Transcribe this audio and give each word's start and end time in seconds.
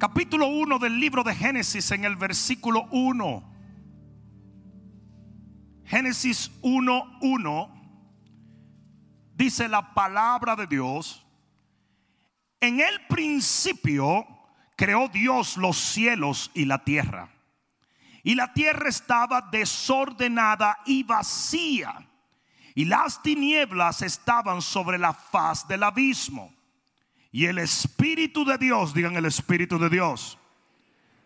Capítulo 0.00 0.46
1 0.46 0.78
del 0.78 0.98
libro 0.98 1.22
de 1.22 1.34
Génesis 1.34 1.90
en 1.90 2.06
el 2.06 2.16
versículo 2.16 2.88
1. 2.90 3.52
Génesis 5.84 6.50
1.1 6.62 7.68
dice 9.34 9.68
la 9.68 9.92
palabra 9.92 10.56
de 10.56 10.66
Dios. 10.66 11.26
En 12.60 12.80
el 12.80 13.06
principio 13.08 14.26
creó 14.74 15.06
Dios 15.08 15.58
los 15.58 15.76
cielos 15.76 16.50
y 16.54 16.64
la 16.64 16.82
tierra. 16.82 17.28
Y 18.22 18.36
la 18.36 18.54
tierra 18.54 18.88
estaba 18.88 19.50
desordenada 19.52 20.78
y 20.86 21.02
vacía. 21.02 22.08
Y 22.74 22.86
las 22.86 23.22
tinieblas 23.22 24.00
estaban 24.00 24.62
sobre 24.62 24.96
la 24.96 25.12
faz 25.12 25.68
del 25.68 25.82
abismo. 25.82 26.54
Y 27.32 27.46
el 27.46 27.58
Espíritu 27.58 28.44
de 28.44 28.58
Dios, 28.58 28.92
digan 28.92 29.16
el 29.16 29.26
Espíritu 29.26 29.78
de 29.78 29.88
Dios, 29.88 30.38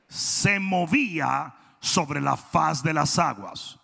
se 0.08 0.60
movía 0.60 1.54
sobre 1.80 2.20
la 2.20 2.36
faz 2.36 2.82
de 2.82 2.92
las 2.92 3.18
aguas. 3.18 3.78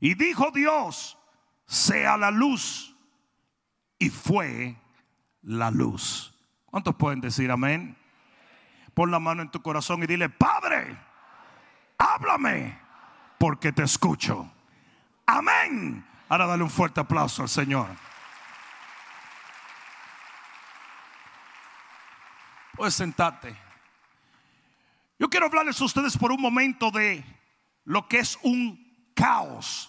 Y 0.00 0.14
dijo 0.14 0.50
Dios, 0.50 1.16
sea 1.66 2.16
la 2.16 2.30
luz. 2.30 2.96
Y 3.98 4.10
fue 4.10 4.76
la 5.42 5.70
luz. 5.70 6.34
¿Cuántos 6.66 6.96
pueden 6.96 7.20
decir 7.20 7.50
amén? 7.50 7.96
Pon 8.94 9.10
la 9.10 9.20
mano 9.20 9.42
en 9.42 9.50
tu 9.50 9.62
corazón 9.62 10.02
y 10.02 10.06
dile, 10.06 10.28
Padre, 10.28 10.98
háblame, 11.98 12.78
porque 13.38 13.72
te 13.72 13.84
escucho. 13.84 14.50
Amén. 15.26 16.04
Ahora 16.28 16.46
dale 16.46 16.62
un 16.62 16.70
fuerte 16.70 17.00
aplauso 17.00 17.42
al 17.42 17.48
Señor. 17.48 17.88
Puedes 22.82 22.96
sentarte. 22.96 23.56
Yo 25.16 25.30
quiero 25.30 25.46
hablarles 25.46 25.80
a 25.80 25.84
ustedes 25.84 26.18
por 26.18 26.32
un 26.32 26.42
momento 26.42 26.90
de 26.90 27.24
lo 27.84 28.08
que 28.08 28.18
es 28.18 28.36
un 28.42 29.12
caos. 29.14 29.88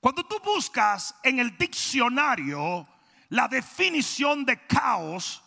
Cuando 0.00 0.26
tú 0.26 0.40
buscas 0.40 1.14
en 1.22 1.38
el 1.38 1.56
diccionario 1.56 2.88
la 3.28 3.46
definición 3.46 4.44
de 4.44 4.66
caos, 4.66 5.40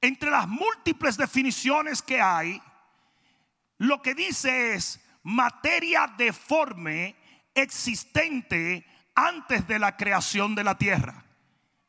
entre 0.00 0.30
las 0.30 0.48
múltiples 0.48 1.18
definiciones 1.18 2.00
que 2.00 2.22
hay, 2.22 2.62
lo 3.76 4.00
que 4.00 4.14
dice 4.14 4.76
es 4.76 4.98
materia 5.24 6.06
deforme 6.16 7.16
existente 7.52 8.86
antes 9.14 9.68
de 9.68 9.78
la 9.78 9.94
creación 9.94 10.54
de 10.54 10.64
la 10.64 10.78
tierra. 10.78 11.22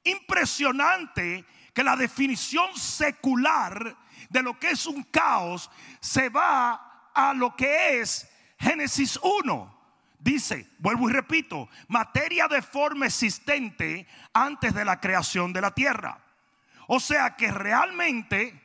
Impresionante 0.03 1.45
que 1.73 1.83
la 1.83 1.95
definición 1.95 2.75
secular 2.75 3.95
de 4.29 4.43
lo 4.43 4.59
que 4.59 4.71
es 4.71 4.85
un 4.85 5.03
caos 5.03 5.69
se 5.99 6.29
va 6.29 7.09
a 7.13 7.33
lo 7.33 7.55
que 7.55 7.99
es 7.99 8.29
Génesis 8.59 9.19
1. 9.21 9.79
Dice, 10.19 10.67
vuelvo 10.79 11.09
y 11.09 11.13
repito, 11.13 11.69
materia 11.87 12.47
deforme 12.47 13.07
existente 13.07 14.05
antes 14.33 14.73
de 14.73 14.83
la 14.83 14.99
creación 14.99 15.53
de 15.53 15.61
la 15.61 15.71
tierra. 15.71 16.19
O 16.87 16.99
sea 16.99 17.35
que 17.35 17.51
realmente 17.51 18.61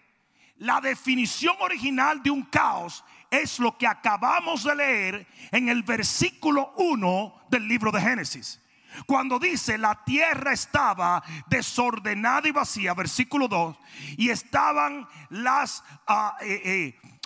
la 0.58 0.80
definición 0.80 1.56
original 1.60 2.22
de 2.22 2.30
un 2.30 2.42
caos 2.42 3.04
es 3.30 3.58
lo 3.58 3.76
que 3.76 3.86
acabamos 3.86 4.64
de 4.64 4.74
leer 4.74 5.26
en 5.50 5.68
el 5.68 5.82
versículo 5.82 6.72
1 6.76 7.46
del 7.50 7.68
libro 7.68 7.92
de 7.92 8.00
Génesis. 8.00 8.60
Cuando 9.06 9.38
dice 9.38 9.78
la 9.78 10.04
tierra 10.04 10.52
estaba 10.52 11.22
desordenada 11.46 12.48
y 12.48 12.52
vacía, 12.52 12.94
versículo 12.94 13.48
2, 13.48 13.76
y 14.16 14.30
estaban 14.30 15.06
las, 15.30 15.84
ah, 16.06 16.36
eh, 16.40 16.60
eh, 16.64 17.18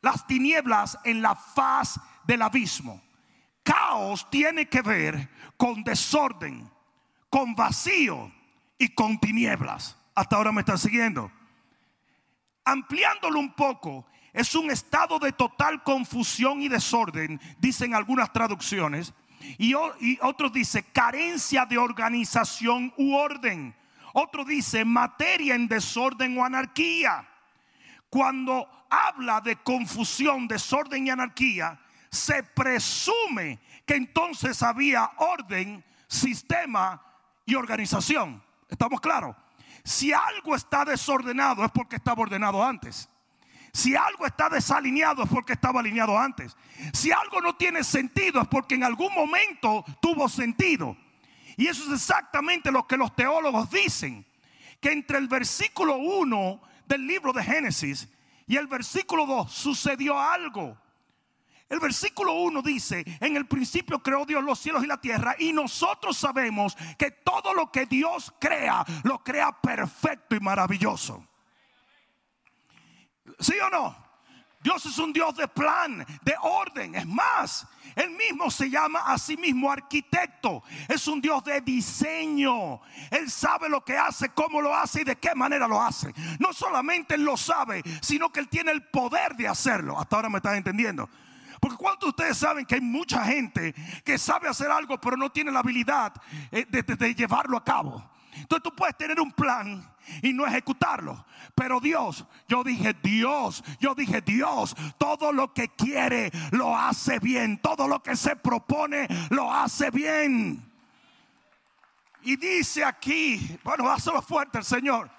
las 0.00 0.26
tinieblas 0.26 0.98
en 1.04 1.22
la 1.22 1.34
faz 1.34 2.00
del 2.24 2.42
abismo. 2.42 3.02
Caos 3.62 4.28
tiene 4.30 4.68
que 4.68 4.82
ver 4.82 5.28
con 5.56 5.82
desorden, 5.82 6.70
con 7.28 7.54
vacío 7.54 8.32
y 8.78 8.88
con 8.90 9.18
tinieblas. 9.18 9.96
Hasta 10.14 10.36
ahora 10.36 10.52
me 10.52 10.60
están 10.60 10.78
siguiendo. 10.78 11.30
Ampliándolo 12.64 13.38
un 13.38 13.52
poco, 13.54 14.06
es 14.32 14.54
un 14.54 14.70
estado 14.70 15.18
de 15.18 15.32
total 15.32 15.82
confusión 15.82 16.60
y 16.62 16.68
desorden, 16.68 17.40
dicen 17.58 17.94
algunas 17.94 18.32
traducciones 18.32 19.14
y, 19.58 19.74
otro 20.20 20.50
dice 20.50 20.82
carencia 20.82 21.66
de 21.66 21.78
organización 21.78 22.92
u 22.96 23.14
orden. 23.14 23.74
Otro 24.12 24.44
dice 24.44 24.84
materia 24.84 25.54
en 25.54 25.68
desorden 25.68 26.38
o 26.38 26.44
anarquía. 26.44 27.28
Cuando 28.08 28.68
habla 28.88 29.40
de 29.40 29.56
confusión, 29.56 30.48
desorden 30.48 31.06
y 31.06 31.10
anarquía, 31.10 31.78
se 32.10 32.42
presume 32.42 33.58
que 33.84 33.94
entonces 33.94 34.62
había 34.62 35.10
orden, 35.18 35.84
sistema 36.08 37.02
y 37.44 37.54
organización. 37.54 38.42
¿Estamos 38.68 39.00
claros? 39.00 39.36
Si 39.84 40.12
algo 40.12 40.56
está 40.56 40.84
desordenado 40.84 41.64
es 41.64 41.70
porque 41.70 41.96
estaba 41.96 42.22
ordenado 42.22 42.64
antes. 42.64 43.08
Si 43.76 43.94
algo 43.94 44.24
está 44.24 44.48
desalineado 44.48 45.22
es 45.22 45.28
porque 45.28 45.52
estaba 45.52 45.80
alineado 45.80 46.18
antes. 46.18 46.56
Si 46.94 47.12
algo 47.12 47.42
no 47.42 47.56
tiene 47.56 47.84
sentido 47.84 48.40
es 48.40 48.48
porque 48.48 48.74
en 48.74 48.84
algún 48.84 49.12
momento 49.12 49.84
tuvo 50.00 50.30
sentido. 50.30 50.96
Y 51.58 51.66
eso 51.66 51.84
es 51.84 52.00
exactamente 52.00 52.72
lo 52.72 52.86
que 52.86 52.96
los 52.96 53.14
teólogos 53.14 53.70
dicen. 53.70 54.24
Que 54.80 54.92
entre 54.92 55.18
el 55.18 55.28
versículo 55.28 55.98
1 55.98 56.62
del 56.86 57.06
libro 57.06 57.34
de 57.34 57.44
Génesis 57.44 58.08
y 58.46 58.56
el 58.56 58.66
versículo 58.66 59.26
2 59.26 59.52
sucedió 59.52 60.18
algo. 60.18 60.78
El 61.68 61.78
versículo 61.78 62.32
1 62.32 62.62
dice, 62.62 63.04
en 63.20 63.36
el 63.36 63.44
principio 63.44 64.02
creó 64.02 64.24
Dios 64.24 64.42
los 64.42 64.58
cielos 64.58 64.84
y 64.84 64.86
la 64.86 65.02
tierra 65.02 65.36
y 65.38 65.52
nosotros 65.52 66.16
sabemos 66.16 66.78
que 66.96 67.10
todo 67.10 67.52
lo 67.52 67.70
que 67.70 67.84
Dios 67.84 68.32
crea, 68.40 68.86
lo 69.02 69.22
crea 69.22 69.52
perfecto 69.52 70.34
y 70.34 70.40
maravilloso. 70.40 71.26
¿Sí 73.38 73.54
o 73.60 73.70
no? 73.70 74.06
Dios 74.66 74.84
es 74.84 74.98
un 74.98 75.12
Dios 75.12 75.36
de 75.36 75.46
plan, 75.46 76.04
de 76.22 76.34
orden. 76.42 76.96
Es 76.96 77.06
más, 77.06 77.64
Él 77.94 78.10
mismo 78.10 78.50
se 78.50 78.68
llama 78.68 78.98
a 79.06 79.16
sí 79.16 79.36
mismo 79.36 79.70
arquitecto. 79.70 80.64
Es 80.88 81.06
un 81.06 81.20
Dios 81.20 81.44
de 81.44 81.60
diseño. 81.60 82.80
Él 83.12 83.30
sabe 83.30 83.68
lo 83.68 83.84
que 83.84 83.96
hace, 83.96 84.30
cómo 84.30 84.60
lo 84.60 84.74
hace 84.74 85.02
y 85.02 85.04
de 85.04 85.14
qué 85.16 85.36
manera 85.36 85.68
lo 85.68 85.80
hace. 85.80 86.12
No 86.40 86.52
solamente 86.52 87.14
Él 87.14 87.22
lo 87.22 87.36
sabe, 87.36 87.80
sino 88.02 88.32
que 88.32 88.40
Él 88.40 88.48
tiene 88.48 88.72
el 88.72 88.82
poder 88.82 89.36
de 89.36 89.46
hacerlo. 89.46 90.00
Hasta 90.00 90.16
ahora 90.16 90.30
me 90.30 90.38
están 90.38 90.56
entendiendo. 90.56 91.08
Porque 91.60 91.76
cuántos 91.76 92.08
de 92.08 92.10
ustedes 92.10 92.36
saben 92.36 92.66
que 92.66 92.74
hay 92.74 92.80
mucha 92.80 93.24
gente 93.24 93.72
que 94.04 94.18
sabe 94.18 94.48
hacer 94.48 94.70
algo, 94.72 95.00
pero 95.00 95.16
no 95.16 95.30
tiene 95.30 95.52
la 95.52 95.60
habilidad 95.60 96.12
eh, 96.50 96.66
de 96.66 97.14
llevarlo 97.14 97.56
a 97.56 97.62
cabo. 97.62 98.15
Entonces 98.36 98.62
tú 98.62 98.74
puedes 98.74 98.96
tener 98.96 99.20
un 99.20 99.32
plan 99.32 99.94
y 100.22 100.32
no 100.32 100.46
ejecutarlo. 100.46 101.24
Pero 101.54 101.80
Dios, 101.80 102.24
yo 102.48 102.62
dije 102.62 102.94
Dios, 103.02 103.64
yo 103.80 103.94
dije 103.94 104.20
Dios, 104.20 104.74
todo 104.98 105.32
lo 105.32 105.52
que 105.52 105.68
quiere 105.68 106.30
lo 106.52 106.76
hace 106.76 107.18
bien, 107.18 107.58
todo 107.58 107.88
lo 107.88 108.02
que 108.02 108.16
se 108.16 108.36
propone 108.36 109.08
lo 109.30 109.52
hace 109.52 109.90
bien. 109.90 110.72
Y 112.22 112.36
dice 112.36 112.84
aquí, 112.84 113.58
bueno, 113.62 113.88
hazlo 113.88 114.20
fuerte 114.20 114.58
el 114.58 114.64
Señor. 114.64 115.10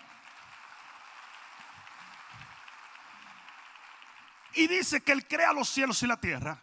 Y 4.53 4.67
dice 4.67 5.01
que 5.01 5.11
Él 5.11 5.27
crea 5.27 5.53
los 5.53 5.69
cielos 5.69 6.01
y 6.03 6.07
la 6.07 6.19
tierra. 6.19 6.61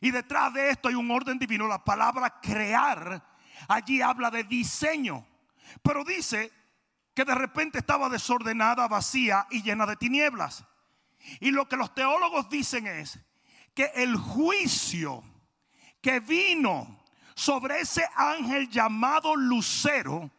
Y 0.00 0.10
detrás 0.10 0.52
de 0.52 0.70
esto 0.70 0.88
hay 0.88 0.94
un 0.94 1.10
orden 1.10 1.38
divino. 1.38 1.66
La 1.66 1.82
palabra 1.82 2.40
crear 2.40 3.22
allí 3.68 4.02
habla 4.02 4.30
de 4.30 4.44
diseño. 4.44 5.26
Pero 5.82 6.04
dice 6.04 6.52
que 7.14 7.24
de 7.24 7.34
repente 7.34 7.78
estaba 7.78 8.08
desordenada, 8.08 8.88
vacía 8.88 9.46
y 9.50 9.62
llena 9.62 9.86
de 9.86 9.96
tinieblas. 9.96 10.64
Y 11.40 11.50
lo 11.50 11.68
que 11.68 11.76
los 11.76 11.94
teólogos 11.94 12.48
dicen 12.48 12.86
es 12.86 13.18
que 13.74 13.90
el 13.94 14.16
juicio 14.16 15.22
que 16.00 16.20
vino 16.20 17.00
sobre 17.34 17.80
ese 17.80 18.06
ángel 18.16 18.68
llamado 18.68 19.36
Lucero 19.36 20.30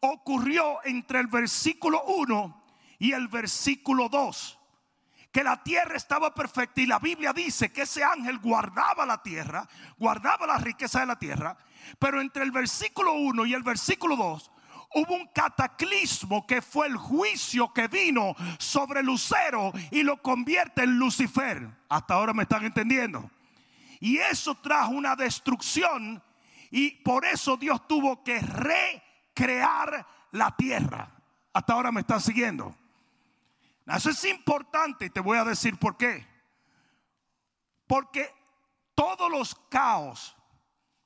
ocurrió 0.00 0.84
entre 0.84 1.20
el 1.20 1.28
versículo 1.28 2.02
1 2.04 2.64
y 2.98 3.12
el 3.12 3.28
versículo 3.28 4.08
2. 4.08 4.60
que 5.32 5.42
la 5.42 5.60
tierra 5.64 5.96
estaba 5.96 6.32
perfecta 6.32 6.80
y 6.80 6.86
la 6.86 7.00
Biblia 7.00 7.32
dice 7.32 7.72
que 7.72 7.82
ese 7.82 8.04
ángel 8.04 8.38
guardaba 8.38 9.04
la 9.04 9.20
tierra, 9.20 9.68
guardaba 9.98 10.46
la 10.46 10.58
riqueza 10.58 11.00
de 11.00 11.06
la 11.06 11.18
tierra, 11.18 11.58
pero 11.98 12.20
entre 12.20 12.44
el 12.44 12.52
versículo 12.52 13.14
1 13.14 13.44
y 13.46 13.54
el 13.54 13.64
versículo 13.64 14.14
2 14.14 14.52
hubo 14.94 15.14
un 15.14 15.26
cataclismo 15.28 16.46
que 16.46 16.62
fue 16.62 16.86
el 16.86 16.96
juicio 16.96 17.72
que 17.72 17.88
vino 17.88 18.34
sobre 18.58 19.02
Lucero 19.02 19.72
y 19.90 20.02
lo 20.02 20.22
convierte 20.22 20.84
en 20.84 20.98
Lucifer. 20.98 21.68
Hasta 21.88 22.14
ahora 22.14 22.32
me 22.32 22.44
están 22.44 22.64
entendiendo. 22.64 23.30
Y 24.00 24.18
eso 24.18 24.54
trajo 24.56 24.92
una 24.92 25.16
destrucción 25.16 26.22
y 26.70 26.90
por 27.02 27.24
eso 27.24 27.56
Dios 27.56 27.86
tuvo 27.86 28.22
que 28.22 28.40
recrear 28.40 30.06
la 30.32 30.54
tierra. 30.56 31.10
Hasta 31.52 31.72
ahora 31.72 31.92
me 31.92 32.00
están 32.00 32.20
siguiendo. 32.20 32.74
Eso 33.86 34.10
es 34.10 34.24
importante 34.24 35.06
y 35.06 35.10
te 35.10 35.20
voy 35.20 35.38
a 35.38 35.44
decir 35.44 35.78
por 35.78 35.96
qué. 35.96 36.26
Porque 37.86 38.32
todos 38.94 39.30
los 39.30 39.54
caos 39.68 40.36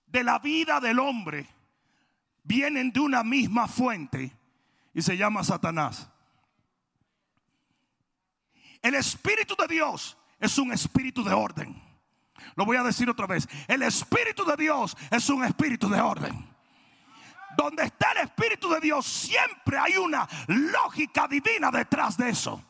de 0.06 0.22
la 0.22 0.38
vida 0.38 0.80
del 0.80 0.98
hombre 0.98 1.46
vienen 2.48 2.90
de 2.90 2.98
una 2.98 3.22
misma 3.22 3.68
fuente 3.68 4.34
y 4.94 5.02
se 5.02 5.16
llama 5.16 5.44
Satanás. 5.44 6.08
El 8.80 8.94
Espíritu 8.94 9.54
de 9.54 9.68
Dios 9.68 10.16
es 10.40 10.56
un 10.56 10.72
espíritu 10.72 11.22
de 11.22 11.34
orden. 11.34 11.80
Lo 12.56 12.64
voy 12.64 12.78
a 12.78 12.82
decir 12.82 13.10
otra 13.10 13.26
vez. 13.26 13.46
El 13.66 13.82
Espíritu 13.82 14.44
de 14.44 14.56
Dios 14.56 14.96
es 15.10 15.28
un 15.28 15.44
espíritu 15.44 15.90
de 15.90 16.00
orden. 16.00 16.48
Donde 17.56 17.82
está 17.82 18.12
el 18.12 18.28
Espíritu 18.28 18.70
de 18.70 18.80
Dios 18.80 19.04
siempre 19.04 19.76
hay 19.76 19.96
una 19.96 20.26
lógica 20.46 21.28
divina 21.28 21.70
detrás 21.70 22.16
de 22.16 22.30
eso. 22.30 22.64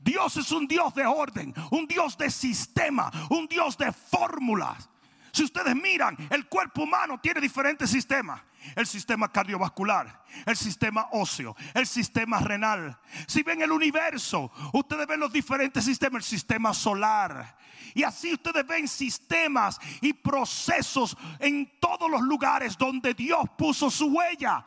Dios 0.00 0.36
es 0.36 0.52
un 0.52 0.66
Dios 0.68 0.94
de 0.94 1.06
orden, 1.06 1.54
un 1.70 1.86
Dios 1.86 2.18
de 2.18 2.30
sistema, 2.30 3.10
un 3.30 3.46
Dios 3.46 3.78
de 3.78 3.90
fórmulas. 3.90 4.88
Si 5.32 5.44
ustedes 5.44 5.74
miran, 5.74 6.16
el 6.30 6.46
cuerpo 6.48 6.82
humano 6.82 7.18
tiene 7.20 7.40
diferentes 7.40 7.90
sistemas. 7.90 8.42
El 8.74 8.86
sistema 8.86 9.30
cardiovascular, 9.30 10.24
el 10.46 10.56
sistema 10.56 11.08
óseo, 11.12 11.56
el 11.74 11.86
sistema 11.86 12.38
renal. 12.40 12.98
Si 13.26 13.42
ven 13.42 13.62
el 13.62 13.72
universo, 13.72 14.52
ustedes 14.72 15.06
ven 15.06 15.20
los 15.20 15.32
diferentes 15.32 15.84
sistemas, 15.84 16.24
el 16.24 16.28
sistema 16.28 16.74
solar. 16.74 17.56
Y 17.94 18.02
así 18.02 18.34
ustedes 18.34 18.66
ven 18.66 18.86
sistemas 18.86 19.78
y 20.00 20.12
procesos 20.12 21.16
en 21.38 21.78
todos 21.80 22.10
los 22.10 22.22
lugares 22.22 22.76
donde 22.76 23.14
Dios 23.14 23.40
puso 23.56 23.90
su 23.90 24.06
huella. 24.06 24.64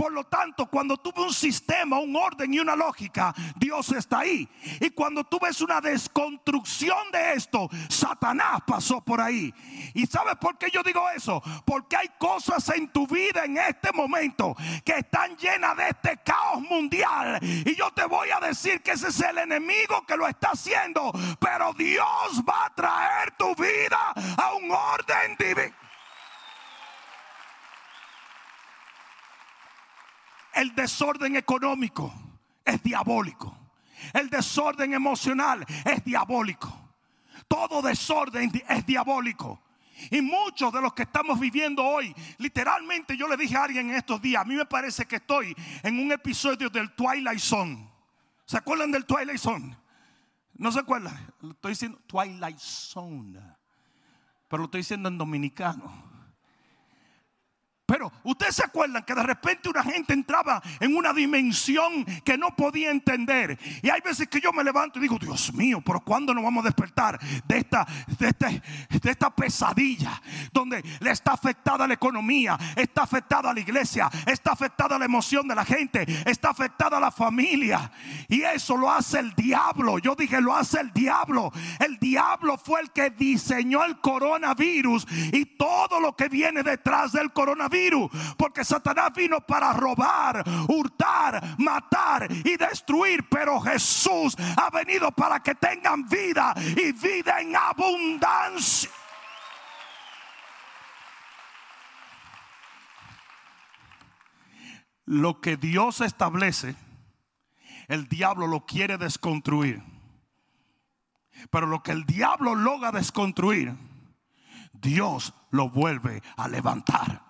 Por 0.00 0.12
lo 0.12 0.24
tanto, 0.24 0.64
cuando 0.64 0.96
tú 0.96 1.12
ves 1.14 1.26
un 1.26 1.34
sistema, 1.34 1.98
un 1.98 2.16
orden 2.16 2.54
y 2.54 2.58
una 2.58 2.74
lógica, 2.74 3.34
Dios 3.56 3.92
está 3.92 4.20
ahí. 4.20 4.48
Y 4.80 4.88
cuando 4.88 5.24
tú 5.24 5.38
ves 5.38 5.60
una 5.60 5.78
desconstrucción 5.82 7.12
de 7.12 7.34
esto, 7.34 7.68
Satanás 7.90 8.62
pasó 8.66 9.02
por 9.02 9.20
ahí. 9.20 9.52
¿Y 9.92 10.06
sabes 10.06 10.36
por 10.36 10.56
qué 10.56 10.70
yo 10.70 10.82
digo 10.82 11.06
eso? 11.10 11.42
Porque 11.66 11.98
hay 11.98 12.08
cosas 12.18 12.66
en 12.70 12.88
tu 12.88 13.06
vida 13.06 13.44
en 13.44 13.58
este 13.58 13.92
momento 13.92 14.56
que 14.86 15.00
están 15.00 15.36
llenas 15.36 15.76
de 15.76 15.90
este 15.90 16.16
caos 16.24 16.62
mundial. 16.62 17.38
Y 17.42 17.76
yo 17.76 17.90
te 17.90 18.06
voy 18.06 18.30
a 18.30 18.40
decir 18.40 18.80
que 18.80 18.92
ese 18.92 19.08
es 19.08 19.20
el 19.20 19.36
enemigo 19.36 20.06
que 20.06 20.16
lo 20.16 20.26
está 20.26 20.52
haciendo. 20.52 21.12
Pero 21.38 21.74
Dios 21.74 22.42
va 22.48 22.64
a 22.64 22.74
traer 22.74 23.32
tu 23.32 23.54
vida 23.54 24.14
a 24.38 24.54
un 24.54 24.70
orden 24.70 25.36
divino. 25.38 25.79
El 30.60 30.74
desorden 30.74 31.36
económico 31.36 32.12
es 32.62 32.82
diabólico. 32.82 33.56
El 34.12 34.28
desorden 34.28 34.92
emocional 34.92 35.64
es 35.86 36.04
diabólico. 36.04 36.70
Todo 37.48 37.80
desorden 37.80 38.52
es 38.68 38.84
diabólico. 38.84 39.62
Y 40.10 40.20
muchos 40.20 40.70
de 40.70 40.82
los 40.82 40.92
que 40.92 41.04
estamos 41.04 41.40
viviendo 41.40 41.82
hoy, 41.82 42.14
literalmente 42.36 43.16
yo 43.16 43.26
le 43.26 43.38
dije 43.38 43.56
a 43.56 43.64
alguien 43.64 43.88
en 43.88 43.96
estos 43.96 44.20
días, 44.20 44.42
a 44.42 44.44
mí 44.44 44.54
me 44.54 44.66
parece 44.66 45.06
que 45.06 45.16
estoy 45.16 45.56
en 45.82 45.98
un 45.98 46.12
episodio 46.12 46.68
del 46.68 46.92
Twilight 46.92 47.40
Zone. 47.40 47.90
¿Se 48.44 48.58
acuerdan 48.58 48.90
del 48.90 49.06
Twilight 49.06 49.40
Zone? 49.40 49.74
¿No 50.56 50.70
se 50.70 50.80
acuerdan? 50.80 51.32
Lo 51.40 51.52
estoy 51.52 51.70
diciendo 51.70 51.98
Twilight 52.06 52.58
Zone. 52.58 53.40
Pero 54.46 54.58
lo 54.58 54.64
estoy 54.66 54.80
diciendo 54.80 55.08
en 55.08 55.16
dominicano. 55.16 56.09
Pero 57.90 58.12
ustedes 58.22 58.54
se 58.54 58.64
acuerdan 58.64 59.02
que 59.02 59.16
de 59.16 59.22
repente 59.24 59.68
una 59.68 59.82
gente 59.82 60.12
entraba 60.12 60.62
en 60.78 60.94
una 60.94 61.12
dimensión 61.12 62.04
que 62.24 62.38
no 62.38 62.54
podía 62.54 62.88
entender. 62.92 63.58
Y 63.82 63.90
hay 63.90 64.00
veces 64.00 64.28
que 64.28 64.40
yo 64.40 64.52
me 64.52 64.62
levanto 64.62 65.00
y 65.00 65.02
digo, 65.02 65.18
Dios 65.18 65.52
mío, 65.52 65.82
pero 65.84 65.98
¿cuándo 65.98 66.32
nos 66.32 66.44
vamos 66.44 66.62
a 66.62 66.68
despertar 66.68 67.18
de 67.48 67.58
esta, 67.58 67.84
de, 68.16 68.28
este, 68.28 68.62
de 68.96 69.10
esta 69.10 69.34
pesadilla? 69.34 70.22
Donde 70.52 70.84
le 71.00 71.10
está 71.10 71.32
afectada 71.32 71.84
la 71.88 71.94
economía, 71.94 72.56
está 72.76 73.02
afectada 73.02 73.52
la 73.52 73.58
iglesia, 73.58 74.08
está 74.24 74.52
afectada 74.52 74.96
la 74.96 75.06
emoción 75.06 75.48
de 75.48 75.56
la 75.56 75.64
gente, 75.64 76.06
está 76.26 76.50
afectada 76.50 77.00
la 77.00 77.10
familia. 77.10 77.90
Y 78.28 78.42
eso 78.42 78.76
lo 78.76 78.88
hace 78.88 79.18
el 79.18 79.34
diablo. 79.34 79.98
Yo 79.98 80.14
dije, 80.14 80.40
lo 80.40 80.54
hace 80.54 80.78
el 80.78 80.92
diablo. 80.92 81.52
El 81.80 81.98
diablo 81.98 82.56
fue 82.56 82.82
el 82.82 82.92
que 82.92 83.10
diseñó 83.10 83.84
el 83.84 83.98
coronavirus 83.98 85.08
y 85.32 85.44
todo 85.44 85.98
lo 85.98 86.14
que 86.14 86.28
viene 86.28 86.62
detrás 86.62 87.10
del 87.10 87.32
coronavirus 87.32 87.79
porque 88.36 88.64
Satanás 88.64 89.10
vino 89.14 89.40
para 89.40 89.72
robar, 89.72 90.44
hurtar, 90.68 91.56
matar 91.58 92.28
y 92.30 92.56
destruir. 92.56 93.28
Pero 93.28 93.60
Jesús 93.60 94.36
ha 94.56 94.70
venido 94.70 95.10
para 95.12 95.40
que 95.40 95.54
tengan 95.54 96.08
vida 96.08 96.54
y 96.76 96.92
vida 96.92 97.40
en 97.40 97.56
abundancia. 97.56 98.90
Lo 105.06 105.40
que 105.40 105.56
Dios 105.56 106.00
establece, 106.02 106.76
el 107.88 108.06
diablo 108.08 108.46
lo 108.46 108.64
quiere 108.64 108.96
desconstruir. 108.96 109.82
Pero 111.50 111.66
lo 111.66 111.82
que 111.82 111.92
el 111.92 112.04
diablo 112.04 112.54
logra 112.54 112.92
desconstruir, 112.92 113.74
Dios 114.72 115.34
lo 115.50 115.68
vuelve 115.68 116.22
a 116.36 116.48
levantar. 116.48 117.29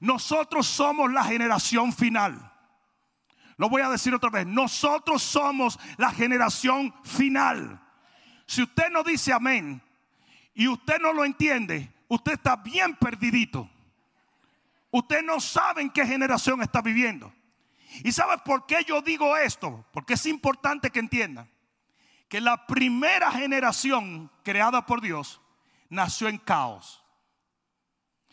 Nosotros 0.00 0.66
somos 0.66 1.12
la 1.12 1.22
generación 1.24 1.92
final. 1.92 2.50
Lo 3.58 3.68
voy 3.68 3.82
a 3.82 3.90
decir 3.90 4.14
otra 4.14 4.30
vez. 4.30 4.46
Nosotros 4.46 5.22
somos 5.22 5.78
la 5.98 6.10
generación 6.10 6.94
final. 7.04 7.78
Si 8.46 8.62
usted 8.62 8.90
no 8.90 9.04
dice 9.04 9.32
amén 9.32 9.82
y 10.54 10.66
usted 10.66 10.98
no 10.98 11.12
lo 11.12 11.26
entiende, 11.26 11.92
usted 12.08 12.32
está 12.32 12.56
bien 12.56 12.96
perdidito. 12.96 13.68
Usted 14.90 15.22
no 15.22 15.38
sabe 15.38 15.82
en 15.82 15.90
qué 15.90 16.06
generación 16.06 16.62
está 16.62 16.80
viviendo. 16.80 17.32
¿Y 18.02 18.12
sabe 18.12 18.38
por 18.38 18.64
qué 18.66 18.82
yo 18.84 19.02
digo 19.02 19.36
esto? 19.36 19.84
Porque 19.92 20.14
es 20.14 20.24
importante 20.24 20.90
que 20.90 20.98
entiendan 20.98 21.50
que 22.28 22.40
la 22.40 22.66
primera 22.66 23.30
generación 23.30 24.30
creada 24.42 24.86
por 24.86 25.02
Dios 25.02 25.40
nació 25.90 26.28
en 26.28 26.38
caos. 26.38 27.04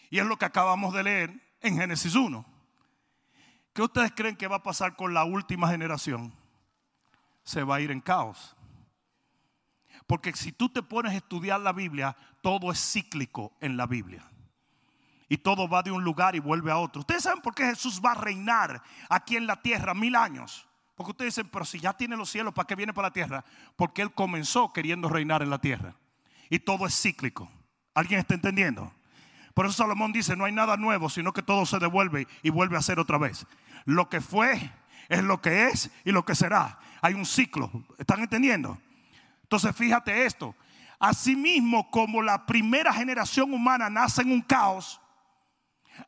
Y 0.10 0.20
es 0.20 0.26
lo 0.26 0.38
que 0.38 0.46
acabamos 0.46 0.94
de 0.94 1.04
leer 1.04 1.47
en 1.62 1.78
Génesis 1.78 2.16
1. 2.16 2.46
¿Qué 3.74 3.82
ustedes 3.82 4.12
creen 4.16 4.36
que 4.36 4.48
va 4.48 4.58
a 4.58 4.64
pasar 4.64 4.96
con 4.96 5.14
la 5.14 5.24
última 5.24 5.68
generación? 5.70 6.34
Se 7.44 7.64
va 7.64 7.76
a 7.76 7.82
ir 7.82 7.92
en 7.92 8.02
caos. 8.02 8.56
Porque 10.08 10.34
si 10.34 10.52
tú 10.52 10.70
te 10.70 10.82
pones 10.82 11.14
a 11.14 11.18
estudiar 11.18 11.60
la 11.60 11.74
Biblia, 11.74 12.16
todo 12.42 12.72
es 12.72 12.80
cíclico 12.80 13.54
en 13.60 13.78
la 13.78 13.86
Biblia. 13.86 14.24
Y 15.30 15.38
todo 15.38 15.68
va 15.68 15.84
de 15.84 15.92
un 15.92 16.04
lugar 16.04 16.36
y 16.36 16.40
vuelve 16.40 16.72
a 16.72 16.78
otro. 16.78 17.02
Ustedes 17.02 17.24
saben 17.24 17.42
por 17.42 17.54
qué 17.54 17.66
Jesús 17.66 18.02
va 18.04 18.14
a 18.14 18.16
reinar 18.16 18.82
aquí 19.10 19.36
en 19.36 19.46
la 19.46 19.62
tierra 19.62 19.94
mil 19.94 20.16
años. 20.16 20.66
Porque 20.96 21.12
ustedes 21.12 21.36
dicen, 21.36 21.50
pero 21.52 21.66
si 21.66 21.80
ya 21.80 21.94
tiene 21.94 22.18
los 22.18 22.30
cielos, 22.30 22.54
¿para 22.54 22.66
qué 22.66 22.76
viene 22.76 22.94
para 22.94 23.10
la 23.10 23.14
tierra? 23.14 23.46
Porque 23.76 24.02
Él 24.02 24.14
comenzó 24.14 24.74
queriendo 24.74 25.10
reinar 25.10 25.44
en 25.44 25.50
la 25.50 25.60
tierra. 25.60 25.96
Y 26.50 26.60
todo 26.60 26.88
es 26.88 27.00
cíclico. 27.00 27.52
¿Alguien 27.94 28.20
está 28.20 28.34
entendiendo? 28.34 28.92
Por 29.58 29.66
eso 29.66 29.74
Salomón 29.74 30.12
dice, 30.12 30.36
no 30.36 30.46
hay 30.46 30.52
nada 30.52 30.78
nuevo, 30.78 31.10
sino 31.10 31.34
que 31.34 31.42
todo 31.42 31.66
se 31.66 31.80
devuelve 31.80 32.28
y 32.44 32.52
vuelve 32.52 32.78
a 32.78 32.82
ser 32.84 33.00
otra 33.00 33.18
vez. 33.18 33.48
Lo 33.86 34.08
que 34.08 34.22
fue 34.22 34.72
es 35.10 35.24
lo 35.24 35.42
que 35.42 35.70
es 35.70 35.90
y 36.06 36.12
lo 36.12 36.24
que 36.24 36.36
será. 36.36 36.78
Hay 37.02 37.16
un 37.16 37.26
ciclo. 37.26 37.72
¿Están 37.98 38.20
entendiendo? 38.20 38.78
Entonces 39.42 39.76
fíjate 39.76 40.28
esto. 40.28 40.54
Asimismo 41.00 41.90
como 41.90 42.22
la 42.22 42.46
primera 42.46 42.94
generación 42.94 43.52
humana 43.52 43.90
nace 43.90 44.22
en 44.22 44.32
un 44.32 44.42
caos, 44.42 45.02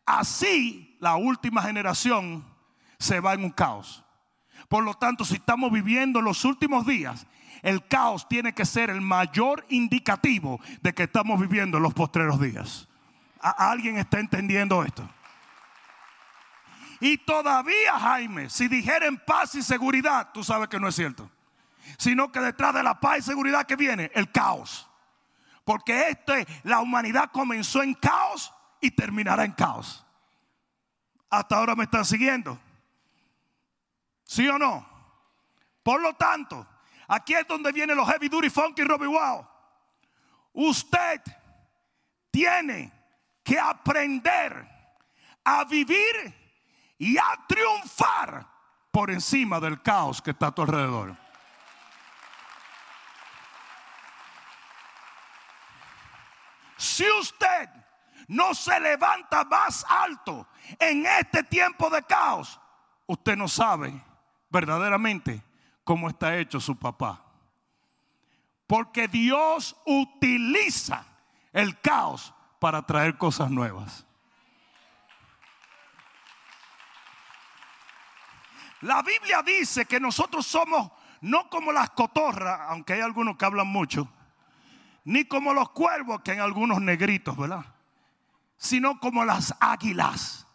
así 0.05 0.95
la 0.99 1.15
última 1.15 1.63
generación 1.63 2.45
se 2.99 3.19
va 3.19 3.33
en 3.33 3.45
un 3.45 3.49
caos. 3.49 4.03
Por 4.67 4.83
lo 4.83 4.93
tanto, 4.93 5.25
si 5.25 5.37
estamos 5.37 5.71
viviendo 5.71 6.21
los 6.21 6.45
últimos 6.45 6.85
días, 6.85 7.25
el 7.63 7.87
caos 7.87 8.29
tiene 8.29 8.53
que 8.53 8.65
ser 8.65 8.91
el 8.91 9.01
mayor 9.01 9.65
indicativo 9.69 10.59
de 10.83 10.93
que 10.93 11.01
estamos 11.01 11.41
viviendo 11.41 11.79
los 11.79 11.95
postreros 11.95 12.39
días 12.39 12.88
alguien 13.41 13.97
está 13.97 14.19
entendiendo 14.19 14.83
esto? 14.83 15.07
Y 16.99 17.17
todavía, 17.17 17.97
Jaime, 17.97 18.49
si 18.49 18.67
dijeren 18.67 19.17
paz 19.17 19.55
y 19.55 19.61
seguridad, 19.61 20.29
tú 20.33 20.43
sabes 20.43 20.67
que 20.67 20.79
no 20.79 20.87
es 20.89 20.95
cierto. 20.95 21.29
Sino 21.97 22.31
que 22.31 22.39
detrás 22.39 22.73
de 22.73 22.83
la 22.83 22.99
paz 22.99 23.19
y 23.19 23.21
seguridad 23.21 23.65
que 23.65 23.75
viene, 23.75 24.11
el 24.13 24.31
caos. 24.31 24.89
Porque 25.63 26.09
este, 26.09 26.45
la 26.63 26.81
humanidad 26.81 27.31
comenzó 27.31 27.81
en 27.81 27.93
caos 27.93 28.53
y 28.81 28.91
terminará 28.91 29.45
en 29.45 29.53
caos. 29.53 30.05
Hasta 31.29 31.55
ahora 31.55 31.75
me 31.75 31.85
están 31.85 32.03
siguiendo. 32.03 32.59
¿Sí 34.25 34.47
o 34.47 34.59
no? 34.59 34.87
Por 35.83 36.01
lo 36.01 36.13
tanto, 36.15 36.67
aquí 37.07 37.33
es 37.33 37.47
donde 37.47 37.71
vienen 37.71 37.95
los 37.95 38.07
heavy 38.07 38.27
duty 38.27 38.49
funky 38.49 38.83
Robbie 38.83 39.07
Wow. 39.07 39.47
Usted 40.53 41.21
tiene 42.31 42.98
que 43.43 43.59
aprender 43.59 44.67
a 45.43 45.63
vivir 45.65 46.35
y 46.97 47.17
a 47.17 47.45
triunfar 47.47 48.47
por 48.91 49.09
encima 49.09 49.59
del 49.59 49.81
caos 49.81 50.21
que 50.21 50.31
está 50.31 50.47
a 50.47 50.51
tu 50.51 50.61
alrededor. 50.61 51.15
Si 56.77 57.09
usted 57.19 57.69
no 58.27 58.53
se 58.53 58.79
levanta 58.79 59.43
más 59.43 59.85
alto 59.89 60.47
en 60.79 61.05
este 61.05 61.43
tiempo 61.43 61.89
de 61.89 62.03
caos, 62.03 62.59
usted 63.07 63.35
no 63.35 63.47
sabe 63.47 64.01
verdaderamente 64.49 65.43
cómo 65.83 66.09
está 66.09 66.37
hecho 66.37 66.59
su 66.59 66.77
papá. 66.77 67.23
Porque 68.67 69.07
Dios 69.07 69.75
utiliza 69.85 71.05
el 71.51 71.79
caos 71.81 72.33
para 72.59 72.81
traer 72.81 73.17
cosas 73.17 73.49
nuevas. 73.49 74.05
La 78.81 79.01
Biblia 79.01 79.41
dice 79.41 79.85
que 79.85 79.99
nosotros 79.99 80.45
somos 80.45 80.91
no 81.21 81.49
como 81.49 81.71
las 81.71 81.89
cotorras, 81.89 82.61
aunque 82.69 82.93
hay 82.93 83.01
algunos 83.01 83.35
que 83.35 83.45
hablan 83.45 83.67
mucho, 83.67 84.07
ni 85.03 85.25
como 85.25 85.53
los 85.53 85.69
cuervos, 85.71 86.21
que 86.21 86.31
hay 86.31 86.39
algunos 86.39 86.81
negritos, 86.81 87.35
¿verdad? 87.35 87.65
Sino 88.57 88.99
como 88.99 89.25
las 89.25 89.53
águilas. 89.59 90.45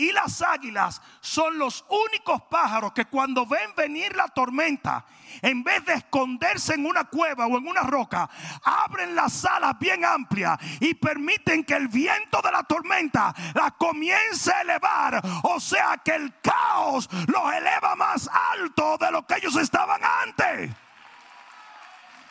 Y 0.00 0.12
las 0.12 0.40
águilas 0.40 1.02
son 1.20 1.58
los 1.58 1.84
únicos 1.90 2.40
pájaros 2.48 2.94
que 2.94 3.04
cuando 3.04 3.44
ven 3.44 3.74
venir 3.76 4.16
la 4.16 4.28
tormenta, 4.28 5.04
en 5.42 5.62
vez 5.62 5.84
de 5.84 5.92
esconderse 5.92 6.72
en 6.72 6.86
una 6.86 7.04
cueva 7.04 7.46
o 7.46 7.58
en 7.58 7.68
una 7.68 7.82
roca, 7.82 8.30
abren 8.64 9.14
las 9.14 9.44
alas 9.44 9.78
bien 9.78 10.02
amplias 10.06 10.58
y 10.80 10.94
permiten 10.94 11.64
que 11.64 11.74
el 11.74 11.88
viento 11.88 12.40
de 12.40 12.50
la 12.50 12.62
tormenta 12.62 13.34
la 13.52 13.72
comience 13.72 14.50
a 14.50 14.62
elevar. 14.62 15.20
O 15.42 15.60
sea 15.60 16.00
que 16.02 16.12
el 16.12 16.32
caos 16.40 17.06
los 17.26 17.52
eleva 17.52 17.94
más 17.94 18.26
alto 18.54 18.96
de 18.96 19.10
lo 19.10 19.26
que 19.26 19.34
ellos 19.34 19.54
estaban 19.56 20.00
antes. 20.24 20.70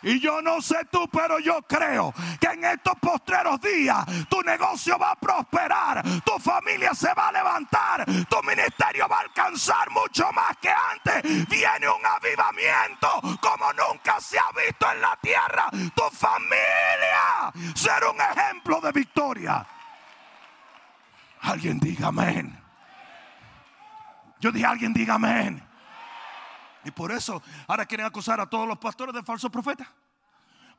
Y 0.01 0.19
yo 0.19 0.41
no 0.41 0.61
sé 0.61 0.85
tú, 0.91 1.07
pero 1.11 1.39
yo 1.39 1.61
creo 1.63 2.13
que 2.39 2.47
en 2.47 2.63
estos 2.63 2.95
postreros 2.99 3.59
días 3.59 4.05
tu 4.29 4.41
negocio 4.41 4.97
va 4.97 5.11
a 5.11 5.15
prosperar, 5.15 6.03
tu 6.23 6.39
familia 6.39 6.93
se 6.93 7.13
va 7.13 7.27
a 7.27 7.31
levantar, 7.31 8.05
tu 8.05 8.41
ministerio 8.43 9.07
va 9.09 9.17
a 9.17 9.21
alcanzar 9.21 9.89
mucho 9.91 10.31
más 10.31 10.55
que 10.57 10.69
antes. 10.69 11.47
Viene 11.49 11.89
un 11.89 12.05
avivamiento 12.05 13.07
como 13.41 13.73
nunca 13.73 14.19
se 14.21 14.39
ha 14.39 14.49
visto 14.65 14.91
en 14.91 15.01
la 15.01 15.17
tierra. 15.21 15.69
Tu 15.71 16.03
familia 16.15 17.51
será 17.75 18.09
un 18.09 18.21
ejemplo 18.21 18.79
de 18.81 18.91
victoria. 18.91 19.65
Alguien 21.41 21.79
diga 21.79 22.07
amén. 22.07 22.57
Yo 24.39 24.51
dije, 24.51 24.65
alguien 24.65 24.93
diga 24.93 25.15
amén. 25.15 25.68
Y 26.85 26.91
por 26.91 27.11
eso 27.11 27.41
ahora 27.67 27.85
quieren 27.85 28.05
acusar 28.05 28.39
a 28.39 28.49
todos 28.49 28.67
los 28.67 28.77
pastores 28.77 29.13
de 29.13 29.23
falsos 29.23 29.51
profetas. 29.51 29.87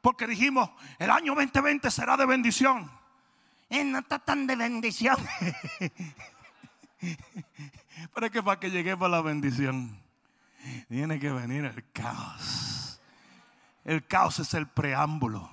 Porque 0.00 0.26
dijimos, 0.26 0.70
el 0.98 1.10
año 1.10 1.34
2020 1.34 1.90
será 1.90 2.16
de 2.16 2.26
bendición. 2.26 2.90
Y 3.68 3.84
no 3.84 3.98
está 3.98 4.18
tan 4.18 4.46
de 4.46 4.56
bendición. 4.56 5.16
Pero 8.14 8.26
es 8.26 8.32
que 8.32 8.42
para 8.42 8.58
que 8.58 8.70
lleguemos 8.70 9.06
a 9.06 9.10
la 9.10 9.20
bendición, 9.20 10.00
tiene 10.88 11.20
que 11.20 11.30
venir 11.30 11.64
el 11.64 11.84
caos. 11.92 13.00
El 13.84 14.06
caos 14.06 14.38
es 14.38 14.54
el 14.54 14.66
preámbulo 14.66 15.50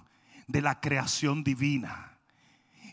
de 0.47 0.61
la 0.61 0.79
creación 0.79 1.43
divina. 1.43 2.11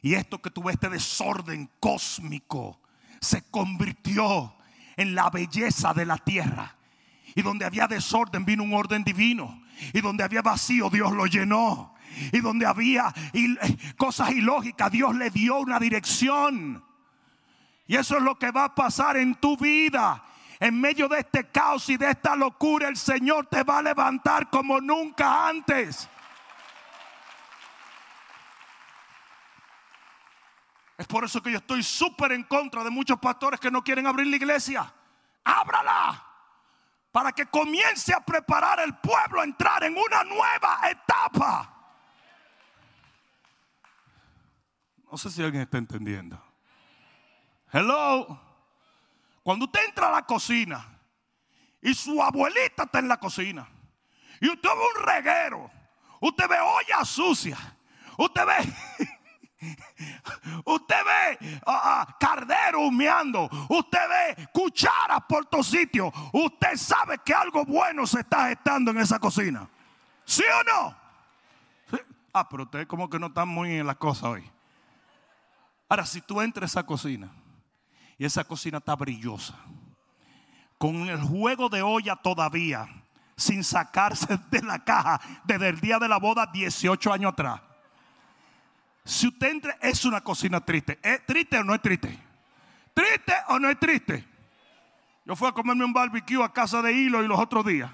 Y 0.02 0.14
esto 0.14 0.42
que 0.42 0.50
tuve 0.50 0.72
este 0.72 0.88
desorden 0.88 1.70
cósmico, 1.80 2.80
se 3.20 3.42
convirtió 3.50 4.54
en 4.96 5.14
la 5.14 5.30
belleza 5.30 5.94
de 5.94 6.04
la 6.04 6.18
tierra. 6.18 6.76
Y 7.34 7.42
donde 7.42 7.64
había 7.64 7.86
desorden 7.86 8.44
vino 8.44 8.62
un 8.62 8.74
orden 8.74 9.02
divino. 9.04 9.62
Y 9.92 10.00
donde 10.00 10.24
había 10.24 10.42
vacío 10.42 10.90
Dios 10.90 11.12
lo 11.12 11.26
llenó. 11.26 11.94
Y 12.32 12.40
donde 12.40 12.66
había 12.66 13.12
cosas 13.96 14.30
ilógicas 14.30 14.90
Dios 14.90 15.14
le 15.16 15.30
dio 15.30 15.58
una 15.58 15.78
dirección. 15.78 16.84
Y 17.86 17.96
eso 17.96 18.16
es 18.16 18.22
lo 18.22 18.38
que 18.38 18.50
va 18.50 18.64
a 18.64 18.74
pasar 18.74 19.16
en 19.16 19.34
tu 19.34 19.56
vida. 19.56 20.24
En 20.60 20.80
medio 20.80 21.08
de 21.08 21.18
este 21.18 21.48
caos 21.48 21.88
y 21.88 21.96
de 21.96 22.10
esta 22.10 22.36
locura 22.36 22.88
el 22.88 22.96
Señor 22.96 23.46
te 23.46 23.62
va 23.64 23.78
a 23.78 23.82
levantar 23.82 24.48
como 24.48 24.80
nunca 24.80 25.48
antes. 25.48 26.08
Es 30.96 31.06
por 31.08 31.24
eso 31.24 31.42
que 31.42 31.50
yo 31.50 31.58
estoy 31.58 31.82
súper 31.82 32.32
en 32.32 32.44
contra 32.44 32.84
de 32.84 32.90
muchos 32.90 33.18
pastores 33.18 33.58
que 33.58 33.70
no 33.70 33.82
quieren 33.82 34.06
abrir 34.06 34.28
la 34.28 34.36
iglesia. 34.36 34.94
Ábrala 35.42 36.33
para 37.14 37.30
que 37.30 37.46
comience 37.46 38.12
a 38.12 38.18
preparar 38.18 38.80
el 38.80 38.92
pueblo 38.96 39.40
a 39.40 39.44
entrar 39.44 39.84
en 39.84 39.96
una 39.96 40.24
nueva 40.24 40.80
etapa. 40.90 41.72
No 45.08 45.16
sé 45.16 45.30
si 45.30 45.40
alguien 45.40 45.62
está 45.62 45.78
entendiendo. 45.78 46.44
Hello. 47.72 48.40
Cuando 49.44 49.66
usted 49.66 49.84
entra 49.84 50.08
a 50.08 50.10
la 50.10 50.26
cocina 50.26 50.98
y 51.80 51.94
su 51.94 52.20
abuelita 52.20 52.82
está 52.82 52.98
en 52.98 53.06
la 53.06 53.20
cocina 53.20 53.68
y 54.40 54.48
usted 54.48 54.68
ve 54.68 54.74
un 54.74 55.06
reguero, 55.06 55.70
usted 56.20 56.48
ve 56.48 56.58
olla 56.58 57.04
sucia, 57.04 57.76
usted 58.18 58.44
ve 58.44 59.08
Usted 60.64 60.96
ve 61.04 61.60
uh, 61.66 62.04
cardero 62.18 62.80
humeando. 62.80 63.48
Usted 63.68 64.08
ve 64.08 64.48
cucharas 64.52 65.22
por 65.28 65.46
todos 65.46 65.66
sitios. 65.66 66.12
Usted 66.32 66.76
sabe 66.76 67.18
que 67.24 67.34
algo 67.34 67.64
bueno 67.64 68.06
se 68.06 68.20
está 68.20 68.48
gestando 68.48 68.90
en 68.90 68.98
esa 68.98 69.18
cocina. 69.18 69.68
¿Sí 70.24 70.42
o 70.42 70.64
no? 70.64 70.96
Ah, 72.32 72.48
pero 72.48 72.64
usted 72.64 72.86
como 72.86 73.08
que 73.08 73.18
no 73.18 73.28
está 73.28 73.44
muy 73.44 73.78
en 73.78 73.86
la 73.86 73.94
cosa 73.94 74.28
hoy. 74.28 74.50
Ahora, 75.88 76.04
si 76.04 76.20
tú 76.20 76.40
entras 76.40 76.76
a 76.76 76.80
esa 76.80 76.86
cocina 76.86 77.30
y 78.18 78.24
esa 78.24 78.42
cocina 78.42 78.78
está 78.78 78.96
brillosa, 78.96 79.54
con 80.78 81.08
el 81.08 81.20
juego 81.20 81.68
de 81.68 81.82
olla 81.82 82.16
todavía, 82.16 82.88
sin 83.36 83.62
sacarse 83.62 84.38
de 84.50 84.62
la 84.62 84.82
caja 84.82 85.20
desde 85.44 85.68
el 85.68 85.80
día 85.80 85.98
de 85.98 86.08
la 86.08 86.18
boda 86.18 86.46
18 86.52 87.12
años 87.12 87.32
atrás 87.32 87.60
si 89.04 89.28
usted 89.28 89.50
entra, 89.50 89.76
es 89.82 90.04
una 90.04 90.22
cocina 90.22 90.64
triste. 90.64 90.98
¿Es 91.02 91.24
triste 91.26 91.58
o 91.58 91.64
no 91.64 91.74
es 91.74 91.82
triste? 91.82 92.18
¿Triste 92.94 93.34
o 93.48 93.58
no 93.58 93.68
es 93.68 93.78
triste? 93.78 94.26
Yo 95.26 95.36
fui 95.36 95.48
a 95.48 95.52
comerme 95.52 95.84
un 95.84 95.92
barbecue 95.92 96.42
a 96.42 96.52
casa 96.52 96.80
de 96.80 96.92
Hilo 96.92 97.22
y 97.22 97.28
los 97.28 97.38
otros 97.38 97.64
días. 97.66 97.90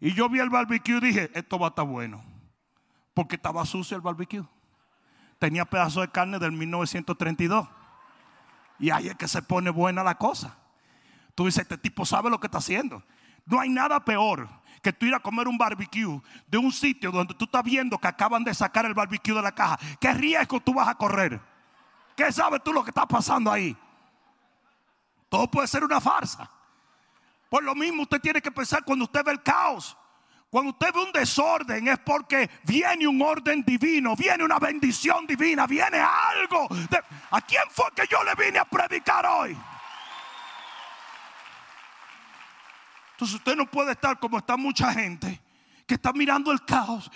Y 0.00 0.12
yo 0.12 0.28
vi 0.28 0.38
el 0.38 0.50
barbecue 0.50 0.98
y 0.98 1.00
dije, 1.00 1.30
esto 1.34 1.58
va 1.58 1.68
a 1.68 1.70
estar 1.70 1.86
bueno. 1.86 2.22
Porque 3.14 3.36
estaba 3.36 3.64
sucio 3.64 3.96
el 3.96 4.02
barbecue. 4.02 4.44
Tenía 5.38 5.64
pedazos 5.64 6.02
de 6.02 6.10
carne 6.10 6.38
del 6.38 6.52
1932. 6.52 7.68
Y 8.78 8.90
ahí 8.90 9.08
es 9.08 9.16
que 9.16 9.28
se 9.28 9.42
pone 9.42 9.70
buena 9.70 10.04
la 10.04 10.16
cosa. 10.16 10.56
Tú 11.34 11.46
dices, 11.46 11.62
este 11.62 11.78
tipo 11.78 12.04
sabe 12.04 12.30
lo 12.30 12.38
que 12.38 12.46
está 12.46 12.58
haciendo. 12.58 13.02
No 13.46 13.60
hay 13.60 13.68
nada 13.68 14.04
peor 14.04 14.48
que 14.82 14.92
tú 14.92 15.06
ir 15.06 15.14
a 15.14 15.20
comer 15.20 15.48
un 15.48 15.58
barbecue 15.58 16.20
de 16.46 16.58
un 16.58 16.72
sitio 16.72 17.10
donde 17.10 17.34
tú 17.34 17.44
estás 17.44 17.62
viendo 17.62 17.98
que 17.98 18.08
acaban 18.08 18.44
de 18.44 18.54
sacar 18.54 18.86
el 18.86 18.94
barbecue 18.94 19.34
de 19.34 19.42
la 19.42 19.52
caja. 19.52 19.78
¿Qué 20.00 20.12
riesgo 20.12 20.60
tú 20.60 20.74
vas 20.74 20.88
a 20.88 20.94
correr? 20.94 21.40
¿Qué 22.16 22.32
sabes 22.32 22.62
tú 22.64 22.72
lo 22.72 22.82
que 22.82 22.90
está 22.90 23.06
pasando 23.06 23.50
ahí? 23.50 23.76
Todo 25.28 25.50
puede 25.50 25.68
ser 25.68 25.84
una 25.84 26.00
farsa. 26.00 26.50
Por 27.48 27.62
lo 27.62 27.74
mismo 27.74 28.02
usted 28.02 28.20
tiene 28.20 28.40
que 28.40 28.50
pensar 28.50 28.84
cuando 28.84 29.04
usted 29.04 29.24
ve 29.24 29.32
el 29.32 29.42
caos. 29.42 29.96
Cuando 30.50 30.70
usted 30.70 30.92
ve 30.94 31.02
un 31.02 31.12
desorden 31.12 31.88
es 31.88 31.98
porque 31.98 32.48
viene 32.64 33.06
un 33.06 33.20
orden 33.20 33.62
divino, 33.62 34.16
viene 34.16 34.44
una 34.44 34.58
bendición 34.58 35.26
divina, 35.26 35.66
viene 35.66 35.98
algo. 35.98 36.66
¿A 37.30 37.40
quién 37.42 37.62
fue 37.70 37.86
que 37.94 38.06
yo 38.10 38.22
le 38.24 38.34
vine 38.34 38.58
a 38.58 38.64
predicar 38.64 39.26
hoy? 39.26 39.56
Entonces 43.18 43.34
usted 43.34 43.56
no 43.56 43.66
puede 43.66 43.90
estar 43.90 44.16
como 44.20 44.38
está 44.38 44.56
mucha 44.56 44.92
gente 44.92 45.40
que 45.84 45.94
está 45.94 46.12
mirando 46.12 46.52
el 46.52 46.64
caos. 46.64 47.10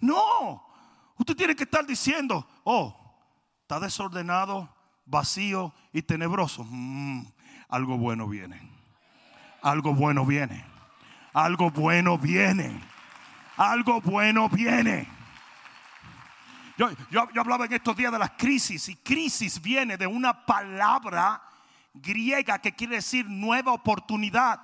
No, 0.00 0.62
usted 1.16 1.34
tiene 1.34 1.56
que 1.56 1.64
estar 1.64 1.86
diciendo, 1.86 2.46
oh, 2.64 2.94
está 3.62 3.80
desordenado, 3.80 4.68
vacío 5.06 5.72
y 5.94 6.02
tenebroso. 6.02 6.62
Mm, 6.68 7.24
algo 7.70 7.96
bueno 7.96 8.28
viene. 8.28 8.60
Algo 9.62 9.94
bueno 9.94 10.26
viene. 10.26 10.62
Algo 11.32 11.70
bueno 11.70 12.18
viene. 12.18 12.82
Algo 13.56 14.02
bueno 14.02 14.50
viene. 14.50 15.08
Yo, 16.76 16.90
yo, 17.10 17.30
yo, 17.32 17.40
hablaba 17.40 17.64
en 17.64 17.72
estos 17.72 17.96
días 17.96 18.12
de 18.12 18.18
las 18.18 18.32
crisis 18.32 18.90
y 18.90 18.96
crisis 18.96 19.58
viene 19.62 19.96
de 19.96 20.06
una 20.06 20.44
palabra 20.44 21.40
griega 21.94 22.58
que 22.58 22.74
quiere 22.74 22.96
decir 22.96 23.26
nueva 23.28 23.72
oportunidad. 23.72 24.60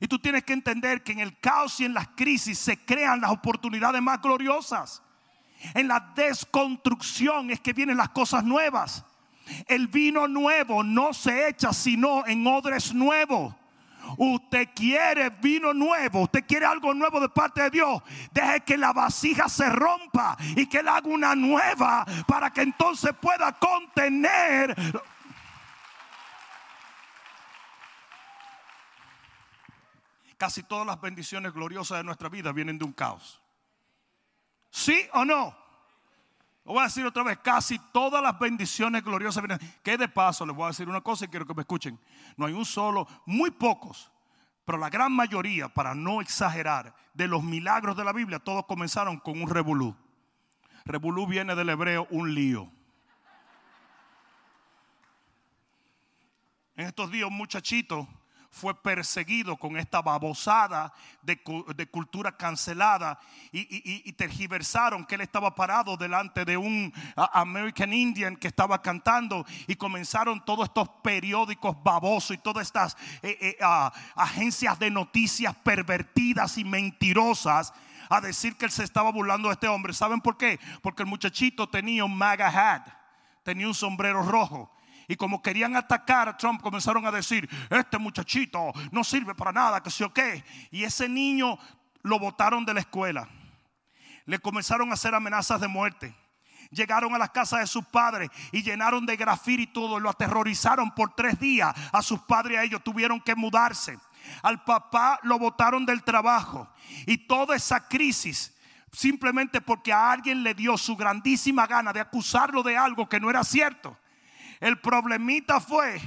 Y 0.00 0.08
tú 0.08 0.18
tienes 0.18 0.42
que 0.42 0.52
entender 0.52 1.02
que 1.02 1.12
en 1.12 1.20
el 1.20 1.38
caos 1.38 1.78
y 1.80 1.84
en 1.84 1.94
las 1.94 2.08
crisis 2.08 2.58
se 2.58 2.76
crean 2.76 3.20
las 3.20 3.30
oportunidades 3.30 4.02
más 4.02 4.20
gloriosas. 4.20 5.00
En 5.74 5.86
la 5.86 6.12
desconstrucción 6.16 7.50
es 7.50 7.60
que 7.60 7.72
vienen 7.72 7.96
las 7.96 8.08
cosas 8.08 8.42
nuevas. 8.42 9.04
El 9.66 9.86
vino 9.86 10.26
nuevo 10.26 10.82
no 10.82 11.12
se 11.12 11.48
echa 11.48 11.72
sino 11.72 12.26
en 12.26 12.46
odres 12.46 12.92
nuevos. 12.92 13.54
Usted 14.16 14.68
quiere 14.74 15.30
vino 15.30 15.72
nuevo, 15.72 16.22
usted 16.22 16.44
quiere 16.46 16.66
algo 16.66 16.92
nuevo 16.92 17.20
de 17.20 17.28
parte 17.28 17.62
de 17.62 17.70
Dios. 17.70 18.02
Deje 18.32 18.60
que 18.60 18.76
la 18.76 18.92
vasija 18.92 19.48
se 19.48 19.68
rompa 19.70 20.36
y 20.56 20.66
que 20.66 20.78
él 20.78 20.88
haga 20.88 21.08
una 21.08 21.34
nueva 21.34 22.04
para 22.26 22.50
que 22.50 22.62
entonces 22.62 23.12
pueda 23.20 23.52
contener. 23.52 24.74
Casi 30.42 30.64
todas 30.64 30.84
las 30.84 31.00
bendiciones 31.00 31.52
gloriosas 31.52 31.98
de 31.98 32.02
nuestra 32.02 32.28
vida 32.28 32.50
vienen 32.50 32.76
de 32.76 32.84
un 32.84 32.92
caos. 32.92 33.40
¿Sí 34.70 35.06
o 35.12 35.24
no? 35.24 35.56
Lo 36.64 36.72
voy 36.72 36.80
a 36.80 36.86
decir 36.86 37.06
otra 37.06 37.22
vez, 37.22 37.38
casi 37.38 37.78
todas 37.92 38.20
las 38.20 38.36
bendiciones 38.40 39.04
gloriosas 39.04 39.44
vienen. 39.44 39.60
Que 39.84 39.96
de 39.96 40.08
paso 40.08 40.44
les 40.44 40.56
voy 40.56 40.64
a 40.64 40.68
decir 40.70 40.88
una 40.88 41.00
cosa 41.00 41.26
y 41.26 41.28
quiero 41.28 41.46
que 41.46 41.54
me 41.54 41.60
escuchen. 41.60 41.96
No 42.36 42.46
hay 42.46 42.54
un 42.54 42.64
solo, 42.64 43.06
muy 43.24 43.52
pocos, 43.52 44.10
pero 44.64 44.78
la 44.78 44.90
gran 44.90 45.12
mayoría, 45.12 45.68
para 45.68 45.94
no 45.94 46.20
exagerar, 46.20 46.92
de 47.14 47.28
los 47.28 47.44
milagros 47.44 47.96
de 47.96 48.02
la 48.02 48.12
Biblia, 48.12 48.40
todos 48.40 48.66
comenzaron 48.66 49.20
con 49.20 49.40
un 49.40 49.48
revolú. 49.48 49.96
Revolú 50.84 51.24
viene 51.24 51.54
del 51.54 51.68
hebreo 51.68 52.08
un 52.10 52.34
lío. 52.34 52.68
En 56.74 56.88
estos 56.88 57.12
días 57.12 57.28
un 57.28 57.36
muchachito 57.36 58.08
fue 58.52 58.74
perseguido 58.80 59.56
con 59.56 59.78
esta 59.78 60.02
babosada 60.02 60.92
de, 61.22 61.42
cultura 61.90 62.36
cancelada 62.36 63.18
y, 63.50 64.12
tergiversaron 64.12 65.06
que 65.06 65.14
él 65.14 65.22
estaba 65.22 65.54
parado 65.54 65.96
delante 65.96 66.44
de 66.44 66.58
un 66.58 66.92
American 67.16 67.94
Indian 67.94 68.36
que 68.36 68.48
estaba 68.48 68.82
cantando 68.82 69.46
y 69.66 69.74
comenzaron 69.74 70.44
todos 70.44 70.66
estos 70.66 70.86
periódicos 71.02 71.82
babosos 71.82 72.36
y 72.36 72.38
todas 72.38 72.66
estas 72.66 72.94
eh, 73.22 73.38
eh, 73.40 73.56
agencias 74.14 74.78
de 74.78 74.90
noticias 74.90 75.56
pervertidas 75.56 76.58
y 76.58 76.64
mentirosas 76.64 77.72
a 78.10 78.20
decir 78.20 78.56
que 78.56 78.66
él 78.66 78.70
se 78.70 78.84
estaba 78.84 79.10
burlando 79.10 79.48
de 79.48 79.54
este 79.54 79.68
hombre. 79.68 79.94
¿Saben 79.94 80.20
por 80.20 80.36
qué? 80.36 80.60
Porque 80.82 81.04
el 81.04 81.08
muchachito 81.08 81.70
tenía 81.70 82.04
un 82.04 82.16
MAGA 82.16 82.48
hat, 82.48 82.86
tenía 83.44 83.66
un 83.66 83.74
sombrero 83.74 84.22
rojo. 84.22 84.70
Y 85.12 85.16
como 85.16 85.42
querían 85.42 85.76
atacar 85.76 86.26
a 86.26 86.38
Trump, 86.38 86.62
comenzaron 86.62 87.04
a 87.04 87.10
decir, 87.10 87.46
este 87.68 87.98
muchachito 87.98 88.72
no 88.92 89.04
sirve 89.04 89.34
para 89.34 89.52
nada, 89.52 89.82
que 89.82 89.90
sé 89.90 90.04
o 90.04 90.10
qué. 90.10 90.42
Y 90.70 90.84
ese 90.84 91.06
niño 91.06 91.58
lo 92.00 92.18
botaron 92.18 92.64
de 92.64 92.72
la 92.72 92.80
escuela. 92.80 93.28
Le 94.24 94.38
comenzaron 94.38 94.90
a 94.90 94.94
hacer 94.94 95.14
amenazas 95.14 95.60
de 95.60 95.68
muerte. 95.68 96.16
Llegaron 96.70 97.14
a 97.14 97.18
las 97.18 97.28
casas 97.28 97.60
de 97.60 97.66
sus 97.66 97.84
padres 97.84 98.30
y 98.52 98.62
llenaron 98.62 99.04
de 99.04 99.18
grafir 99.18 99.60
y 99.60 99.66
todo. 99.66 100.00
Lo 100.00 100.08
aterrorizaron 100.08 100.92
por 100.92 101.14
tres 101.14 101.38
días. 101.38 101.74
A 101.92 102.00
sus 102.00 102.20
padres 102.20 102.54
y 102.54 102.56
a 102.56 102.64
ellos 102.64 102.82
tuvieron 102.82 103.20
que 103.20 103.34
mudarse. 103.34 103.98
Al 104.42 104.64
papá 104.64 105.20
lo 105.24 105.38
botaron 105.38 105.84
del 105.84 106.04
trabajo. 106.04 106.72
Y 107.04 107.18
toda 107.18 107.54
esa 107.54 107.86
crisis 107.86 108.56
simplemente 108.90 109.60
porque 109.60 109.92
a 109.92 110.10
alguien 110.10 110.42
le 110.42 110.54
dio 110.54 110.78
su 110.78 110.96
grandísima 110.96 111.66
gana 111.66 111.92
de 111.92 112.00
acusarlo 112.00 112.62
de 112.62 112.78
algo 112.78 113.06
que 113.10 113.20
no 113.20 113.28
era 113.28 113.44
cierto. 113.44 113.98
El 114.62 114.78
problemita 114.78 115.60
fue 115.60 116.00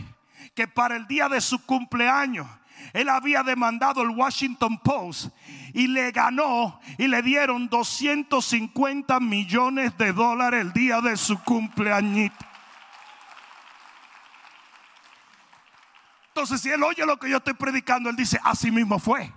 que 0.55 0.65
para 0.65 0.95
el 0.95 1.05
día 1.07 1.27
de 1.27 1.41
su 1.41 1.65
cumpleaños 1.65 2.47
él 2.93 3.09
había 3.09 3.43
demandado 3.43 4.01
el 4.01 4.11
Washington 4.11 4.77
Post 4.77 5.27
y 5.73 5.87
le 5.87 6.11
ganó 6.11 6.79
y 6.97 7.09
le 7.09 7.21
dieron 7.21 7.67
250 7.67 9.19
millones 9.19 9.97
de 9.97 10.13
dólares 10.13 10.61
el 10.61 10.71
día 10.71 11.01
de 11.01 11.17
su 11.17 11.37
cumpleaños. 11.43 12.31
Entonces, 16.29 16.61
si 16.61 16.69
él 16.69 16.81
oye 16.81 17.05
lo 17.05 17.19
que 17.19 17.29
yo 17.29 17.37
estoy 17.37 17.55
predicando, 17.55 18.09
él 18.09 18.15
dice, 18.15 18.39
así 18.41 18.71
mismo 18.71 18.99
fue. 18.99 19.33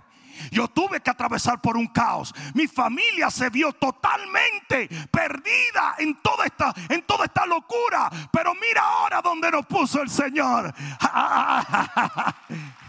Yo 0.51 0.67
tuve 0.67 1.01
que 1.01 1.09
atravesar 1.09 1.61
por 1.61 1.77
un 1.77 1.87
caos. 1.87 2.33
Mi 2.53 2.67
familia 2.67 3.29
se 3.29 3.49
vio 3.49 3.73
totalmente 3.73 4.87
perdida 5.11 5.95
en 5.97 6.21
toda 6.21 6.45
esta, 6.45 6.73
en 6.89 7.01
toda 7.03 7.25
esta 7.25 7.45
locura. 7.45 8.09
Pero 8.31 8.53
mira 8.55 8.81
ahora 8.81 9.21
donde 9.21 9.51
nos 9.51 9.65
puso 9.65 10.01
el 10.01 10.09
Señor. 10.09 10.73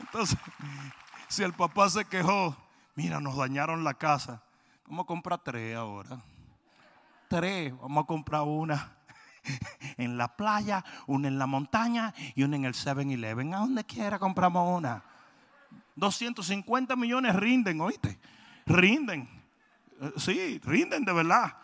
Entonces, 0.00 0.38
si 1.28 1.42
el 1.42 1.52
papá 1.52 1.90
se 1.90 2.04
quejó, 2.06 2.56
mira, 2.94 3.20
nos 3.20 3.36
dañaron 3.36 3.84
la 3.84 3.94
casa. 3.94 4.42
Vamos 4.86 5.04
a 5.04 5.06
comprar 5.06 5.38
tres 5.44 5.76
ahora. 5.76 6.18
Tres, 7.28 7.78
vamos 7.78 8.04
a 8.04 8.06
comprar 8.06 8.42
una 8.42 8.96
en 9.98 10.16
la 10.16 10.34
playa, 10.34 10.82
una 11.06 11.28
en 11.28 11.38
la 11.38 11.46
montaña 11.46 12.14
y 12.34 12.42
una 12.42 12.56
en 12.56 12.64
el 12.64 12.74
7-Eleven. 12.74 13.54
A 13.54 13.58
donde 13.58 13.84
quiera 13.84 14.18
compramos 14.18 14.78
una. 14.78 15.02
250 15.98 16.96
millones 16.96 17.36
rinden, 17.36 17.80
oíste. 17.80 18.18
Rinden. 18.66 19.28
Eh, 20.00 20.12
sí, 20.16 20.60
rinden 20.64 21.04
de 21.04 21.12
verdad. 21.12 21.56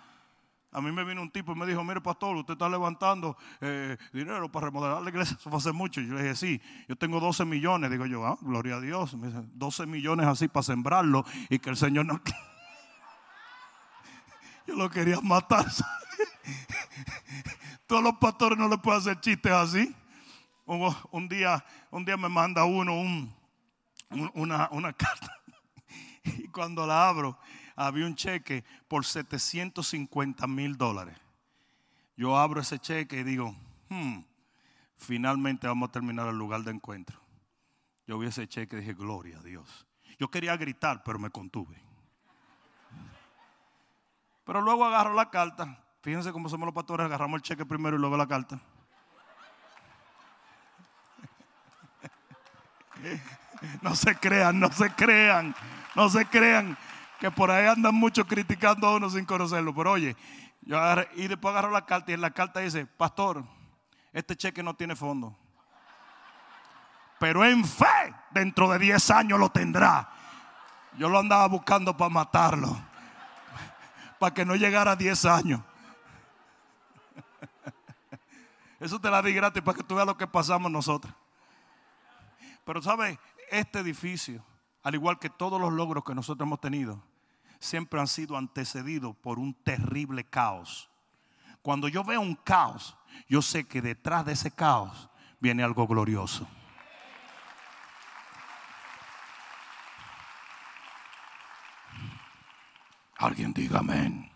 A 0.72 0.80
mí 0.80 0.90
me 0.90 1.04
vino 1.04 1.22
un 1.22 1.30
tipo 1.30 1.52
y 1.52 1.54
me 1.54 1.66
dijo, 1.66 1.84
mire 1.84 2.00
pastor, 2.00 2.34
usted 2.34 2.54
está 2.54 2.68
levantando 2.68 3.36
eh, 3.60 3.96
dinero 4.12 4.50
para 4.50 4.66
remodelar 4.66 5.00
la 5.02 5.10
iglesia. 5.10 5.36
Eso 5.38 5.48
fue 5.48 5.58
hace 5.58 5.70
mucho. 5.70 6.00
Y 6.00 6.08
yo 6.08 6.14
le 6.14 6.24
dije, 6.24 6.34
sí, 6.34 6.60
yo 6.88 6.96
tengo 6.96 7.20
12 7.20 7.44
millones. 7.44 7.92
Digo 7.92 8.06
yo, 8.06 8.26
ah, 8.26 8.36
gloria 8.40 8.74
a 8.76 8.80
Dios. 8.80 9.14
Me 9.14 9.28
dice, 9.28 9.40
12 9.52 9.86
millones 9.86 10.26
así 10.26 10.48
para 10.48 10.64
sembrarlo 10.64 11.24
y 11.48 11.60
que 11.60 11.70
el 11.70 11.76
Señor 11.76 12.06
no... 12.06 12.20
yo 14.66 14.74
lo 14.74 14.90
quería 14.90 15.20
matar. 15.20 15.64
Todos 17.86 18.02
los 18.02 18.14
pastores 18.14 18.58
no 18.58 18.68
le 18.68 18.78
pueden 18.78 19.00
hacer 19.00 19.20
chistes 19.20 19.52
así. 19.52 19.94
Un, 20.66 21.28
día, 21.28 21.64
un 21.92 22.04
día 22.04 22.16
me 22.16 22.28
manda 22.28 22.64
uno 22.64 22.98
un 22.98 23.32
una, 24.34 24.68
una 24.70 24.92
carta. 24.94 25.38
Y 26.24 26.48
cuando 26.48 26.86
la 26.86 27.08
abro, 27.08 27.38
había 27.76 28.06
un 28.06 28.14
cheque 28.14 28.64
por 28.88 29.04
750 29.04 30.46
mil 30.46 30.76
dólares. 30.76 31.16
Yo 32.16 32.36
abro 32.36 32.60
ese 32.60 32.78
cheque 32.78 33.20
y 33.20 33.24
digo, 33.24 33.54
hmm, 33.88 34.20
finalmente 34.96 35.66
vamos 35.66 35.88
a 35.88 35.92
terminar 35.92 36.28
el 36.28 36.36
lugar 36.36 36.62
de 36.62 36.70
encuentro. 36.70 37.20
Yo 38.06 38.18
vi 38.18 38.28
ese 38.28 38.46
cheque 38.46 38.76
y 38.76 38.80
dije, 38.80 38.94
gloria 38.94 39.38
a 39.38 39.42
Dios. 39.42 39.86
Yo 40.18 40.30
quería 40.30 40.56
gritar, 40.56 41.02
pero 41.04 41.18
me 41.18 41.30
contuve. 41.30 41.82
Pero 44.44 44.60
luego 44.60 44.84
agarro 44.84 45.14
la 45.14 45.30
carta. 45.30 45.82
Fíjense 46.02 46.32
cómo 46.32 46.48
somos 46.48 46.66
los 46.66 46.74
pastores, 46.74 47.06
agarramos 47.06 47.38
el 47.38 47.42
cheque 47.42 47.64
primero 47.64 47.96
y 47.96 48.00
luego 48.00 48.16
la 48.16 48.28
carta. 48.28 48.60
No 53.82 53.94
se 53.94 54.14
crean, 54.16 54.58
no 54.58 54.70
se 54.72 54.90
crean, 54.90 55.54
no 55.94 56.08
se 56.08 56.26
crean 56.26 56.76
que 57.20 57.30
por 57.30 57.50
ahí 57.50 57.66
andan 57.66 57.94
muchos 57.94 58.26
criticando 58.26 58.86
a 58.86 58.96
uno 58.96 59.08
sin 59.10 59.24
conocerlo. 59.24 59.74
Pero 59.74 59.92
oye, 59.92 60.16
yo 60.62 60.78
y 61.14 61.28
después 61.28 61.52
agarro 61.52 61.70
la 61.70 61.86
carta 61.86 62.10
y 62.10 62.14
en 62.14 62.20
la 62.20 62.30
carta 62.30 62.60
dice, 62.60 62.86
pastor, 62.86 63.44
este 64.12 64.36
cheque 64.36 64.62
no 64.62 64.74
tiene 64.74 64.96
fondo. 64.96 65.36
Pero 67.18 67.44
en 67.44 67.64
fe, 67.64 68.14
dentro 68.30 68.68
de 68.70 68.78
10 68.78 69.10
años 69.10 69.38
lo 69.38 69.48
tendrá. 69.48 70.08
Yo 70.98 71.08
lo 71.08 71.18
andaba 71.18 71.46
buscando 71.48 71.96
para 71.96 72.10
matarlo. 72.10 72.68
Para 74.18 74.34
que 74.34 74.44
no 74.44 74.54
llegara 74.54 74.92
a 74.92 74.96
10 74.96 75.24
años. 75.24 75.60
Eso 78.80 79.00
te 79.00 79.10
la 79.10 79.22
di 79.22 79.32
gratis 79.32 79.62
para 79.62 79.76
que 79.76 79.82
tú 79.82 79.94
veas 79.94 80.06
lo 80.06 80.16
que 80.16 80.26
pasamos 80.26 80.70
nosotros. 80.70 81.12
Pero 82.64 82.80
sabes, 82.80 83.18
este 83.54 83.80
edificio, 83.80 84.44
al 84.82 84.94
igual 84.94 85.18
que 85.18 85.30
todos 85.30 85.60
los 85.60 85.72
logros 85.72 86.04
que 86.04 86.14
nosotros 86.14 86.46
hemos 86.46 86.60
tenido, 86.60 87.02
siempre 87.58 88.00
han 88.00 88.08
sido 88.08 88.36
antecedidos 88.36 89.16
por 89.16 89.38
un 89.38 89.54
terrible 89.54 90.24
caos. 90.24 90.90
Cuando 91.62 91.88
yo 91.88 92.04
veo 92.04 92.20
un 92.20 92.34
caos, 92.34 92.96
yo 93.28 93.40
sé 93.40 93.64
que 93.64 93.80
detrás 93.80 94.26
de 94.26 94.32
ese 94.32 94.50
caos 94.50 95.08
viene 95.40 95.62
algo 95.62 95.86
glorioso. 95.86 96.46
Alguien 103.16 103.54
diga 103.54 103.78
amén. 103.78 104.30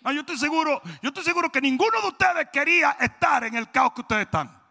No, 0.00 0.12
yo 0.12 0.20
estoy 0.20 0.36
seguro, 0.36 0.82
yo 1.02 1.08
estoy 1.08 1.22
seguro 1.22 1.50
que 1.50 1.60
ninguno 1.60 2.00
de 2.02 2.08
ustedes 2.08 2.48
quería 2.52 2.92
estar 3.00 3.44
en 3.44 3.54
el 3.54 3.70
caos 3.70 3.92
que 3.92 4.00
ustedes 4.00 4.24
están. 4.26 4.63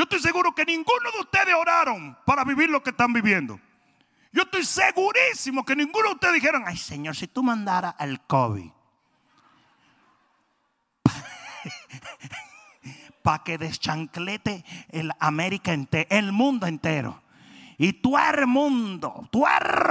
Yo 0.00 0.04
estoy 0.04 0.20
seguro 0.20 0.54
que 0.54 0.64
ninguno 0.64 1.12
de 1.12 1.20
ustedes 1.20 1.54
oraron 1.54 2.16
para 2.24 2.42
vivir 2.42 2.70
lo 2.70 2.82
que 2.82 2.88
están 2.88 3.12
viviendo. 3.12 3.60
Yo 4.32 4.44
estoy 4.44 4.64
segurísimo 4.64 5.62
que 5.62 5.76
ninguno 5.76 6.08
de 6.08 6.14
ustedes 6.14 6.34
dijeron, 6.36 6.64
ay 6.66 6.78
Señor, 6.78 7.14
si 7.14 7.26
tú 7.26 7.42
mandaras 7.42 7.94
al 7.98 8.26
COVID 8.26 8.70
para 13.22 13.44
que 13.44 13.58
deschanclete 13.58 14.64
el 14.88 15.12
América 15.20 15.74
entero, 15.74 16.08
el 16.08 16.32
mundo 16.32 16.66
entero. 16.66 17.20
Y 17.76 17.92
tu 17.92 18.16
mundo, 18.46 19.28
tu 19.30 19.44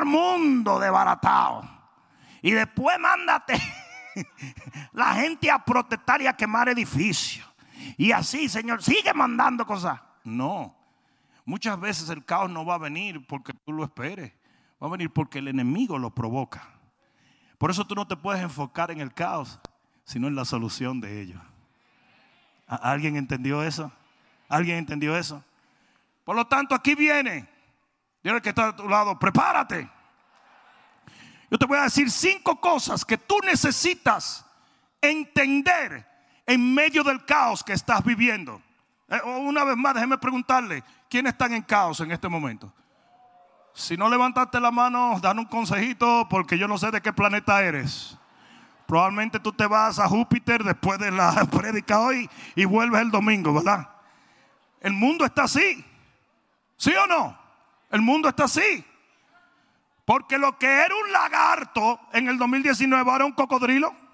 mundo 0.05 0.79
desbaratado. 0.79 1.69
Y 2.41 2.49
después 2.49 2.97
mándate 2.97 3.61
la 4.93 5.13
gente 5.13 5.51
a 5.51 5.63
protestar 5.63 6.19
y 6.23 6.25
a 6.25 6.33
quemar 6.33 6.67
edificios. 6.69 7.48
Y 7.97 8.11
así, 8.11 8.49
Señor, 8.49 8.83
sigue 8.83 9.13
mandando 9.13 9.65
cosas. 9.65 9.99
No. 10.23 10.75
Muchas 11.45 11.79
veces 11.79 12.09
el 12.09 12.23
caos 12.25 12.49
no 12.49 12.65
va 12.65 12.75
a 12.75 12.79
venir 12.79 13.25
porque 13.27 13.53
tú 13.53 13.73
lo 13.73 13.83
esperes. 13.83 14.33
Va 14.81 14.87
a 14.87 14.91
venir 14.91 15.11
porque 15.11 15.39
el 15.39 15.47
enemigo 15.47 15.97
lo 15.97 16.13
provoca. 16.13 16.67
Por 17.57 17.71
eso 17.71 17.85
tú 17.85 17.95
no 17.95 18.07
te 18.07 18.15
puedes 18.15 18.41
enfocar 18.41 18.91
en 18.91 19.01
el 19.01 19.13
caos, 19.13 19.59
sino 20.05 20.27
en 20.27 20.35
la 20.35 20.45
solución 20.45 21.01
de 21.01 21.21
ello. 21.21 21.41
¿Alguien 22.67 23.15
entendió 23.15 23.63
eso? 23.63 23.91
¿Alguien 24.47 24.77
entendió 24.77 25.17
eso? 25.17 25.43
Por 26.23 26.35
lo 26.35 26.47
tanto, 26.47 26.75
aquí 26.75 26.95
viene. 26.95 27.49
Dile 28.23 28.41
que 28.41 28.49
está 28.49 28.69
a 28.69 28.75
tu 28.75 28.87
lado, 28.87 29.17
prepárate. 29.17 29.89
Yo 31.49 31.57
te 31.57 31.65
voy 31.65 31.79
a 31.79 31.83
decir 31.83 32.11
cinco 32.11 32.61
cosas 32.61 33.03
que 33.03 33.17
tú 33.17 33.39
necesitas 33.43 34.45
entender 35.01 36.08
en 36.49 36.73
medio 36.73 37.03
del 37.03 37.23
caos 37.25 37.63
que 37.63 37.73
estás 37.73 38.03
viviendo. 38.03 38.59
Eh, 39.07 39.21
una 39.21 39.63
vez 39.63 39.77
más, 39.77 39.93
déjeme 39.93 40.17
preguntarle, 40.17 40.83
¿quiénes 41.07 41.33
están 41.33 41.53
en 41.53 41.61
caos 41.61 41.99
en 41.99 42.11
este 42.11 42.27
momento? 42.27 42.73
Si 43.71 43.95
no 43.95 44.09
levantaste 44.09 44.59
la 44.59 44.71
mano, 44.71 45.19
dan 45.21 45.37
un 45.37 45.45
consejito 45.45 46.27
porque 46.27 46.57
yo 46.57 46.67
no 46.67 46.79
sé 46.79 46.89
de 46.89 47.01
qué 47.01 47.13
planeta 47.13 47.61
eres. 47.61 48.17
Probablemente 48.87 49.39
tú 49.39 49.51
te 49.51 49.67
vas 49.67 49.99
a 49.99 50.07
Júpiter 50.07 50.63
después 50.63 50.97
de 50.97 51.11
la 51.11 51.45
prédica 51.51 51.99
hoy 51.99 52.27
y 52.55 52.65
vuelves 52.65 53.01
el 53.01 53.11
domingo, 53.11 53.53
¿verdad? 53.53 53.87
El 54.81 54.93
mundo 54.93 55.25
está 55.25 55.43
así. 55.43 55.85
¿Sí 56.77 56.91
o 56.95 57.05
no? 57.05 57.37
El 57.91 58.01
mundo 58.01 58.27
está 58.27 58.45
así. 58.45 58.83
Porque 60.03 60.39
lo 60.39 60.57
que 60.57 60.65
era 60.65 60.95
un 60.95 61.11
lagarto 61.11 61.99
en 62.11 62.27
el 62.27 62.39
2019 62.39 63.11
ahora 63.11 63.25
un 63.25 63.33
cocodrilo. 63.33 64.08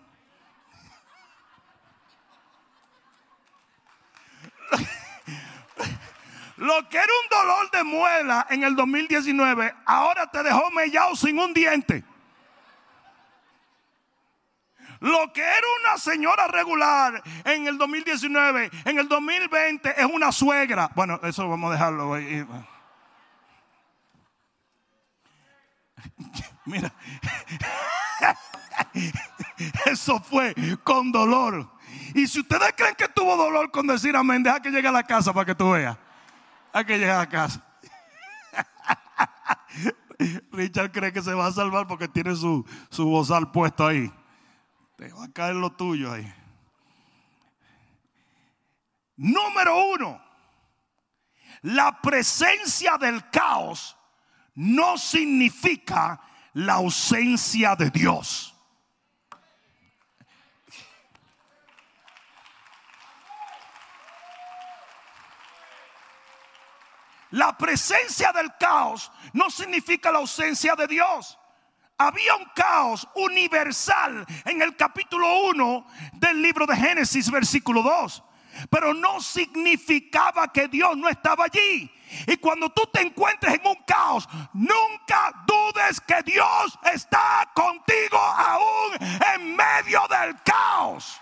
Lo 6.57 6.87
que 6.87 6.97
era 6.97 7.07
un 7.23 7.29
dolor 7.29 7.71
de 7.71 7.83
muela 7.83 8.47
en 8.49 8.63
el 8.63 8.75
2019 8.75 9.75
ahora 9.85 10.29
te 10.31 10.41
dejó 10.41 10.71
mellado 10.71 11.15
sin 11.15 11.37
un 11.37 11.53
diente. 11.53 12.03
Lo 15.01 15.33
que 15.33 15.41
era 15.41 15.67
una 15.81 15.97
señora 15.97 16.47
regular 16.47 17.21
en 17.43 17.67
el 17.67 17.77
2019, 17.77 18.71
en 18.85 18.97
el 18.97 19.07
2020 19.09 20.01
es 20.01 20.05
una 20.05 20.31
suegra. 20.31 20.89
Bueno, 20.95 21.19
eso 21.23 21.47
vamos 21.49 21.69
a 21.69 21.73
dejarlo. 21.73 22.13
Ahí. 22.13 22.45
Mira, 26.65 26.91
eso 29.85 30.19
fue 30.21 30.55
con 30.83 31.11
dolor. 31.11 31.69
Y 32.13 32.27
si 32.27 32.39
ustedes 32.39 32.73
creen 32.75 32.95
que 32.95 33.09
tuvo 33.09 33.35
dolor 33.35 33.69
con 33.71 33.85
decir 33.87 34.15
amén, 34.15 34.41
deja 34.41 34.61
que 34.61 34.71
llegue 34.71 34.87
a 34.87 34.91
la 34.91 35.03
casa 35.03 35.33
para 35.33 35.45
que 35.45 35.55
tú 35.55 35.71
veas. 35.71 35.97
Hay 36.75 36.83
que 36.83 36.97
llegar 36.97 37.21
a 37.21 37.29
casa. 37.29 37.65
Richard 40.51 40.91
cree 40.91 41.13
que 41.13 41.21
se 41.21 41.33
va 41.33 41.47
a 41.47 41.51
salvar 41.53 41.87
porque 41.87 42.09
tiene 42.09 42.35
su, 42.35 42.65
su 42.89 43.05
bozal 43.05 43.49
puesto 43.49 43.87
ahí. 43.87 44.11
Te 44.97 45.09
va 45.13 45.23
a 45.23 45.31
caer 45.31 45.55
lo 45.55 45.71
tuyo 45.71 46.11
ahí. 46.11 46.29
Número 49.15 49.85
uno, 49.93 50.21
la 51.61 52.01
presencia 52.01 52.97
del 52.97 53.29
caos 53.29 53.95
no 54.55 54.97
significa 54.97 56.19
la 56.51 56.73
ausencia 56.73 57.77
de 57.77 57.89
Dios. 57.89 58.53
La 67.31 67.57
presencia 67.57 68.31
del 68.31 68.55
caos 68.57 69.11
no 69.33 69.49
significa 69.49 70.11
la 70.11 70.19
ausencia 70.19 70.75
de 70.75 70.87
Dios 70.87 71.37
había 71.97 72.35
un 72.35 72.45
caos 72.53 73.07
universal 73.15 74.25
en 74.45 74.61
el 74.61 74.75
capítulo 74.75 75.43
1 75.49 75.87
del 76.13 76.41
libro 76.41 76.65
de 76.65 76.75
Génesis, 76.75 77.31
versículo 77.31 77.81
2. 77.81 78.23
Pero 78.69 78.93
no 78.93 79.19
significaba 79.21 80.51
que 80.51 80.67
Dios 80.67 80.95
no 80.97 81.09
estaba 81.09 81.45
allí. 81.45 81.91
Y 82.27 82.37
cuando 82.37 82.69
tú 82.69 82.83
te 82.91 83.01
encuentres 83.01 83.55
en 83.55 83.67
un 83.67 83.75
caos, 83.85 84.27
nunca 84.53 85.43
dudes 85.45 85.99
que 86.01 86.21
Dios 86.23 86.79
está 86.93 87.49
contigo 87.53 88.17
aún 88.17 88.93
en 89.33 89.55
medio 89.55 90.01
del 90.07 90.41
caos. 90.43 91.19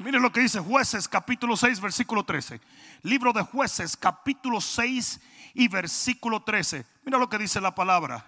Miren 0.00 0.22
lo 0.22 0.32
que 0.32 0.40
dice 0.40 0.60
jueces 0.60 1.06
capítulo 1.06 1.58
6 1.58 1.78
versículo 1.78 2.24
13. 2.24 2.58
Libro 3.02 3.34
de 3.34 3.42
jueces 3.42 3.98
capítulo 3.98 4.58
6 4.58 5.20
y 5.52 5.68
versículo 5.68 6.42
13. 6.42 6.86
Mira 7.04 7.18
lo 7.18 7.28
que 7.28 7.36
dice 7.36 7.60
la 7.60 7.74
palabra. 7.74 8.24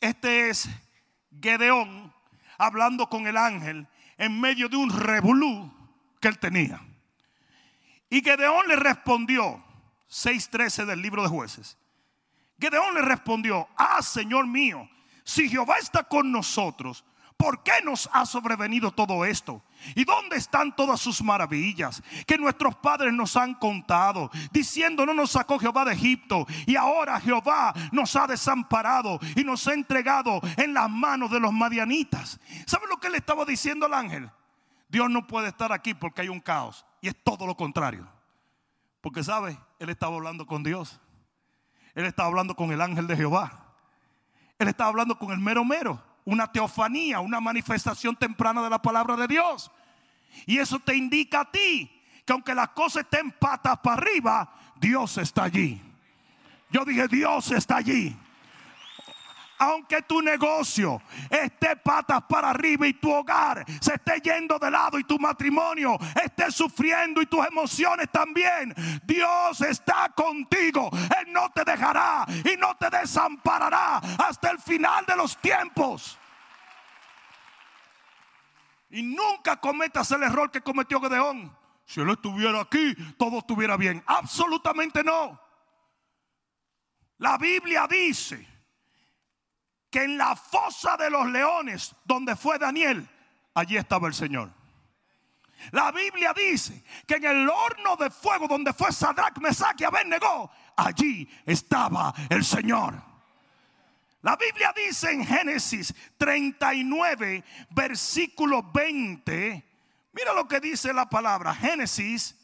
Este 0.00 0.50
es 0.50 0.68
Gedeón 1.42 2.14
hablando 2.58 3.08
con 3.08 3.26
el 3.26 3.36
ángel 3.36 3.88
en 4.16 4.40
medio 4.40 4.68
de 4.68 4.76
un 4.76 4.88
revolú 4.88 5.68
que 6.20 6.28
él 6.28 6.38
tenía. 6.38 6.80
Y 8.08 8.22
Gedeón 8.22 8.68
le 8.68 8.76
respondió, 8.76 9.64
6.13 10.08 10.84
del 10.84 11.02
libro 11.02 11.24
de 11.24 11.28
jueces. 11.28 11.76
Gedeón 12.60 12.94
le 12.94 13.02
respondió, 13.02 13.68
ah, 13.76 14.00
Señor 14.00 14.46
mío, 14.46 14.88
si 15.24 15.48
Jehová 15.48 15.78
está 15.78 16.04
con 16.04 16.30
nosotros, 16.30 17.04
¿por 17.36 17.64
qué 17.64 17.82
nos 17.82 18.08
ha 18.12 18.24
sobrevenido 18.24 18.92
todo 18.92 19.24
esto? 19.24 19.60
¿Y 19.94 20.04
dónde 20.04 20.36
están 20.36 20.74
todas 20.74 21.00
sus 21.00 21.22
maravillas 21.22 22.02
que 22.26 22.38
nuestros 22.38 22.74
padres 22.76 23.12
nos 23.12 23.36
han 23.36 23.54
contado? 23.54 24.30
Diciendo, 24.52 25.04
no 25.04 25.14
nos 25.14 25.32
sacó 25.32 25.58
Jehová 25.58 25.84
de 25.84 25.92
Egipto 25.92 26.46
y 26.66 26.76
ahora 26.76 27.20
Jehová 27.20 27.74
nos 27.92 28.14
ha 28.16 28.26
desamparado 28.26 29.18
y 29.36 29.44
nos 29.44 29.66
ha 29.68 29.74
entregado 29.74 30.40
en 30.56 30.74
las 30.74 30.90
manos 30.90 31.30
de 31.30 31.40
los 31.40 31.52
madianitas. 31.52 32.40
¿Sabe 32.66 32.86
lo 32.88 32.98
que 32.98 33.10
le 33.10 33.18
estaba 33.18 33.44
diciendo 33.44 33.86
al 33.86 33.94
ángel? 33.94 34.30
Dios 34.88 35.10
no 35.10 35.26
puede 35.26 35.48
estar 35.48 35.72
aquí 35.72 35.94
porque 35.94 36.22
hay 36.22 36.28
un 36.28 36.40
caos. 36.40 36.86
Y 37.00 37.08
es 37.08 37.16
todo 37.22 37.46
lo 37.46 37.56
contrario. 37.56 38.08
Porque, 39.00 39.22
¿sabe? 39.22 39.58
Él 39.78 39.90
estaba 39.90 40.14
hablando 40.14 40.46
con 40.46 40.62
Dios. 40.62 41.00
Él 41.94 42.06
estaba 42.06 42.28
hablando 42.28 42.56
con 42.56 42.72
el 42.72 42.80
ángel 42.80 43.06
de 43.06 43.16
Jehová. 43.16 43.74
Él 44.58 44.68
estaba 44.68 44.88
hablando 44.88 45.18
con 45.18 45.30
el 45.32 45.38
mero 45.38 45.64
mero 45.64 46.02
una 46.24 46.50
teofanía, 46.50 47.20
una 47.20 47.40
manifestación 47.40 48.16
temprana 48.16 48.62
de 48.62 48.70
la 48.70 48.80
palabra 48.80 49.16
de 49.16 49.28
Dios. 49.28 49.70
Y 50.46 50.58
eso 50.58 50.78
te 50.78 50.94
indica 50.94 51.40
a 51.40 51.50
ti 51.50 51.90
que 52.24 52.32
aunque 52.32 52.54
las 52.54 52.70
cosas 52.70 53.04
estén 53.04 53.32
patas 53.32 53.78
para 53.78 53.96
arriba, 53.96 54.54
Dios 54.76 55.18
está 55.18 55.44
allí. 55.44 55.80
Yo 56.70 56.84
dije, 56.84 57.06
Dios 57.08 57.50
está 57.52 57.76
allí. 57.76 58.16
Aunque 59.58 60.02
tu 60.02 60.20
negocio 60.20 61.00
esté 61.30 61.76
patas 61.76 62.22
para 62.28 62.50
arriba 62.50 62.88
y 62.88 62.94
tu 62.94 63.10
hogar 63.12 63.64
se 63.80 63.94
esté 63.94 64.20
yendo 64.20 64.58
de 64.58 64.70
lado 64.70 64.98
y 64.98 65.04
tu 65.04 65.18
matrimonio 65.18 65.96
esté 66.22 66.50
sufriendo 66.50 67.22
y 67.22 67.26
tus 67.26 67.46
emociones 67.46 68.08
también, 68.10 68.74
Dios 69.04 69.60
está 69.60 70.08
contigo. 70.14 70.90
Él 71.20 71.32
no 71.32 71.50
te 71.50 71.64
dejará 71.64 72.26
y 72.28 72.56
no 72.56 72.74
te 72.76 72.90
desamparará 72.90 73.98
hasta 74.18 74.50
el 74.50 74.58
final 74.58 75.06
de 75.06 75.16
los 75.16 75.36
tiempos. 75.36 76.18
Y 78.94 79.02
nunca 79.02 79.56
cometas 79.56 80.08
el 80.12 80.22
error 80.22 80.52
que 80.52 80.60
cometió 80.60 81.00
Gedeón. 81.00 81.52
Si 81.84 82.00
él 82.00 82.10
estuviera 82.10 82.60
aquí, 82.60 82.94
todo 83.18 83.38
estuviera 83.38 83.76
bien. 83.76 84.00
Absolutamente 84.06 85.02
no. 85.02 85.40
La 87.18 87.36
Biblia 87.36 87.88
dice 87.88 88.46
que 89.90 90.04
en 90.04 90.16
la 90.16 90.36
fosa 90.36 90.96
de 90.96 91.10
los 91.10 91.26
leones, 91.26 91.92
donde 92.04 92.36
fue 92.36 92.56
Daniel, 92.56 93.10
allí 93.54 93.76
estaba 93.76 94.06
el 94.06 94.14
Señor. 94.14 94.52
La 95.72 95.90
Biblia 95.90 96.32
dice 96.32 96.84
que 97.04 97.16
en 97.16 97.24
el 97.24 97.48
horno 97.48 97.96
de 97.96 98.10
fuego 98.10 98.46
donde 98.46 98.72
fue 98.72 98.92
Sadrach, 98.92 99.38
Mesach 99.38 99.80
y 99.80 99.84
Abednego, 99.84 100.52
allí 100.76 101.28
estaba 101.44 102.14
el 102.28 102.44
Señor. 102.44 102.94
La 104.24 104.36
Biblia 104.36 104.72
dice 104.74 105.12
en 105.12 105.22
Génesis 105.22 105.94
39, 106.16 107.44
versículo 107.68 108.62
20. 108.72 109.64
Mira 110.14 110.32
lo 110.32 110.48
que 110.48 110.60
dice 110.60 110.94
la 110.94 111.10
palabra. 111.10 111.54
Génesis 111.54 112.34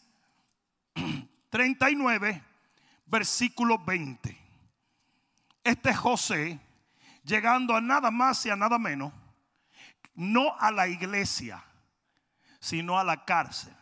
39, 1.49 2.45
versículo 3.07 3.79
20. 3.79 4.39
Este 5.65 5.95
José, 5.95 6.61
llegando 7.25 7.75
a 7.75 7.81
nada 7.81 8.11
más 8.11 8.45
y 8.45 8.51
a 8.51 8.57
nada 8.57 8.79
menos, 8.79 9.15
no 10.15 10.55
a 10.59 10.71
la 10.71 10.87
iglesia, 10.87 11.65
sino 12.61 12.99
a 12.99 13.05
la 13.05 13.25
cárcel. 13.25 13.75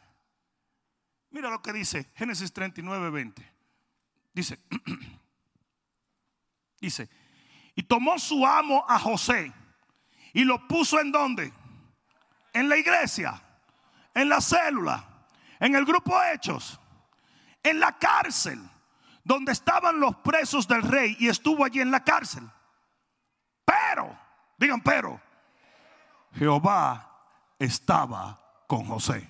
Mira 1.30 1.50
lo 1.50 1.60
que 1.60 1.72
dice 1.72 2.08
Génesis 2.14 2.52
39, 2.52 3.10
20. 3.10 3.52
Dice, 4.34 4.60
dice, 6.80 7.08
y 7.78 7.84
tomó 7.84 8.18
su 8.18 8.44
amo 8.44 8.84
a 8.88 8.98
José 8.98 9.52
y 10.32 10.42
lo 10.42 10.66
puso 10.66 10.98
en 10.98 11.12
donde? 11.12 11.52
En 12.52 12.68
la 12.68 12.76
iglesia, 12.76 13.40
en 14.14 14.28
la 14.28 14.40
célula, 14.40 15.04
en 15.60 15.76
el 15.76 15.84
grupo 15.84 16.20
Hechos, 16.20 16.80
en 17.62 17.78
la 17.78 17.96
cárcel, 17.96 18.58
donde 19.22 19.52
estaban 19.52 20.00
los 20.00 20.16
presos 20.16 20.66
del 20.66 20.82
rey 20.82 21.16
y 21.20 21.28
estuvo 21.28 21.64
allí 21.64 21.80
en 21.80 21.92
la 21.92 22.02
cárcel. 22.02 22.42
Pero, 23.64 24.18
digan 24.56 24.80
pero, 24.80 25.20
Jehová 26.34 27.08
estaba 27.60 28.40
con 28.66 28.86
José. 28.86 29.24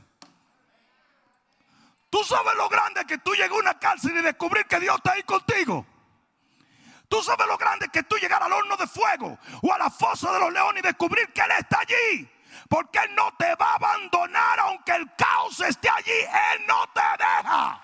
Tú 2.08 2.24
sabes 2.24 2.54
lo 2.56 2.66
grande 2.70 3.04
que 3.04 3.18
tú 3.18 3.34
llegas 3.34 3.50
a 3.50 3.61
una 3.61 3.78
cárcel 3.78 4.16
y 4.16 4.22
descubrir 4.22 4.64
que 4.64 4.80
Dios 4.80 4.96
está 4.96 5.12
ahí 5.12 5.22
contigo. 5.24 5.84
Tú 7.09 7.23
sabes 7.23 7.47
lo 7.47 7.57
grande 7.57 7.88
que 7.88 8.03
tú 8.03 8.16
llegar 8.16 8.42
al 8.42 8.53
horno 8.53 8.77
de 8.77 8.87
fuego 8.87 9.38
o 9.62 9.73
a 9.73 9.79
la 9.79 9.90
fosa 9.90 10.31
de 10.33 10.40
los 10.40 10.53
leones 10.53 10.83
y 10.83 10.87
descubrir 10.87 11.33
que 11.33 11.40
Él 11.40 11.51
está 11.59 11.81
allí. 11.81 12.29
Porque 12.68 12.99
Él 12.99 13.14
no 13.14 13.33
te 13.38 13.55
va 13.55 13.73
a 13.73 13.75
abandonar 13.77 14.61
aunque 14.61 14.92
el 14.92 15.14
caos 15.16 15.59
esté 15.61 15.88
allí. 15.88 16.11
Él 16.11 16.66
no 16.66 16.87
te 16.92 17.01
deja. 17.18 17.83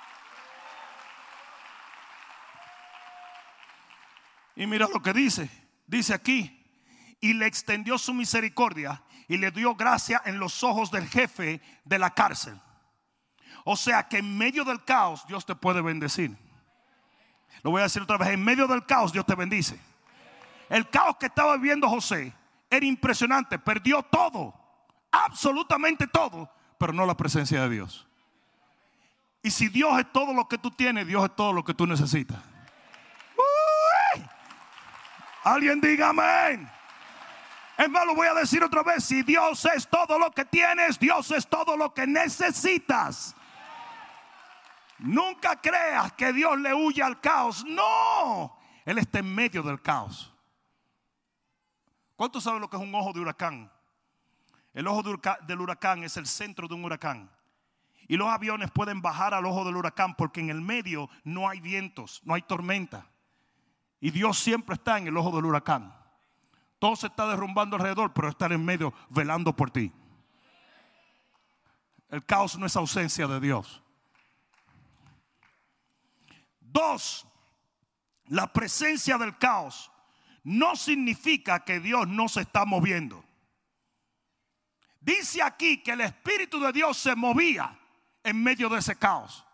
Y 4.56 4.66
mira 4.66 4.86
lo 4.92 5.00
que 5.00 5.12
dice. 5.14 5.50
Dice 5.86 6.12
aquí. 6.12 6.60
Y 7.20 7.32
le 7.32 7.46
extendió 7.46 7.96
su 7.96 8.12
misericordia 8.12 9.02
y 9.26 9.38
le 9.38 9.50
dio 9.50 9.74
gracia 9.74 10.20
en 10.26 10.38
los 10.38 10.62
ojos 10.62 10.90
del 10.90 11.08
jefe 11.08 11.62
de 11.84 11.98
la 11.98 12.10
cárcel. 12.10 12.60
O 13.64 13.76
sea 13.76 14.06
que 14.08 14.18
en 14.18 14.36
medio 14.36 14.64
del 14.64 14.84
caos 14.84 15.26
Dios 15.26 15.46
te 15.46 15.54
puede 15.54 15.80
bendecir. 15.80 16.36
Lo 17.62 17.70
voy 17.70 17.80
a 17.80 17.84
decir 17.84 18.02
otra 18.02 18.18
vez, 18.18 18.28
en 18.28 18.44
medio 18.44 18.66
del 18.66 18.84
caos 18.84 19.12
Dios 19.12 19.24
te 19.24 19.34
bendice. 19.34 19.78
El 20.68 20.88
caos 20.88 21.16
que 21.16 21.26
estaba 21.26 21.56
viviendo 21.56 21.88
José 21.88 22.32
era 22.70 22.84
impresionante, 22.84 23.58
perdió 23.58 24.02
todo, 24.02 24.54
absolutamente 25.10 26.06
todo, 26.06 26.50
pero 26.78 26.92
no 26.92 27.06
la 27.06 27.16
presencia 27.16 27.62
de 27.62 27.70
Dios. 27.70 28.06
Y 29.42 29.50
si 29.50 29.68
Dios 29.68 29.98
es 29.98 30.10
todo 30.10 30.32
lo 30.32 30.48
que 30.48 30.58
tú 30.58 30.70
tienes, 30.70 31.06
Dios 31.06 31.24
es 31.24 31.36
todo 31.36 31.52
lo 31.52 31.62
que 31.64 31.74
tú 31.74 31.86
necesitas. 31.86 32.38
Alguien 35.44 35.80
diga 35.80 36.08
amén. 36.08 36.70
Es 37.76 37.88
lo 37.88 38.14
voy 38.14 38.26
a 38.26 38.34
decir 38.34 38.64
otra 38.64 38.82
vez. 38.82 39.04
Si 39.04 39.22
Dios 39.22 39.64
es 39.66 39.86
todo 39.86 40.18
lo 40.18 40.30
que 40.30 40.44
tienes, 40.44 40.98
Dios 40.98 41.30
es 41.32 41.46
todo 41.46 41.76
lo 41.76 41.92
que 41.92 42.06
necesitas. 42.06 43.34
Nunca 45.04 45.60
creas 45.60 46.14
que 46.14 46.32
Dios 46.32 46.58
le 46.58 46.72
huye 46.72 47.02
al 47.02 47.20
caos. 47.20 47.62
No, 47.66 48.56
Él 48.86 48.96
está 48.98 49.18
en 49.18 49.34
medio 49.34 49.62
del 49.62 49.82
caos. 49.82 50.32
¿Cuántos 52.16 52.42
saben 52.42 52.60
lo 52.60 52.70
que 52.70 52.76
es 52.76 52.82
un 52.82 52.94
ojo 52.94 53.12
de 53.12 53.20
huracán? 53.20 53.70
El 54.72 54.86
ojo 54.86 55.02
del 55.46 55.60
huracán 55.60 56.04
es 56.04 56.16
el 56.16 56.26
centro 56.26 56.66
de 56.68 56.74
un 56.74 56.84
huracán. 56.84 57.30
Y 58.08 58.16
los 58.16 58.28
aviones 58.28 58.70
pueden 58.70 59.02
bajar 59.02 59.34
al 59.34 59.44
ojo 59.44 59.64
del 59.64 59.76
huracán 59.76 60.14
porque 60.14 60.40
en 60.40 60.48
el 60.48 60.62
medio 60.62 61.10
no 61.22 61.50
hay 61.50 61.60
vientos, 61.60 62.22
no 62.24 62.34
hay 62.34 62.42
tormenta. 62.42 63.06
Y 64.00 64.10
Dios 64.10 64.38
siempre 64.38 64.74
está 64.74 64.96
en 64.96 65.06
el 65.06 65.16
ojo 65.18 65.36
del 65.36 65.44
huracán. 65.44 65.94
Todo 66.78 66.96
se 66.96 67.08
está 67.08 67.26
derrumbando 67.26 67.76
alrededor, 67.76 68.14
pero 68.14 68.28
está 68.28 68.46
en 68.46 68.64
medio 68.64 68.94
velando 69.10 69.54
por 69.54 69.70
ti. 69.70 69.92
El 72.08 72.24
caos 72.24 72.58
no 72.58 72.64
es 72.64 72.76
ausencia 72.76 73.26
de 73.26 73.40
Dios. 73.40 73.83
Dos, 76.74 77.24
la 78.26 78.52
presencia 78.52 79.16
del 79.16 79.38
caos 79.38 79.92
no 80.42 80.74
significa 80.74 81.64
que 81.64 81.78
Dios 81.78 82.08
no 82.08 82.28
se 82.28 82.40
está 82.40 82.64
moviendo. 82.64 83.24
Dice 85.00 85.40
aquí 85.40 85.78
que 85.84 85.92
el 85.92 86.00
Espíritu 86.00 86.58
de 86.58 86.72
Dios 86.72 86.98
se 86.98 87.14
movía 87.14 87.78
en 88.24 88.42
medio 88.42 88.68
de 88.68 88.80
ese 88.80 88.96
caos. 88.96 89.46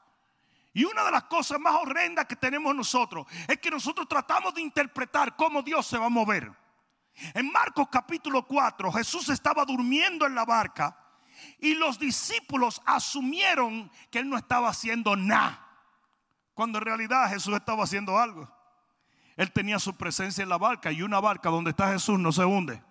Y 0.72 0.84
una 0.84 1.04
de 1.04 1.10
las 1.10 1.24
cosas 1.24 1.60
más 1.60 1.74
horrendas 1.74 2.24
que 2.24 2.36
tenemos 2.36 2.74
nosotros 2.74 3.26
es 3.46 3.58
que 3.58 3.70
nosotros 3.70 4.08
tratamos 4.08 4.54
de 4.54 4.62
interpretar 4.62 5.36
cómo 5.36 5.60
Dios 5.60 5.86
se 5.86 5.98
va 5.98 6.06
a 6.06 6.08
mover. 6.10 6.50
En 7.34 7.52
Marcos 7.52 7.88
capítulo 7.90 8.46
4 8.46 8.92
Jesús 8.92 9.28
estaba 9.28 9.66
durmiendo 9.66 10.26
en 10.26 10.34
la 10.34 10.46
barca 10.46 10.96
y 11.58 11.74
los 11.74 11.98
discípulos 11.98 12.80
asumieron 12.86 13.90
que 14.10 14.20
él 14.20 14.30
no 14.30 14.38
estaba 14.38 14.70
haciendo 14.70 15.16
nada. 15.16 15.69
Cuando 16.54 16.78
en 16.78 16.84
realidad 16.84 17.28
Jesús 17.28 17.54
estaba 17.54 17.84
haciendo 17.84 18.18
algo. 18.18 18.48
Él 19.36 19.52
tenía 19.52 19.78
su 19.78 19.96
presencia 19.96 20.42
en 20.42 20.48
la 20.48 20.58
barca 20.58 20.92
y 20.92 21.02
una 21.02 21.20
barca 21.20 21.48
donde 21.48 21.70
está 21.70 21.92
Jesús 21.92 22.18
no 22.18 22.32
se 22.32 22.44
hunde. 22.44 22.82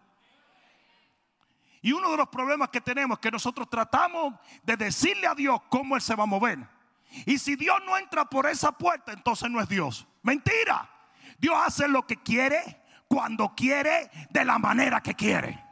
Y 1.81 1.91
uno 1.91 2.11
de 2.11 2.17
los 2.17 2.27
problemas 2.29 2.69
que 2.69 2.81
tenemos 2.81 3.17
es 3.17 3.21
que 3.21 3.31
nosotros 3.31 3.69
tratamos 3.69 4.33
de 4.63 4.75
decirle 4.75 5.27
a 5.27 5.35
Dios 5.35 5.61
cómo 5.69 5.95
Él 5.95 6.01
se 6.01 6.15
va 6.15 6.23
a 6.23 6.27
mover. 6.27 6.59
Y 7.25 7.37
si 7.37 7.55
Dios 7.55 7.77
no 7.85 7.97
entra 7.97 8.25
por 8.25 8.47
esa 8.47 8.71
puerta, 8.71 9.13
entonces 9.13 9.49
no 9.49 9.61
es 9.61 9.69
Dios. 9.69 10.07
Mentira. 10.21 10.89
Dios 11.37 11.55
hace 11.65 11.87
lo 11.87 12.05
que 12.05 12.17
quiere, 12.17 12.81
cuando 13.07 13.55
quiere, 13.55 14.09
de 14.29 14.43
la 14.43 14.59
manera 14.59 15.01
que 15.01 15.15
quiere. 15.15 15.63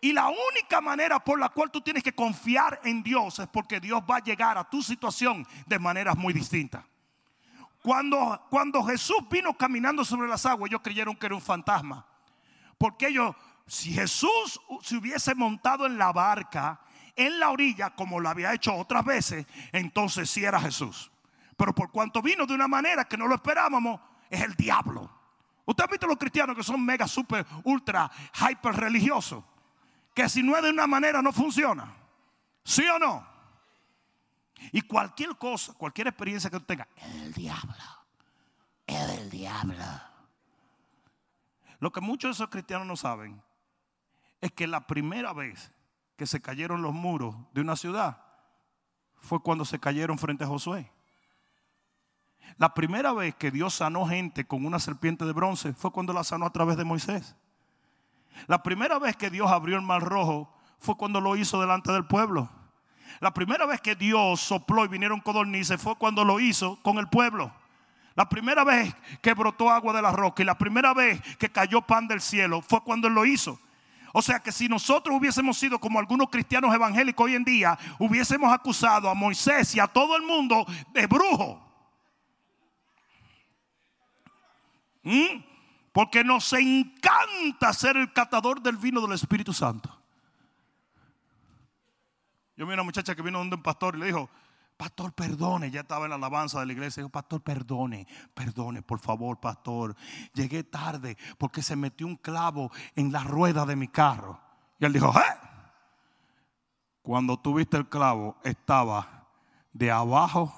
Y 0.00 0.12
la 0.12 0.28
única 0.28 0.80
manera 0.80 1.22
por 1.22 1.38
la 1.38 1.50
cual 1.50 1.70
tú 1.70 1.82
tienes 1.82 2.02
que 2.02 2.14
confiar 2.14 2.80
en 2.84 3.02
Dios 3.02 3.38
es 3.38 3.46
porque 3.48 3.80
Dios 3.80 4.02
va 4.08 4.16
a 4.16 4.22
llegar 4.22 4.56
a 4.56 4.68
tu 4.68 4.82
situación 4.82 5.46
de 5.66 5.78
maneras 5.78 6.16
muy 6.16 6.32
distintas. 6.32 6.84
Cuando, 7.82 8.46
cuando 8.48 8.82
Jesús 8.82 9.18
vino 9.30 9.56
caminando 9.56 10.04
sobre 10.04 10.28
las 10.28 10.46
aguas, 10.46 10.70
ellos 10.70 10.80
creyeron 10.82 11.16
que 11.16 11.26
era 11.26 11.34
un 11.34 11.42
fantasma. 11.42 12.06
Porque 12.78 13.08
ellos, 13.08 13.36
si 13.66 13.92
Jesús 13.92 14.60
se 14.82 14.96
hubiese 14.96 15.34
montado 15.34 15.84
en 15.84 15.98
la 15.98 16.12
barca, 16.12 16.80
en 17.14 17.38
la 17.38 17.50
orilla, 17.50 17.90
como 17.90 18.20
lo 18.20 18.28
había 18.30 18.54
hecho 18.54 18.74
otras 18.74 19.04
veces, 19.04 19.46
entonces 19.72 20.30
sí 20.30 20.42
era 20.42 20.60
Jesús. 20.60 21.10
Pero 21.58 21.74
por 21.74 21.90
cuanto 21.90 22.22
vino 22.22 22.46
de 22.46 22.54
una 22.54 22.68
manera 22.68 23.04
que 23.04 23.18
no 23.18 23.26
lo 23.26 23.34
esperábamos, 23.34 24.00
es 24.30 24.40
el 24.40 24.54
diablo. 24.54 25.10
Usted 25.66 25.84
ha 25.84 25.88
visto 25.88 26.06
los 26.06 26.16
cristianos 26.16 26.56
que 26.56 26.62
son 26.62 26.82
mega, 26.82 27.06
super, 27.06 27.46
ultra, 27.64 28.10
hyper 28.48 28.74
religiosos 28.74 29.44
que 30.20 30.28
si 30.28 30.42
no 30.42 30.54
es 30.56 30.62
de 30.62 30.70
una 30.70 30.86
manera 30.86 31.22
no 31.22 31.32
funciona. 31.32 31.94
¿Sí 32.62 32.84
o 32.86 32.98
no? 32.98 33.26
Y 34.72 34.82
cualquier 34.82 35.36
cosa, 35.36 35.72
cualquier 35.72 36.08
experiencia 36.08 36.50
que 36.50 36.58
tú 36.58 36.66
tengas, 36.66 36.88
diablo. 37.34 37.74
El 38.86 39.30
diablo. 39.30 39.84
Lo 41.78 41.90
que 41.90 42.02
muchos 42.02 42.28
de 42.28 42.32
esos 42.32 42.50
cristianos 42.50 42.86
no 42.86 42.96
saben 42.96 43.42
es 44.42 44.52
que 44.52 44.66
la 44.66 44.86
primera 44.86 45.32
vez 45.32 45.72
que 46.16 46.26
se 46.26 46.42
cayeron 46.42 46.82
los 46.82 46.92
muros 46.92 47.34
de 47.54 47.62
una 47.62 47.76
ciudad 47.76 48.22
fue 49.20 49.40
cuando 49.42 49.64
se 49.64 49.78
cayeron 49.78 50.18
frente 50.18 50.44
a 50.44 50.48
Josué. 50.48 50.92
La 52.58 52.74
primera 52.74 53.14
vez 53.14 53.34
que 53.36 53.50
Dios 53.50 53.74
sanó 53.74 54.06
gente 54.06 54.46
con 54.46 54.66
una 54.66 54.78
serpiente 54.80 55.24
de 55.24 55.32
bronce 55.32 55.72
fue 55.72 55.92
cuando 55.92 56.12
la 56.12 56.24
sanó 56.24 56.44
a 56.44 56.52
través 56.52 56.76
de 56.76 56.84
Moisés. 56.84 57.36
La 58.46 58.62
primera 58.62 58.98
vez 58.98 59.16
que 59.16 59.30
Dios 59.30 59.50
abrió 59.50 59.76
el 59.76 59.82
mar 59.82 60.02
rojo 60.02 60.52
fue 60.78 60.96
cuando 60.96 61.20
lo 61.20 61.36
hizo 61.36 61.60
delante 61.60 61.92
del 61.92 62.06
pueblo. 62.06 62.48
La 63.20 63.34
primera 63.34 63.66
vez 63.66 63.80
que 63.80 63.94
Dios 63.94 64.40
sopló 64.40 64.84
y 64.84 64.88
vinieron 64.88 65.20
codornices 65.20 65.80
fue 65.80 65.96
cuando 65.96 66.24
lo 66.24 66.40
hizo 66.40 66.80
con 66.82 66.98
el 66.98 67.08
pueblo. 67.08 67.52
La 68.14 68.28
primera 68.28 68.64
vez 68.64 68.94
que 69.22 69.34
brotó 69.34 69.70
agua 69.70 69.92
de 69.92 70.02
la 70.02 70.12
roca 70.12 70.42
y 70.42 70.46
la 70.46 70.56
primera 70.58 70.94
vez 70.94 71.20
que 71.36 71.50
cayó 71.50 71.82
pan 71.82 72.08
del 72.08 72.20
cielo 72.20 72.62
fue 72.62 72.82
cuando 72.82 73.08
Él 73.08 73.14
lo 73.14 73.24
hizo. 73.24 73.58
O 74.12 74.22
sea 74.22 74.40
que 74.40 74.50
si 74.50 74.68
nosotros 74.68 75.16
hubiésemos 75.16 75.56
sido 75.56 75.78
como 75.78 75.98
algunos 75.98 76.28
cristianos 76.30 76.74
evangélicos 76.74 77.24
hoy 77.24 77.34
en 77.34 77.44
día, 77.44 77.78
hubiésemos 77.98 78.52
acusado 78.52 79.08
a 79.08 79.14
Moisés 79.14 79.74
y 79.74 79.80
a 79.80 79.86
todo 79.86 80.16
el 80.16 80.22
mundo 80.22 80.66
de 80.92 81.06
brujo. 81.06 81.62
¿Mm? 85.02 85.49
Porque 85.92 86.22
nos 86.22 86.52
encanta 86.52 87.72
ser 87.72 87.96
el 87.96 88.12
catador 88.12 88.62
del 88.62 88.76
vino 88.76 89.00
del 89.00 89.12
Espíritu 89.12 89.52
Santo. 89.52 89.96
Yo 92.56 92.66
vi 92.66 92.74
una 92.74 92.82
muchacha 92.82 93.14
que 93.14 93.22
vino 93.22 93.38
donde 93.38 93.56
un 93.56 93.62
pastor 93.62 93.96
y 93.96 94.00
le 94.00 94.06
dijo, 94.06 94.28
pastor, 94.76 95.12
perdone. 95.12 95.70
Ya 95.70 95.80
estaba 95.80 96.04
en 96.04 96.10
la 96.10 96.16
alabanza 96.16 96.60
de 96.60 96.66
la 96.66 96.72
iglesia. 96.72 97.02
Dijo, 97.02 97.10
pastor, 97.10 97.42
perdone, 97.42 98.06
perdone, 98.34 98.82
por 98.82 98.98
favor, 98.98 99.40
pastor. 99.40 99.96
Llegué 100.34 100.62
tarde 100.62 101.16
porque 101.38 101.62
se 101.62 101.74
metió 101.74 102.06
un 102.06 102.16
clavo 102.16 102.70
en 102.94 103.12
la 103.12 103.24
rueda 103.24 103.66
de 103.66 103.76
mi 103.76 103.88
carro. 103.88 104.40
Y 104.78 104.84
él 104.84 104.92
dijo, 104.92 105.12
¿eh? 105.18 105.48
Cuando 107.02 107.38
tuviste 107.38 107.76
el 107.76 107.88
clavo, 107.88 108.36
estaba 108.44 109.26
de 109.72 109.90
abajo 109.90 110.52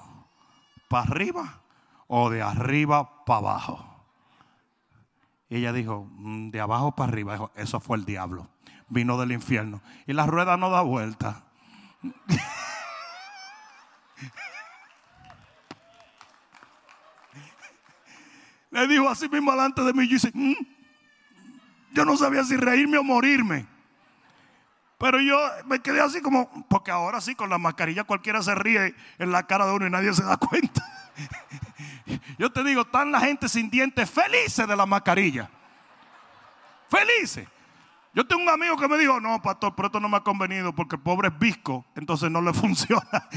para 0.89 1.03
arriba 1.03 1.61
o 2.07 2.29
de 2.29 2.41
arriba 2.41 3.25
para 3.25 3.39
abajo. 3.39 3.92
Y 5.53 5.57
ella 5.57 5.71
dijo, 5.71 6.09
mm, 6.17 6.49
de 6.49 6.59
abajo 6.59 6.95
para 6.95 7.11
arriba. 7.11 7.51
Eso 7.53 7.79
fue 7.79 7.97
el 7.97 8.05
diablo. 8.05 8.49
Vino 8.89 9.19
del 9.19 9.33
infierno. 9.33 9.83
Y 10.07 10.13
la 10.13 10.25
rueda 10.25 10.57
no 10.57 10.71
da 10.71 10.81
vuelta. 10.81 11.43
Le 18.71 18.87
dijo 18.87 19.07
así 19.07 19.29
mismo 19.29 19.51
delante 19.51 19.83
de 19.83 19.93
mí. 19.93 20.07
Yo, 20.07 20.13
dice, 20.13 20.31
mm". 20.33 20.55
yo 21.91 22.03
no 22.03 22.17
sabía 22.17 22.43
si 22.43 22.57
reírme 22.57 22.97
o 22.97 23.03
morirme. 23.03 23.67
Pero 24.97 25.21
yo 25.21 25.37
me 25.67 25.81
quedé 25.81 26.01
así 26.01 26.19
como, 26.19 26.49
porque 26.67 26.89
ahora 26.89 27.21
sí, 27.21 27.35
con 27.35 27.51
la 27.51 27.59
mascarilla 27.59 28.05
cualquiera 28.05 28.41
se 28.41 28.55
ríe 28.55 28.95
en 29.19 29.31
la 29.31 29.45
cara 29.45 29.67
de 29.67 29.73
uno 29.73 29.85
y 29.85 29.91
nadie 29.91 30.15
se 30.15 30.23
da 30.23 30.37
cuenta. 30.37 30.83
Yo 32.37 32.51
te 32.51 32.63
digo, 32.63 32.81
están 32.81 33.11
la 33.11 33.19
gente 33.19 33.47
sin 33.47 33.69
dientes 33.69 34.09
felices 34.09 34.67
de 34.67 34.75
la 34.75 34.85
mascarilla. 34.85 35.49
Felices. 36.89 37.47
Yo 38.13 38.25
tengo 38.27 38.43
un 38.43 38.49
amigo 38.49 38.77
que 38.77 38.87
me 38.87 38.97
dijo, 38.97 39.19
no, 39.19 39.41
pastor, 39.41 39.73
pero 39.75 39.87
esto 39.87 39.99
no 39.99 40.07
me 40.07 40.17
ha 40.17 40.21
convenido 40.21 40.73
porque 40.73 40.97
el 40.97 41.01
pobre 41.01 41.29
es 41.29 41.39
visco, 41.39 41.85
entonces 41.95 42.29
no 42.29 42.41
le 42.41 42.53
funciona. 42.53 43.27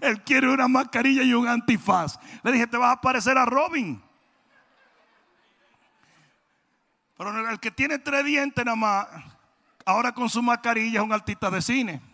Él 0.00 0.22
quiere 0.22 0.48
una 0.48 0.68
mascarilla 0.68 1.22
y 1.22 1.34
un 1.34 1.48
antifaz. 1.48 2.18
Le 2.44 2.52
dije, 2.52 2.66
te 2.66 2.76
vas 2.76 2.92
a 2.92 3.00
parecer 3.00 3.36
a 3.36 3.44
Robin. 3.44 4.00
Pero 7.16 7.50
el 7.50 7.60
que 7.60 7.70
tiene 7.70 7.98
tres 7.98 8.24
dientes 8.24 8.64
nada 8.64 8.76
más, 8.76 9.06
ahora 9.84 10.12
con 10.12 10.28
su 10.28 10.42
mascarilla 10.42 11.00
es 11.00 11.04
un 11.04 11.12
artista 11.12 11.50
de 11.50 11.60
cine. 11.60 12.11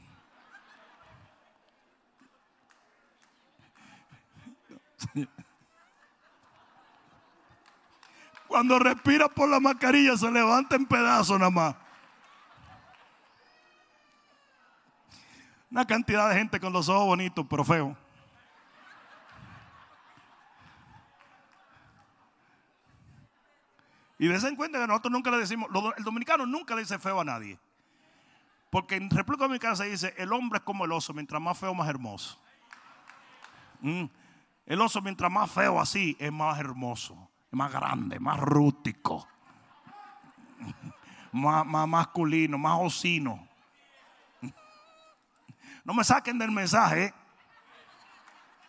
Cuando 8.49 8.79
respira 8.79 9.29
por 9.29 9.49
la 9.49 9.61
mascarilla 9.61 10.17
se 10.17 10.31
levanta 10.31 10.77
en 10.77 10.87
pedazos 10.87 11.39
nada 11.39 11.51
más. 11.51 11.75
Una 15.71 15.87
cantidad 15.87 16.31
de 16.31 16.37
gente 16.37 16.59
con 16.59 16.73
los 16.73 16.89
ojos 16.89 17.07
bonitos, 17.07 17.47
pero 17.49 17.63
feos. 17.63 17.95
Y 24.19 24.27
de 24.27 24.37
en 24.37 24.57
cuenta 24.57 24.81
que 24.81 24.87
nosotros 24.87 25.13
nunca 25.13 25.31
le 25.31 25.39
decimos, 25.39 25.69
el 25.97 26.05
dominicano 26.05 26.45
nunca 26.45 26.75
le 26.75 26.81
dice 26.81 26.99
feo 26.99 27.21
a 27.21 27.25
nadie. 27.25 27.59
Porque 28.71 28.97
en 28.97 29.09
República 29.09 29.45
Dominicana 29.45 29.77
se 29.77 29.85
dice, 29.85 30.15
el 30.19 30.33
hombre 30.33 30.59
es 30.59 30.65
como 30.65 30.85
el 30.85 30.93
oso, 30.93 31.15
mientras 31.15 31.41
más 31.41 31.57
feo, 31.57 31.73
más 31.73 31.89
hermoso. 31.89 32.39
Mm. 33.81 34.05
El 34.69 34.81
oso 34.81 35.03
mientras 35.03 35.33
más 35.33 35.51
feo 35.51 35.81
así, 35.81 36.17
es 36.21 36.31
más 36.31 36.61
hermoso 36.61 37.29
más 37.51 37.73
grande, 37.73 38.21
más 38.21 38.39
rústico, 38.39 39.27
más, 41.33 41.67
masculino, 41.67 42.59
más 42.59 42.79
osino. 42.81 43.47
No 45.85 45.95
me 45.95 46.05
saquen 46.05 46.39
del 46.39 46.51
mensaje. 46.51 47.05
¿eh? 47.05 47.15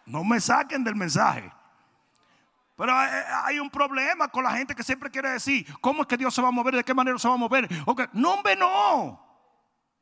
No 0.06 0.24
me 0.24 0.40
saquen 0.40 0.86
del 0.86 0.96
mensaje. 0.96 1.52
Pero 2.78 2.94
hay 2.96 3.60
un 3.60 3.70
problema 3.70 4.30
con 4.30 4.46
la 4.46 4.52
gente 4.52 4.74
que 4.74 4.84
siempre 4.84 5.12
quiere 5.12 5.32
decir, 5.32 5.68
¿cómo 5.82 6.04
es 6.04 6.08
que 6.08 6.16
Dios 6.16 6.34
se 6.34 6.42
va 6.42 6.48
a 6.48 6.52
mover? 6.52 6.78
¿De 6.78 6.84
qué 6.86 6.94
manera 6.94 7.20
se 7.20 7.28
va 7.28 7.34
a 7.34 7.38
mover? 7.38 7.68
No, 8.14 8.36
hombre, 8.36 8.56
no. 8.56 9.29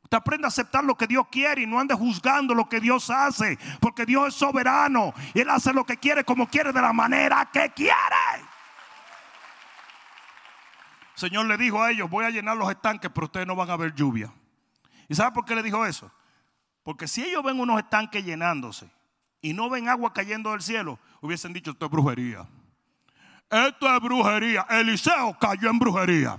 Usted 0.08 0.16
aprende 0.16 0.46
a 0.46 0.48
aceptar 0.48 0.82
lo 0.82 0.94
que 0.96 1.06
Dios 1.06 1.26
quiere 1.30 1.60
y 1.60 1.66
no 1.66 1.78
ande 1.78 1.94
juzgando 1.94 2.54
lo 2.54 2.66
que 2.66 2.80
Dios 2.80 3.10
hace. 3.10 3.58
Porque 3.78 4.06
Dios 4.06 4.28
es 4.28 4.34
soberano 4.34 5.12
y 5.34 5.40
Él 5.40 5.50
hace 5.50 5.70
lo 5.70 5.84
que 5.84 5.98
quiere 5.98 6.24
como 6.24 6.48
quiere 6.48 6.72
de 6.72 6.80
la 6.80 6.94
manera 6.94 7.46
que 7.52 7.68
quiere. 7.76 7.92
Señor 11.14 11.44
le 11.44 11.58
dijo 11.58 11.82
a 11.82 11.90
ellos, 11.90 12.08
voy 12.08 12.24
a 12.24 12.30
llenar 12.30 12.56
los 12.56 12.70
estanques, 12.70 13.10
pero 13.14 13.26
ustedes 13.26 13.46
no 13.46 13.54
van 13.54 13.68
a 13.68 13.76
ver 13.76 13.94
lluvia. 13.94 14.32
¿Y 15.10 15.14
sabe 15.14 15.32
por 15.32 15.44
qué 15.44 15.54
le 15.54 15.62
dijo 15.62 15.84
eso? 15.84 16.10
Porque 16.84 17.06
si 17.06 17.22
ellos 17.22 17.42
ven 17.42 17.60
unos 17.60 17.78
estanques 17.78 18.24
llenándose 18.24 18.90
y 19.42 19.52
no 19.52 19.68
ven 19.68 19.90
agua 19.90 20.14
cayendo 20.14 20.52
del 20.52 20.62
cielo, 20.62 20.98
hubiesen 21.20 21.52
dicho, 21.52 21.72
esto 21.72 21.84
es 21.84 21.92
brujería. 21.92 22.48
Esto 23.50 23.94
es 23.94 24.00
brujería. 24.00 24.66
Eliseo 24.70 25.36
cayó 25.38 25.68
en 25.68 25.78
brujería. 25.78 26.38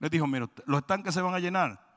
Les 0.00 0.10
dijo, 0.10 0.26
mira, 0.26 0.48
los 0.66 0.80
estanques 0.80 1.14
se 1.14 1.22
van 1.22 1.34
a 1.34 1.38
llenar, 1.38 1.87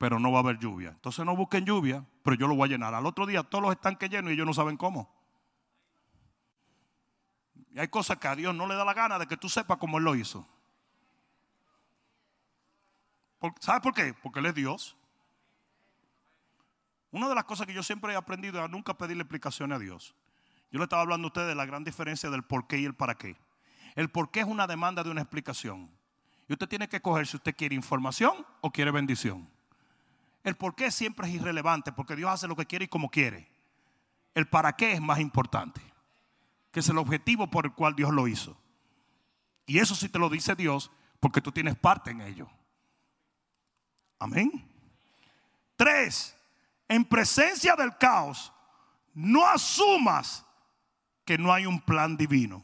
pero 0.00 0.18
no 0.18 0.32
va 0.32 0.38
a 0.38 0.40
haber 0.40 0.58
lluvia. 0.58 0.88
Entonces 0.88 1.26
no 1.26 1.36
busquen 1.36 1.66
lluvia, 1.66 2.02
pero 2.22 2.34
yo 2.34 2.48
lo 2.48 2.56
voy 2.56 2.66
a 2.66 2.72
llenar. 2.72 2.94
Al 2.94 3.04
otro 3.04 3.26
día 3.26 3.42
todos 3.42 3.60
los 3.60 3.70
estanques 3.70 4.08
llenos 4.08 4.30
y 4.30 4.32
ellos 4.32 4.46
no 4.46 4.54
saben 4.54 4.78
cómo. 4.78 5.14
Y 7.74 7.78
hay 7.78 7.88
cosas 7.88 8.16
que 8.16 8.26
a 8.26 8.34
Dios 8.34 8.54
no 8.54 8.66
le 8.66 8.76
da 8.76 8.84
la 8.86 8.94
gana 8.94 9.18
de 9.18 9.26
que 9.26 9.36
tú 9.36 9.50
sepas 9.50 9.76
cómo 9.76 9.98
Él 9.98 10.04
lo 10.04 10.14
hizo. 10.14 10.48
¿Sabe 13.58 13.82
por 13.82 13.92
qué? 13.92 14.14
Porque 14.22 14.38
Él 14.40 14.46
es 14.46 14.54
Dios. 14.54 14.96
Una 17.10 17.28
de 17.28 17.34
las 17.34 17.44
cosas 17.44 17.66
que 17.66 17.74
yo 17.74 17.82
siempre 17.82 18.14
he 18.14 18.16
aprendido 18.16 18.64
es 18.64 18.70
nunca 18.70 18.94
pedirle 18.94 19.24
explicaciones 19.24 19.76
a 19.76 19.80
Dios. 19.80 20.14
Yo 20.72 20.78
le 20.78 20.84
estaba 20.84 21.02
hablando 21.02 21.26
a 21.26 21.28
ustedes 21.28 21.48
de 21.48 21.54
la 21.54 21.66
gran 21.66 21.84
diferencia 21.84 22.30
del 22.30 22.42
por 22.42 22.66
qué 22.66 22.78
y 22.78 22.86
el 22.86 22.94
para 22.94 23.16
qué. 23.16 23.36
El 23.96 24.08
por 24.08 24.30
qué 24.30 24.40
es 24.40 24.46
una 24.46 24.66
demanda 24.66 25.04
de 25.04 25.10
una 25.10 25.20
explicación. 25.20 25.90
Y 26.48 26.54
usted 26.54 26.70
tiene 26.70 26.88
que 26.88 26.96
escoger 26.96 27.26
si 27.26 27.36
usted 27.36 27.54
quiere 27.54 27.74
información 27.74 28.46
o 28.62 28.70
quiere 28.70 28.90
bendición. 28.92 29.59
El 30.42 30.56
por 30.56 30.74
qué 30.74 30.90
siempre 30.90 31.28
es 31.28 31.34
irrelevante 31.34 31.92
porque 31.92 32.16
Dios 32.16 32.30
hace 32.30 32.48
lo 32.48 32.56
que 32.56 32.66
quiere 32.66 32.86
y 32.86 32.88
como 32.88 33.10
quiere. 33.10 33.48
El 34.34 34.46
para 34.46 34.74
qué 34.74 34.92
es 34.92 35.00
más 35.00 35.18
importante, 35.18 35.80
que 36.70 36.80
es 36.80 36.88
el 36.88 36.98
objetivo 36.98 37.50
por 37.50 37.66
el 37.66 37.72
cual 37.72 37.94
Dios 37.94 38.12
lo 38.12 38.26
hizo. 38.28 38.56
Y 39.66 39.78
eso 39.78 39.94
sí 39.94 40.08
te 40.08 40.18
lo 40.18 40.28
dice 40.28 40.54
Dios 40.54 40.90
porque 41.18 41.40
tú 41.40 41.52
tienes 41.52 41.76
parte 41.76 42.10
en 42.10 42.22
ello. 42.22 42.48
Amén. 44.18 44.68
Tres, 45.76 46.36
en 46.88 47.04
presencia 47.04 47.74
del 47.76 47.96
caos, 47.96 48.52
no 49.14 49.46
asumas 49.46 50.44
que 51.24 51.38
no 51.38 51.52
hay 51.52 51.66
un 51.66 51.80
plan 51.80 52.16
divino. 52.16 52.62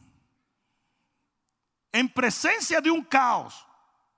En 1.91 2.09
presencia 2.09 2.79
de 2.79 2.91
un 2.91 3.03
caos, 3.03 3.66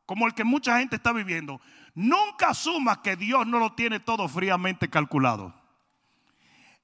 como 0.09 0.25
el 0.25 0.33
que 0.33 0.43
mucha 0.43 0.79
gente 0.79 0.95
está 0.95 1.13
viviendo, 1.13 1.61
nunca 1.93 2.49
asumas 2.49 2.97
que 2.97 3.15
Dios 3.15 3.45
no 3.45 3.59
lo 3.59 3.73
tiene 3.73 3.99
todo 3.99 4.27
fríamente 4.27 4.89
calculado. 4.89 5.53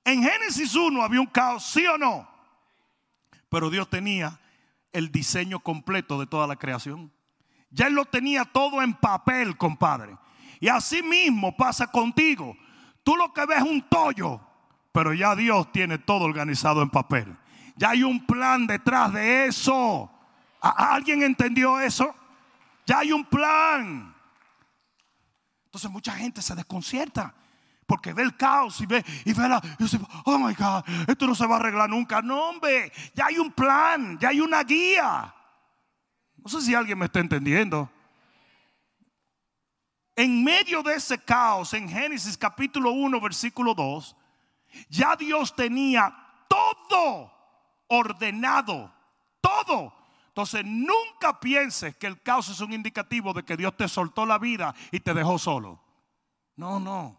En 0.03 0.21
Génesis 0.21 0.75
1 0.75 1.01
había 1.01 1.21
un 1.21 1.25
caos, 1.25 1.65
sí 1.65 1.87
o 1.87 1.97
no, 1.97 2.29
pero 3.49 3.71
Dios 3.71 3.89
tenía 3.89 4.39
el 4.91 5.11
diseño 5.11 5.59
completo 5.59 6.19
de 6.19 6.27
toda 6.27 6.45
la 6.45 6.55
creación. 6.55 7.11
Ya 7.71 7.87
Él 7.87 7.95
lo 7.95 8.05
tenía 8.05 8.45
todo 8.45 8.83
en 8.83 8.93
papel, 8.93 9.57
compadre. 9.57 10.15
Y 10.59 10.67
así 10.67 11.01
mismo 11.01 11.57
pasa 11.57 11.87
contigo. 11.87 12.55
Tú 13.03 13.15
lo 13.15 13.33
que 13.33 13.47
ves 13.47 13.57
es 13.57 13.63
un 13.63 13.81
tollo, 13.89 14.39
pero 14.91 15.15
ya 15.15 15.35
Dios 15.35 15.71
tiene 15.71 15.97
todo 15.97 16.25
organizado 16.25 16.83
en 16.83 16.91
papel. 16.91 17.35
Ya 17.75 17.89
hay 17.89 18.03
un 18.03 18.23
plan 18.23 18.67
detrás 18.67 19.11
de 19.13 19.47
eso. 19.47 20.11
¿Alguien 20.61 21.23
entendió 21.23 21.79
eso? 21.79 22.15
Ya 22.85 22.99
hay 22.99 23.11
un 23.11 23.25
plan. 23.25 24.15
Entonces 25.65 25.89
mucha 25.91 26.13
gente 26.13 26.41
se 26.41 26.55
desconcierta 26.55 27.33
porque 27.85 28.13
ve 28.13 28.23
el 28.23 28.35
caos 28.35 28.79
y 28.81 28.85
ve 28.85 29.03
y 29.25 29.33
ve 29.33 29.49
la 29.49 29.61
y 29.79 29.83
dice, 29.83 29.99
"Oh 30.25 30.37
my 30.37 30.53
God, 30.53 30.83
esto 31.07 31.27
no 31.27 31.35
se 31.35 31.45
va 31.45 31.55
a 31.55 31.59
arreglar 31.59 31.89
nunca." 31.89 32.21
No, 32.21 32.49
hombre, 32.49 32.91
ya 33.13 33.27
hay 33.27 33.37
un 33.37 33.51
plan, 33.51 34.17
ya 34.19 34.29
hay 34.29 34.39
una 34.39 34.63
guía. 34.63 35.33
No 36.37 36.49
sé 36.49 36.61
si 36.61 36.75
alguien 36.75 36.97
me 36.97 37.05
está 37.05 37.19
entendiendo. 37.19 37.89
En 40.15 40.43
medio 40.43 40.81
de 40.81 40.95
ese 40.95 41.17
caos, 41.17 41.73
en 41.73 41.89
Génesis 41.89 42.37
capítulo 42.37 42.91
1, 42.91 43.19
versículo 43.19 43.73
2, 43.73 44.15
ya 44.87 45.15
Dios 45.15 45.53
tenía 45.55 46.15
todo 46.47 47.31
ordenado, 47.87 48.93
todo. 49.41 49.93
Entonces 50.35 50.65
nunca 50.65 51.39
pienses 51.39 51.95
que 51.95 52.07
el 52.07 52.21
caos 52.21 52.49
es 52.49 52.59
un 52.59 52.73
indicativo 52.73 53.31
de 53.31 53.43
que 53.43 53.55
Dios 53.55 53.77
te 53.77 53.87
soltó 53.87 54.25
la 54.25 54.37
vida 54.37 54.75
y 54.91 54.99
te 54.99 55.13
dejó 55.13 55.39
solo. 55.39 55.81
No, 56.57 56.77
no. 56.77 57.17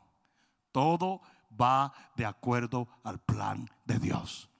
Todo 0.71 1.23
va 1.59 1.95
de 2.15 2.27
acuerdo 2.27 2.87
al 3.05 3.19
plan 3.19 3.71
de 3.87 3.99
Dios. 3.99 4.51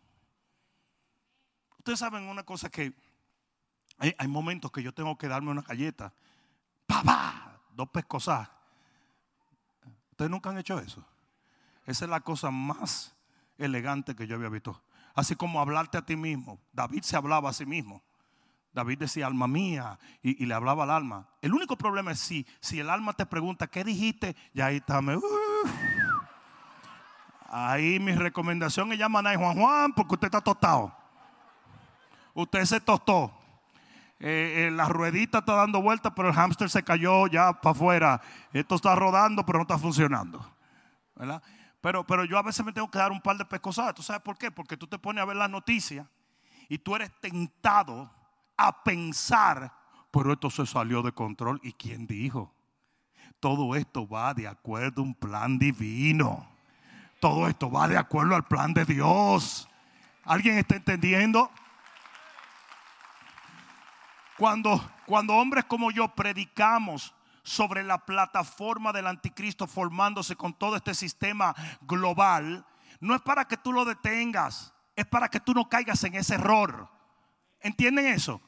Ustedes 1.77 1.99
saben 1.99 2.23
una 2.29 2.45
cosa 2.45 2.71
que 2.71 2.95
hay, 3.99 4.27
momentos 4.27 4.73
que 4.73 4.83
yo 4.83 4.95
tengo 4.95 5.19
que 5.19 5.29
darme 5.29 5.51
una 5.51 5.61
galleta. 5.61 6.15
¡Papá! 6.87 7.61
dos 7.75 7.91
pescosas. 7.91 8.49
Ustedes 10.13 10.31
nunca 10.31 10.49
han 10.49 10.57
hecho 10.57 10.79
eso. 10.79 11.05
Esa 11.85 12.07
es 12.07 12.11
la 12.11 12.21
cosa 12.21 12.51
más 12.51 13.15
elegante 13.59 14.17
que 14.17 14.27
yo 14.27 14.37
había 14.37 14.49
visto. 14.49 14.81
Así 15.15 15.37
como 15.37 15.61
hablarte 15.61 15.99
a 15.99 16.07
ti 16.07 16.17
mismo. 16.17 16.59
David 16.73 17.03
se 17.03 17.19
hablaba 17.19 17.51
a 17.51 17.53
sí 17.53 17.67
mismo. 17.67 18.03
David 18.77 18.99
decía, 18.99 19.27
alma 19.27 19.49
mía, 19.49 19.99
y, 20.23 20.45
le 20.45 20.53
hablaba 20.53 20.85
al 20.85 20.91
alma. 20.91 21.27
El 21.41 21.55
único 21.55 21.79
problema 21.79 22.13
es 22.13 22.21
si, 22.21 22.47
si 22.61 22.79
el 22.79 22.91
alma 22.91 23.15
te 23.15 23.25
pregunta, 23.25 23.67
¿qué 23.69 23.83
dijiste? 23.83 24.37
Y 24.53 24.61
ahí 24.61 24.77
está, 24.77 25.01
ahí 27.49 27.99
mi 27.99 28.13
recomendación 28.13 28.93
es 28.93 28.99
llamar 28.99 29.27
a 29.29 29.39
Juan 29.39 29.57
Juan 29.57 29.93
porque 29.95 30.17
usted 30.17 30.27
está 30.27 30.43
tostado. 30.43 30.95
Usted 32.35 32.67
se 32.67 32.79
tostó. 32.83 33.33
Eh, 34.21 34.67
eh, 34.67 34.71
la 34.71 34.89
ruedita 34.89 35.39
está 35.39 35.55
dando 35.55 35.81
vueltas, 35.81 36.13
pero 36.15 36.29
el 36.29 36.35
hámster 36.35 36.69
se 36.69 36.83
cayó 36.83 37.29
ya 37.29 37.55
para 37.55 37.71
afuera. 37.71 38.21
Esto 38.53 38.75
está 38.75 38.95
rodando, 38.95 39.47
pero 39.47 39.57
no 39.57 39.63
está 39.63 39.79
funcionando. 39.79 40.55
¿verdad? 41.15 41.43
Pero, 41.81 42.07
pero 42.07 42.27
yo 42.27 42.37
a 42.37 42.43
veces 42.43 42.63
me 42.63 42.75
tengo 42.75 42.91
que 42.91 42.99
dar 42.99 43.11
un 43.11 43.23
par 43.23 43.39
de 43.39 43.47
pescosadas. 43.47 43.95
¿Tú 43.95 44.03
sabes 44.03 44.21
por 44.21 44.37
qué? 44.37 44.51
Porque 44.51 44.77
tú 44.77 44.87
te 44.87 44.99
pones 44.99 45.23
a 45.23 45.25
ver 45.25 45.37
las 45.37 45.49
noticias 45.49 46.07
y 46.69 46.77
tú 46.77 46.95
eres 46.95 47.11
tentado 47.23 48.11
a 48.57 48.83
pensar, 48.83 49.73
pero 50.11 50.33
esto 50.33 50.51
se 50.51 50.67
salió 50.67 51.03
de 51.03 51.13
control. 51.13 51.61
¿Y 51.63 51.73
quién 51.73 52.07
dijo? 52.07 52.55
Todo 53.41 53.75
esto 53.75 54.09
va 54.09 54.35
de 54.35 54.49
acuerdo 54.49 55.03
a 55.03 55.05
un 55.05 55.15
plan 55.15 55.59
divino. 55.59 56.49
Todo 57.21 57.49
esto 57.49 57.71
va 57.71 57.89
de 57.89 57.99
acuerdo 57.99 58.35
al 58.35 58.45
plan 58.45 58.73
de 58.73 58.85
Dios. 58.85 59.69
¿Alguien 60.25 60.59
está 60.59 60.77
entendiendo? 60.77 61.51
Cuando, 64.37 64.91
cuando 65.07 65.35
hombres 65.35 65.65
como 65.65 65.91
yo 65.91 66.09
predicamos 66.09 67.15
sobre 67.43 67.85
la 67.85 68.05
plataforma 68.05 68.93
del 68.93 69.07
anticristo 69.07 69.67
formándose 69.67 70.37
con 70.37 70.53
todo 70.53 70.77
este 70.77 70.95
sistema 70.95 71.55
global, 71.83 72.67
no 73.01 73.15
es 73.15 73.23
para 73.23 73.47
que 73.47 73.57
tú 73.57 73.73
lo 73.73 73.85
detengas, 73.85 74.75
es 74.95 75.07
para 75.07 75.29
que 75.29 75.41
tú 75.41 75.55
no 75.55 75.69
caigas 75.69 76.03
en 76.05 76.15
ese 76.17 76.35
error. 76.35 76.96
¿Entienden 77.67 78.07
eso? 78.07 78.41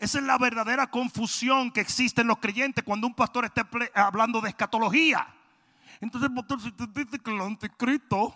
Esa 0.00 0.18
es 0.18 0.24
la 0.24 0.36
verdadera 0.36 0.88
confusión 0.88 1.70
que 1.70 1.80
existe 1.80 2.22
en 2.22 2.26
los 2.26 2.38
creyentes 2.38 2.82
cuando 2.82 3.06
un 3.06 3.14
pastor 3.14 3.44
esté 3.44 3.62
hablando 3.94 4.40
de 4.40 4.48
escatología. 4.48 5.28
Entonces, 6.00 6.28
pastor, 6.34 6.60
si 6.60 6.72
tú 6.72 6.88
dices 6.88 7.20
que 7.22 7.30
el 7.30 7.40
anticristo, 7.40 8.34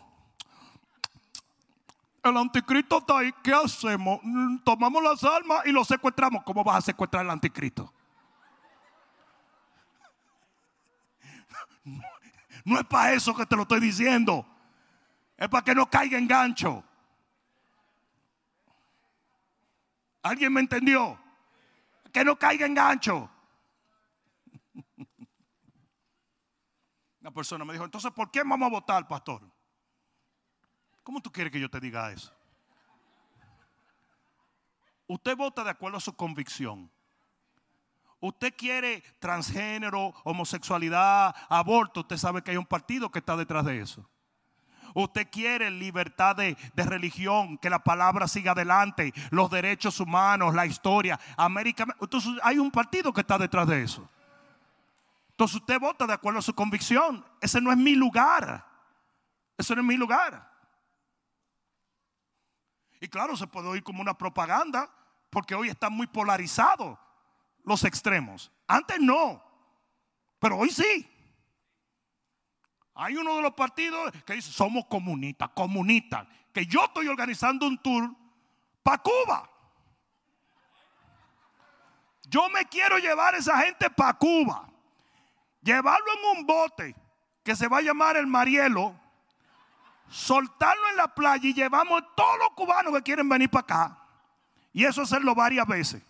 el 2.22 2.36
anticristo 2.36 2.98
está 2.98 3.18
ahí, 3.18 3.34
¿qué 3.42 3.52
hacemos? 3.52 4.20
Tomamos 4.62 5.02
las 5.02 5.24
almas 5.24 5.66
y 5.66 5.72
lo 5.72 5.84
secuestramos. 5.84 6.44
¿Cómo 6.44 6.62
vas 6.62 6.76
a 6.78 6.82
secuestrar 6.82 7.24
al 7.24 7.30
anticristo? 7.30 7.92
No 12.64 12.78
es 12.78 12.84
para 12.84 13.12
eso 13.12 13.34
que 13.34 13.44
te 13.44 13.56
lo 13.56 13.62
estoy 13.62 13.80
diciendo. 13.80 14.46
Es 15.36 15.48
para 15.48 15.64
que 15.64 15.74
no 15.74 15.90
caiga 15.90 16.16
en 16.16 16.28
gancho. 16.28 16.84
¿Alguien 20.22 20.52
me 20.52 20.60
entendió? 20.60 21.18
Que 22.12 22.24
no 22.24 22.38
caiga 22.38 22.66
en 22.66 22.74
gancho. 22.74 23.30
Una 27.20 27.30
persona 27.32 27.64
me 27.64 27.72
dijo, 27.72 27.84
entonces, 27.84 28.10
¿por 28.12 28.30
qué 28.30 28.42
vamos 28.42 28.66
a 28.66 28.70
votar, 28.70 29.06
pastor? 29.06 29.42
¿Cómo 31.02 31.20
tú 31.20 31.30
quieres 31.30 31.52
que 31.52 31.60
yo 31.60 31.68
te 31.68 31.80
diga 31.80 32.12
eso? 32.12 32.32
Usted 35.06 35.36
vota 35.36 35.64
de 35.64 35.70
acuerdo 35.70 35.98
a 35.98 36.00
su 36.00 36.14
convicción. 36.14 36.90
Usted 38.20 38.54
quiere 38.56 39.02
transgénero, 39.18 40.14
homosexualidad, 40.24 41.34
aborto. 41.48 42.00
Usted 42.00 42.16
sabe 42.16 42.42
que 42.42 42.52
hay 42.52 42.56
un 42.56 42.66
partido 42.66 43.10
que 43.10 43.18
está 43.18 43.36
detrás 43.36 43.64
de 43.64 43.80
eso. 43.80 44.08
Usted 44.94 45.28
quiere 45.30 45.70
libertad 45.70 46.36
de, 46.36 46.56
religión, 46.76 47.58
que 47.58 47.70
la 47.70 47.82
palabra 47.82 48.28
siga 48.28 48.52
adelante, 48.52 49.12
los 49.30 49.50
derechos 49.50 50.00
humanos, 50.00 50.54
la 50.54 50.66
historia, 50.66 51.18
América. 51.36 51.86
Entonces 52.00 52.32
hay 52.42 52.58
un 52.58 52.70
partido 52.70 53.12
que 53.12 53.20
está 53.20 53.38
detrás 53.38 53.66
de 53.66 53.82
eso. 53.82 54.08
Entonces 55.30 55.56
usted 55.56 55.80
vota 55.80 56.06
de 56.06 56.12
acuerdo 56.12 56.38
a 56.38 56.42
su 56.42 56.54
convicción. 56.54 57.24
Ese 57.40 57.60
no 57.60 57.70
es 57.72 57.78
mi 57.78 57.94
lugar. 57.94 58.66
Ese 59.56 59.74
no 59.74 59.80
es 59.80 59.86
mi 59.86 59.96
lugar. 59.96 60.50
Y 63.00 63.08
claro, 63.08 63.36
se 63.36 63.46
puede 63.46 63.68
oír 63.68 63.82
como 63.82 64.00
una 64.00 64.16
propaganda, 64.16 64.88
porque 65.30 65.54
hoy 65.54 65.68
está 65.68 65.90
muy 65.90 66.06
polarizado 66.06 66.98
los 67.64 67.84
extremos. 67.84 68.50
Antes 68.66 69.00
no, 69.00 69.42
pero 70.38 70.58
hoy 70.58 70.70
sí. 70.70 71.08
Hay 72.94 73.16
uno 73.16 73.36
de 73.36 73.42
los 73.42 73.54
partidos 73.54 74.12
que 74.24 74.34
dice, 74.34 74.52
somos 74.52 74.84
comunistas, 74.86 75.50
comunistas, 75.54 76.26
que 76.52 76.66
yo 76.66 76.84
estoy 76.84 77.08
organizando 77.08 77.66
un 77.66 77.78
tour 77.78 78.10
para 78.82 78.98
Cuba. 78.98 79.48
Yo 82.28 82.48
me 82.50 82.66
quiero 82.66 82.98
llevar 82.98 83.34
a 83.34 83.38
esa 83.38 83.58
gente 83.58 83.88
para 83.90 84.14
Cuba. 84.14 84.68
Llevarlo 85.62 86.06
en 86.12 86.38
un 86.38 86.46
bote 86.46 86.94
que 87.42 87.56
se 87.56 87.68
va 87.68 87.78
a 87.78 87.82
llamar 87.82 88.16
el 88.16 88.26
Marielo. 88.26 88.98
Soltarlo 90.08 90.88
en 90.90 90.96
la 90.96 91.08
playa 91.08 91.48
y 91.48 91.54
llevamos 91.54 92.02
a 92.02 92.06
todos 92.14 92.38
los 92.38 92.50
cubanos 92.50 92.92
que 92.94 93.02
quieren 93.02 93.28
venir 93.28 93.48
para 93.48 93.62
acá. 93.62 93.98
Y 94.72 94.84
eso 94.84 95.02
hacerlo 95.02 95.34
varias 95.34 95.66
veces. 95.66 96.02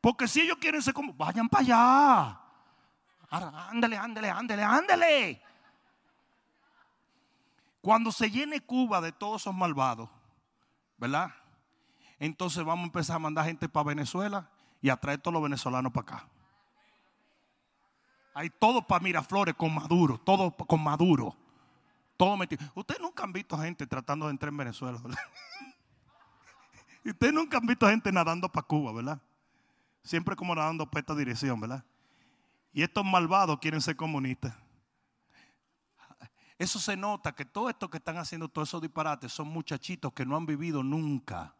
Porque 0.00 0.28
si 0.28 0.40
ellos 0.40 0.58
quieren 0.60 0.82
ser 0.82 0.94
como, 0.94 1.12
vayan 1.12 1.48
para 1.48 1.62
allá. 1.62 2.41
Ándale, 3.32 3.96
ándale, 3.96 4.28
ándale, 4.28 4.62
ándale. 4.62 5.42
Cuando 7.80 8.12
se 8.12 8.30
llene 8.30 8.60
Cuba 8.60 9.00
de 9.00 9.10
todos 9.10 9.42
esos 9.42 9.54
malvados, 9.54 10.10
¿verdad? 10.98 11.32
Entonces 12.18 12.62
vamos 12.62 12.84
a 12.84 12.86
empezar 12.86 13.16
a 13.16 13.20
mandar 13.20 13.46
gente 13.46 13.68
para 13.70 13.84
Venezuela 13.84 14.50
y 14.82 14.90
a 14.90 14.96
traer 14.96 15.18
todos 15.18 15.32
los 15.32 15.42
venezolanos 15.42 15.92
para 15.92 16.16
acá. 16.16 16.28
Hay 18.34 18.50
todo 18.50 18.86
para 18.86 19.02
Miraflores 19.02 19.54
con 19.54 19.74
Maduro, 19.74 20.18
todo 20.18 20.50
con 20.52 20.82
Maduro. 20.82 21.34
Todo 22.18 22.36
metido. 22.36 22.62
Ustedes 22.74 23.00
nunca 23.00 23.24
han 23.24 23.32
visto 23.32 23.58
gente 23.58 23.86
tratando 23.86 24.26
de 24.26 24.32
entrar 24.32 24.50
en 24.50 24.58
Venezuela, 24.58 24.98
¿verdad? 25.02 25.18
Ustedes 27.04 27.32
nunca 27.32 27.56
han 27.56 27.66
visto 27.66 27.88
gente 27.88 28.12
nadando 28.12 28.50
para 28.50 28.66
Cuba, 28.66 28.92
¿verdad? 28.92 29.20
Siempre 30.02 30.36
como 30.36 30.54
nadando 30.54 30.86
para 30.86 31.00
esta 31.00 31.14
dirección, 31.14 31.58
¿verdad? 31.58 31.82
Y 32.72 32.82
estos 32.82 33.04
malvados 33.04 33.58
quieren 33.58 33.80
ser 33.80 33.96
comunistas. 33.96 34.54
Eso 36.58 36.78
se 36.78 36.96
nota 36.96 37.34
que 37.34 37.44
todo 37.44 37.68
esto 37.68 37.90
que 37.90 37.98
están 37.98 38.18
haciendo, 38.18 38.48
todos 38.48 38.68
esos 38.68 38.80
disparates, 38.80 39.32
son 39.32 39.48
muchachitos 39.48 40.12
que 40.12 40.24
no 40.24 40.36
han 40.36 40.46
vivido 40.46 40.82
nunca. 40.82 41.54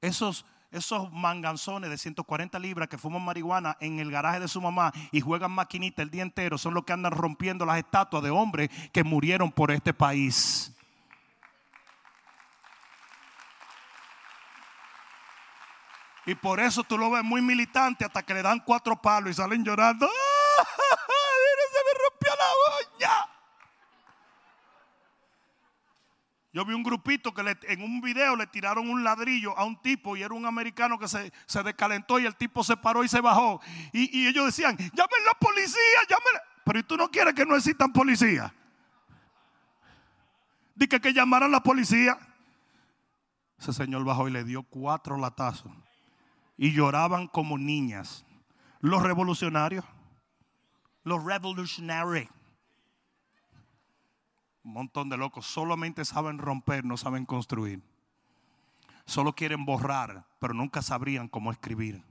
Esos, 0.00 0.46
esos 0.70 1.12
manganzones 1.12 1.90
de 1.90 1.98
140 1.98 2.58
libras 2.58 2.88
que 2.88 2.98
fuman 2.98 3.22
marihuana 3.22 3.76
en 3.80 3.98
el 3.98 4.10
garaje 4.10 4.40
de 4.40 4.48
su 4.48 4.60
mamá 4.60 4.92
y 5.12 5.20
juegan 5.20 5.50
maquinita 5.50 6.02
el 6.02 6.10
día 6.10 6.22
entero 6.22 6.58
son 6.58 6.74
los 6.74 6.84
que 6.84 6.92
andan 6.92 7.12
rompiendo 7.12 7.66
las 7.66 7.78
estatuas 7.78 8.22
de 8.22 8.30
hombres 8.30 8.70
que 8.92 9.04
murieron 9.04 9.52
por 9.52 9.70
este 9.70 9.92
país. 9.92 10.75
Y 16.26 16.34
por 16.34 16.58
eso 16.58 16.82
tú 16.82 16.98
lo 16.98 17.08
ves 17.08 17.22
muy 17.22 17.40
militante 17.40 18.04
hasta 18.04 18.24
que 18.24 18.34
le 18.34 18.42
dan 18.42 18.58
cuatro 18.58 19.00
palos 19.00 19.30
y 19.30 19.34
salen 19.34 19.64
llorando. 19.64 20.06
¡Ah! 20.06 20.66
se 21.72 21.78
me 21.84 22.04
rompió 22.04 22.32
la 22.36 22.98
uña! 22.98 23.32
Yo 26.52 26.64
vi 26.64 26.74
un 26.74 26.82
grupito 26.82 27.32
que 27.32 27.56
en 27.68 27.82
un 27.82 28.00
video 28.00 28.34
le 28.34 28.48
tiraron 28.48 28.88
un 28.88 29.04
ladrillo 29.04 29.56
a 29.56 29.64
un 29.64 29.80
tipo 29.80 30.16
y 30.16 30.22
era 30.22 30.34
un 30.34 30.46
americano 30.46 30.98
que 30.98 31.06
se, 31.06 31.32
se 31.46 31.62
descalentó 31.62 32.18
y 32.18 32.26
el 32.26 32.34
tipo 32.34 32.64
se 32.64 32.76
paró 32.76 33.04
y 33.04 33.08
se 33.08 33.20
bajó. 33.20 33.60
Y, 33.92 34.26
ellos 34.26 34.46
decían, 34.46 34.76
llamen 34.76 35.24
la 35.26 35.34
policía, 35.38 36.00
llamen. 36.08 36.42
Pero 36.64 36.78
¿y 36.78 36.82
tú 36.82 36.96
no 36.96 37.08
quieres 37.08 37.34
que 37.34 37.44
no 37.46 37.54
existan 37.54 37.92
policías? 37.92 38.50
Dice 40.74 41.00
que 41.00 41.12
llamaran 41.12 41.52
la 41.52 41.62
policía. 41.62 42.18
Ese 43.60 43.72
señor 43.72 44.04
bajó 44.04 44.26
y 44.26 44.32
le 44.32 44.42
dio 44.42 44.62
cuatro 44.64 45.18
latazos 45.18 45.70
y 46.56 46.72
lloraban 46.72 47.26
como 47.28 47.58
niñas. 47.58 48.24
Los 48.80 49.02
revolucionarios, 49.02 49.84
los 51.04 51.24
revolutionary. 51.24 52.28
Un 54.64 54.72
montón 54.72 55.08
de 55.08 55.16
locos 55.16 55.46
solamente 55.46 56.04
saben 56.04 56.38
romper, 56.38 56.84
no 56.84 56.96
saben 56.96 57.24
construir. 57.24 57.82
Solo 59.04 59.34
quieren 59.34 59.64
borrar, 59.64 60.26
pero 60.40 60.54
nunca 60.54 60.82
sabrían 60.82 61.28
cómo 61.28 61.52
escribir. 61.52 62.02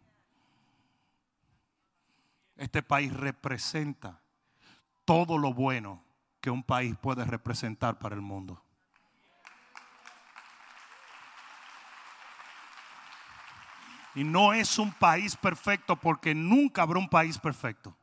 Este 2.56 2.82
país 2.82 3.12
representa 3.12 4.22
todo 5.04 5.38
lo 5.38 5.54
bueno 5.54 6.02
que 6.40 6.50
un 6.50 6.64
país 6.64 6.96
puede 6.96 7.26
representar 7.26 8.00
para 8.00 8.16
el 8.16 8.22
mundo. 8.22 8.65
Y 14.16 14.24
no 14.24 14.54
es 14.54 14.80
un 14.80 14.92
país 14.94 15.36
perfecto 15.36 15.98
porque 15.98 16.34
nunca 16.34 16.82
habrá 16.82 17.00
un 17.00 17.10
país 17.10 17.38
perfecto. 17.38 17.96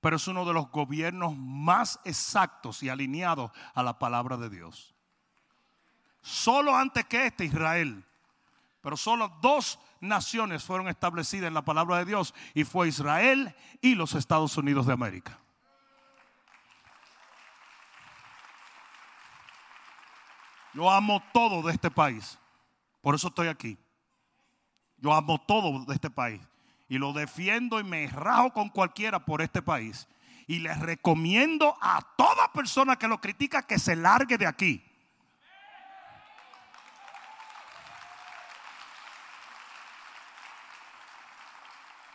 pero 0.00 0.16
es 0.16 0.28
uno 0.28 0.44
de 0.44 0.52
los 0.52 0.70
gobiernos 0.70 1.36
más 1.36 1.98
exactos 2.04 2.80
y 2.84 2.88
alineados 2.88 3.50
a 3.74 3.82
la 3.82 3.98
palabra 3.98 4.36
de 4.36 4.48
Dios. 4.48 4.94
Solo 6.20 6.76
antes 6.76 7.04
que 7.06 7.26
este, 7.26 7.44
Israel. 7.44 8.04
Pero 8.82 8.96
solo 8.96 9.36
dos 9.40 9.80
naciones 10.00 10.62
fueron 10.62 10.86
establecidas 10.86 11.48
en 11.48 11.54
la 11.54 11.64
palabra 11.64 11.98
de 11.98 12.04
Dios 12.04 12.34
y 12.54 12.62
fue 12.62 12.86
Israel 12.86 13.52
y 13.80 13.96
los 13.96 14.14
Estados 14.14 14.56
Unidos 14.56 14.86
de 14.86 14.92
América. 14.92 15.40
Yo 20.72 20.88
amo 20.90 21.20
todo 21.32 21.66
de 21.66 21.72
este 21.72 21.90
país. 21.90 22.38
Por 23.00 23.14
eso 23.14 23.28
estoy 23.28 23.48
aquí. 23.48 23.76
Yo 24.98 25.12
amo 25.12 25.40
todo 25.46 25.84
de 25.84 25.94
este 25.94 26.10
país. 26.10 26.40
Y 26.88 26.98
lo 26.98 27.12
defiendo 27.12 27.80
y 27.80 27.84
me 27.84 28.06
rajo 28.06 28.52
con 28.52 28.68
cualquiera 28.68 29.18
por 29.24 29.42
este 29.42 29.62
país. 29.62 30.06
Y 30.46 30.60
les 30.60 30.78
recomiendo 30.78 31.76
a 31.80 32.00
toda 32.16 32.52
persona 32.52 32.96
que 32.96 33.08
lo 33.08 33.20
critica 33.20 33.62
que 33.62 33.78
se 33.78 33.96
largue 33.96 34.38
de 34.38 34.46
aquí. 34.46 34.82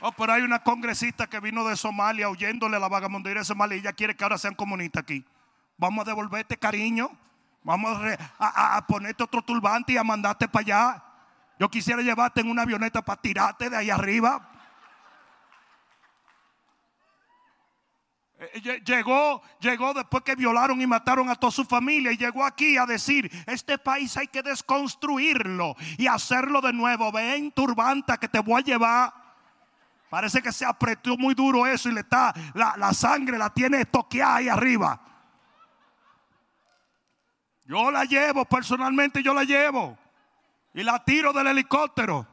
Oh, 0.04 0.12
pero 0.14 0.34
hay 0.34 0.42
una 0.42 0.64
congresista 0.64 1.28
que 1.28 1.40
vino 1.40 1.64
de 1.64 1.78
Somalia 1.78 2.28
huyéndole 2.28 2.78
a 2.78 2.80
la 2.80 2.88
vagabundería 2.88 3.42
de 3.42 3.46
Somalia 3.46 3.78
y 3.78 3.82
ella 3.82 3.94
quiere 3.94 4.16
que 4.16 4.24
ahora 4.24 4.40
sean 4.40 4.56
comunistas 4.56 5.04
aquí. 5.04 5.24
Vamos 5.78 6.02
a 6.04 6.10
devolverte 6.10 6.58
cariño. 6.58 7.12
Vamos 7.64 7.96
a, 8.40 8.84
ponerte 8.88 9.22
otro 9.24 9.44
turbante 9.44 9.94
y 9.94 9.98
a 9.98 10.04
mandarte 10.04 10.48
para 10.48 10.64
allá. 10.64 11.04
Yo 11.62 11.70
quisiera 11.70 12.02
llevarte 12.02 12.42
en 12.42 12.50
una 12.50 12.64
avioneta 12.64 13.04
para 13.04 13.22
tirarte 13.22 13.70
de 13.70 13.78
ahí 13.78 13.92
arriba. 13.92 14.50
Eh, 18.40 18.82
llegó, 18.84 19.44
llegó 19.60 19.94
después 19.94 20.24
que 20.24 20.34
violaron 20.34 20.82
y 20.82 20.88
mataron 20.88 21.30
a 21.30 21.36
toda 21.36 21.52
su 21.52 21.64
familia 21.64 22.12
y 22.12 22.18
llegó 22.18 22.44
aquí 22.44 22.78
a 22.78 22.88
decir, 22.88 23.30
este 23.46 23.78
país 23.78 24.18
hay 24.18 24.28
que 24.28 24.42
desconstruirlo 24.42 25.76
y 26.00 26.08
hacerlo 26.08 26.62
de 26.62 26.74
nuevo. 26.74 27.12
Ven, 27.12 27.52
turbanta, 27.52 28.18
que 28.18 28.28
te 28.28 28.40
voy 28.40 28.60
a 28.60 28.66
llevar. 28.66 29.14
Parece 30.10 30.42
que 30.42 30.52
se 30.52 30.66
apretó 30.66 31.16
muy 31.16 31.36
duro 31.36 31.68
eso 31.68 31.90
y 31.90 31.94
le 31.94 32.00
está, 32.00 32.34
la, 32.56 32.74
la 32.76 32.92
sangre 32.92 33.38
la 33.38 33.52
tiene 33.52 33.86
toqueada 33.86 34.38
ahí 34.38 34.50
arriba. 34.50 35.00
Yo 37.66 37.92
la 37.92 38.04
llevo, 38.06 38.46
personalmente 38.46 39.22
yo 39.22 39.32
la 39.36 39.44
llevo. 39.44 40.01
Y 40.74 40.84
la 40.84 41.04
tiro 41.04 41.34
del 41.34 41.48
helicóptero. 41.48 42.28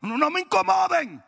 No, 0.00 0.30
me 0.30 0.40
incomoden. 0.40 1.22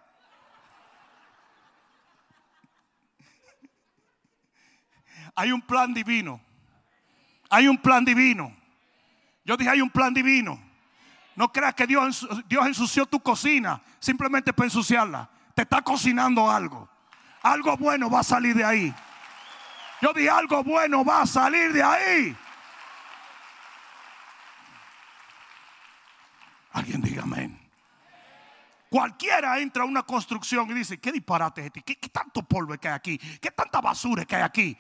Hay 5.35 5.53
un 5.53 5.61
plan 5.61 5.93
divino. 5.93 6.41
Hay 7.51 7.69
un 7.69 7.77
plan 7.77 8.05
divino. 8.05 8.57
Yo 9.45 9.57
dije, 9.57 9.71
hay 9.71 9.83
un 9.83 9.91
plan 9.91 10.15
divino. 10.15 10.59
No 11.37 11.53
creas 11.53 11.75
que 11.75 11.87
Dios, 11.87 12.27
Dios 12.47 12.67
ensució 12.67 13.05
tu 13.05 13.21
cocina 13.21 13.83
simplemente 13.99 14.53
para 14.53 14.67
ensuciarla 14.67 15.29
te 15.55 15.63
está 15.63 15.83
cocinando 15.83 16.51
algo. 16.51 16.89
Algo 17.43 17.77
bueno 17.77 18.11
va 18.11 18.21
a 18.21 18.25
salir 18.25 18.55
de 18.55 18.65
ahí. 18.65 18.95
Yo 20.03 20.13
dije, 20.13 20.29
algo 20.29 20.65
bueno 20.65 21.05
va 21.05 21.23
a 21.23 21.27
salir 21.27 21.73
de 21.73 21.81
ahí. 21.81 22.37
Alguien 26.73 27.01
diga 27.01 27.23
amén. 27.23 27.57
Cualquiera 28.91 29.61
entra 29.61 29.85
a 29.85 29.87
una 29.87 30.03
construcción 30.03 30.69
y 30.73 30.75
dice, 30.75 30.99
¿qué 30.99 31.13
disparate 31.13 31.61
es 31.61 31.67
este? 31.69 31.83
¿Qué, 31.83 32.09
tanto 32.09 32.43
polvo 32.43 32.77
que 32.79 32.89
hay 32.89 32.95
aquí? 32.95 33.17
¿Qué 33.41 33.53
tanta 33.53 33.81
basura 33.81 34.25
que 34.25 34.35
hay 34.35 34.43
aquí? 34.43 34.77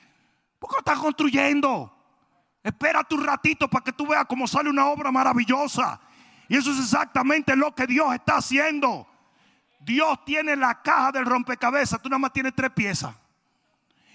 ¿Por 0.58 0.68
qué 0.68 0.74
lo 0.74 0.78
estás 0.80 0.98
construyendo? 0.98 1.96
Espera 2.60 3.04
tu 3.04 3.16
ratito 3.16 3.68
para 3.68 3.84
que 3.84 3.92
tú 3.92 4.08
veas 4.08 4.26
cómo 4.26 4.48
sale 4.48 4.68
una 4.70 4.86
obra 4.86 5.12
maravillosa. 5.12 6.00
Y 6.48 6.56
eso 6.56 6.72
es 6.72 6.80
exactamente 6.80 7.54
lo 7.54 7.72
que 7.76 7.86
Dios 7.86 8.12
está 8.12 8.38
haciendo. 8.38 9.06
Dios 9.78 10.24
tiene 10.24 10.56
la 10.56 10.82
caja 10.82 11.12
del 11.12 11.26
rompecabezas, 11.26 12.02
tú 12.02 12.08
nada 12.08 12.18
más 12.18 12.32
tienes 12.32 12.54
tres 12.56 12.72
piezas. 12.72 13.21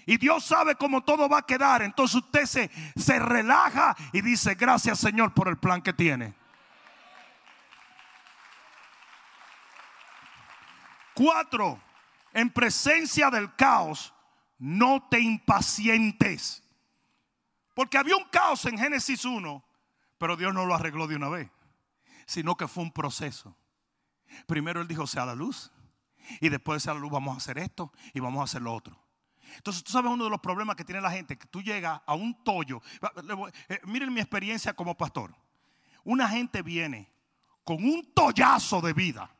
Y 0.08 0.16
Dios 0.16 0.42
sabe 0.42 0.74
cómo 0.74 1.02
todo 1.04 1.28
va 1.28 1.40
a 1.40 1.46
quedar. 1.46 1.82
Entonces 1.82 2.14
usted 2.14 2.46
se, 2.46 2.70
se 2.96 3.18
relaja 3.18 3.94
y 4.14 4.22
dice, 4.22 4.54
gracias 4.54 4.98
Señor 5.00 5.34
por 5.34 5.48
el 5.48 5.58
plan 5.58 5.82
que 5.82 5.92
tiene. 5.92 6.34
Cuatro, 11.12 11.78
en 12.32 12.48
presencia 12.48 13.28
del 13.28 13.54
caos, 13.54 14.14
no 14.56 15.06
te 15.10 15.20
impacientes. 15.20 16.62
Porque 17.74 17.98
había 17.98 18.16
un 18.16 18.30
caos 18.30 18.64
en 18.64 18.78
Génesis 18.78 19.26
1, 19.26 19.62
pero 20.16 20.36
Dios 20.36 20.54
no 20.54 20.64
lo 20.64 20.74
arregló 20.74 21.06
de 21.06 21.16
una 21.16 21.28
vez, 21.28 21.50
sino 22.24 22.56
que 22.56 22.66
fue 22.66 22.82
un 22.82 22.92
proceso. 22.92 23.54
Primero 24.46 24.80
él 24.80 24.88
dijo, 24.88 25.06
sea 25.06 25.26
la 25.26 25.34
luz. 25.34 25.70
Y 26.40 26.48
después 26.48 26.76
de 26.76 26.80
sea 26.80 26.94
la 26.94 27.00
luz 27.00 27.12
vamos 27.12 27.34
a 27.34 27.36
hacer 27.36 27.58
esto 27.58 27.92
y 28.14 28.20
vamos 28.20 28.40
a 28.40 28.44
hacer 28.44 28.62
lo 28.62 28.72
otro. 28.72 29.07
Entonces 29.56 29.82
tú 29.82 29.92
sabes 29.92 30.10
uno 30.10 30.24
de 30.24 30.30
los 30.30 30.40
problemas 30.40 30.76
que 30.76 30.84
tiene 30.84 31.00
la 31.00 31.10
gente, 31.10 31.36
que 31.36 31.46
tú 31.46 31.62
llegas 31.62 32.00
a 32.06 32.14
un 32.14 32.42
tollo. 32.44 32.82
Eh, 33.68 33.80
miren 33.84 34.12
mi 34.12 34.20
experiencia 34.20 34.74
como 34.74 34.96
pastor. 34.96 35.34
Una 36.04 36.28
gente 36.28 36.62
viene 36.62 37.10
con 37.64 37.76
un 37.84 38.12
tollazo 38.14 38.80
de 38.80 38.92
vida. 38.92 39.30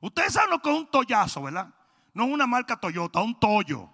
Ustedes 0.00 0.32
saben 0.32 0.50
lo 0.50 0.60
que 0.60 0.70
es 0.70 0.76
un 0.76 0.90
tollazo, 0.90 1.42
¿verdad? 1.42 1.74
No 2.14 2.24
es 2.24 2.32
una 2.32 2.46
marca 2.46 2.78
Toyota, 2.78 3.20
un 3.20 3.38
tollo. 3.38 3.90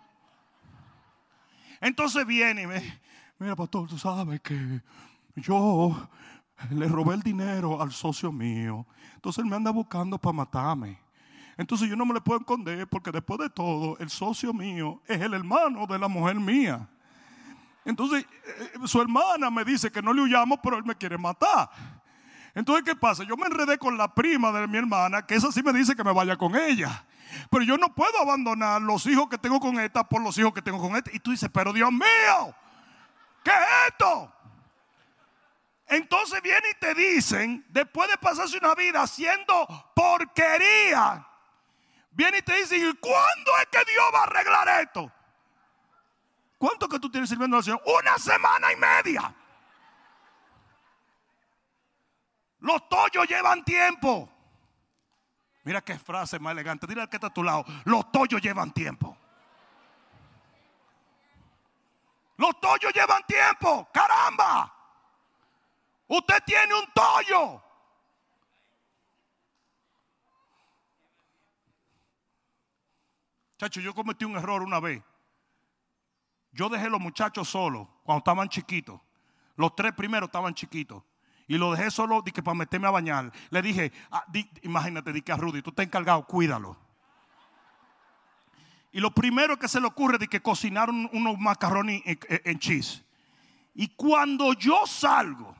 Entonces 1.80 2.24
viene 2.24 2.62
y 2.62 2.66
me, 2.66 3.00
mira 3.38 3.56
pastor, 3.56 3.88
tú 3.88 3.98
sabes 3.98 4.40
que 4.40 4.82
yo 5.34 6.08
le 6.70 6.86
robé 6.86 7.14
el 7.14 7.22
dinero 7.22 7.82
al 7.82 7.90
socio 7.90 8.30
mío. 8.30 8.86
Entonces 9.14 9.42
él 9.42 9.50
me 9.50 9.56
anda 9.56 9.72
buscando 9.72 10.18
para 10.18 10.32
matarme. 10.32 11.01
Entonces 11.56 11.88
yo 11.88 11.96
no 11.96 12.06
me 12.06 12.14
le 12.14 12.20
puedo 12.20 12.40
esconder 12.40 12.86
porque 12.88 13.10
después 13.10 13.38
de 13.40 13.50
todo 13.50 13.96
el 13.98 14.08
socio 14.10 14.52
mío 14.52 15.02
es 15.06 15.20
el 15.20 15.34
hermano 15.34 15.86
de 15.86 15.98
la 15.98 16.08
mujer 16.08 16.36
mía. 16.36 16.88
Entonces 17.84 18.24
eh, 18.24 18.72
su 18.86 19.00
hermana 19.00 19.50
me 19.50 19.64
dice 19.64 19.90
que 19.90 20.02
no 20.02 20.12
le 20.12 20.22
huyamos, 20.22 20.58
pero 20.62 20.76
él 20.76 20.84
me 20.84 20.94
quiere 20.94 21.18
matar. 21.18 21.70
Entonces, 22.54 22.84
¿qué 22.84 22.94
pasa? 22.94 23.24
Yo 23.24 23.36
me 23.36 23.46
enredé 23.46 23.78
con 23.78 23.96
la 23.96 24.14
prima 24.14 24.52
de 24.52 24.66
mi 24.66 24.76
hermana, 24.76 25.26
que 25.26 25.34
esa 25.34 25.50
sí 25.50 25.62
me 25.62 25.72
dice 25.72 25.96
que 25.96 26.04
me 26.04 26.12
vaya 26.12 26.36
con 26.36 26.54
ella. 26.54 27.04
Pero 27.50 27.64
yo 27.64 27.78
no 27.78 27.94
puedo 27.94 28.18
abandonar 28.20 28.82
los 28.82 29.06
hijos 29.06 29.28
que 29.28 29.38
tengo 29.38 29.58
con 29.58 29.80
esta 29.80 30.06
por 30.06 30.20
los 30.22 30.36
hijos 30.36 30.52
que 30.52 30.60
tengo 30.60 30.78
con 30.78 30.94
esta. 30.96 31.10
Y 31.14 31.18
tú 31.18 31.30
dices, 31.30 31.48
pero 31.52 31.72
Dios 31.72 31.90
mío, 31.90 32.54
¿qué 33.42 33.50
es 33.50 33.88
esto? 33.88 34.32
Entonces 35.86 36.42
vienen 36.42 36.62
y 36.70 36.78
te 36.78 36.94
dicen, 36.94 37.64
después 37.70 38.10
de 38.10 38.18
pasarse 38.18 38.58
una 38.58 38.74
vida 38.74 39.02
haciendo 39.02 39.66
porquería, 39.94 41.26
viene 42.12 42.38
y 42.38 42.42
te 42.42 42.54
dicen, 42.54 42.88
¿y 42.88 42.94
cuándo 42.94 43.52
es 43.60 43.66
que 43.66 43.90
Dios 43.90 44.04
va 44.14 44.20
a 44.20 44.22
arreglar 44.24 44.82
esto? 44.82 45.12
¿Cuánto 46.58 46.88
que 46.88 47.00
tú 47.00 47.10
tienes 47.10 47.28
sirviendo 47.28 47.56
al 47.56 47.64
Señor? 47.64 47.82
Una 47.84 48.16
semana 48.18 48.72
y 48.72 48.76
media. 48.76 49.34
Los 52.60 52.88
tollos 52.88 53.26
llevan 53.26 53.64
tiempo. 53.64 54.28
Mira 55.64 55.80
qué 55.80 55.98
frase 55.98 56.38
más 56.38 56.52
elegante. 56.52 56.86
Dile 56.86 57.02
al 57.02 57.08
que 57.08 57.16
está 57.16 57.26
a 57.28 57.34
tu 57.34 57.42
lado. 57.42 57.64
Los 57.84 58.10
tollos 58.12 58.40
llevan 58.40 58.72
tiempo. 58.72 59.16
Los 62.36 62.60
tollos 62.60 62.92
llevan 62.92 63.24
tiempo. 63.26 63.88
Caramba. 63.92 64.72
Usted 66.06 66.42
tiene 66.44 66.74
un 66.74 66.86
tollo. 66.92 67.62
Chacho, 73.62 73.80
yo 73.80 73.94
cometí 73.94 74.24
un 74.24 74.36
error 74.36 74.60
una 74.60 74.80
vez. 74.80 75.00
Yo 76.50 76.68
dejé 76.68 76.90
los 76.90 77.00
muchachos 77.00 77.48
solos 77.48 77.86
cuando 78.02 78.18
estaban 78.18 78.48
chiquitos. 78.48 79.00
Los 79.54 79.76
tres 79.76 79.92
primeros 79.92 80.26
estaban 80.26 80.52
chiquitos. 80.52 81.04
Y 81.46 81.56
lo 81.58 81.70
dejé 81.70 81.88
solo 81.92 82.24
para 82.24 82.54
meterme 82.56 82.88
a 82.88 82.90
bañar. 82.90 83.30
Le 83.50 83.62
dije, 83.62 83.92
ah, 84.10 84.24
imagínate, 84.62 85.12
di 85.12 85.22
que 85.22 85.30
a 85.30 85.36
Rudy, 85.36 85.62
tú 85.62 85.70
estás 85.70 85.86
encargado, 85.86 86.26
cuídalo. 86.26 86.76
Y 88.90 88.98
lo 88.98 89.12
primero 89.12 89.56
que 89.56 89.68
se 89.68 89.80
le 89.80 89.86
ocurre 89.86 90.18
es 90.20 90.28
que 90.28 90.42
cocinaron 90.42 91.08
unos 91.12 91.38
macarrones 91.38 92.02
en 92.04 92.58
cheese. 92.58 93.04
Y 93.76 93.86
cuando 93.94 94.54
yo 94.54 94.88
salgo, 94.88 95.54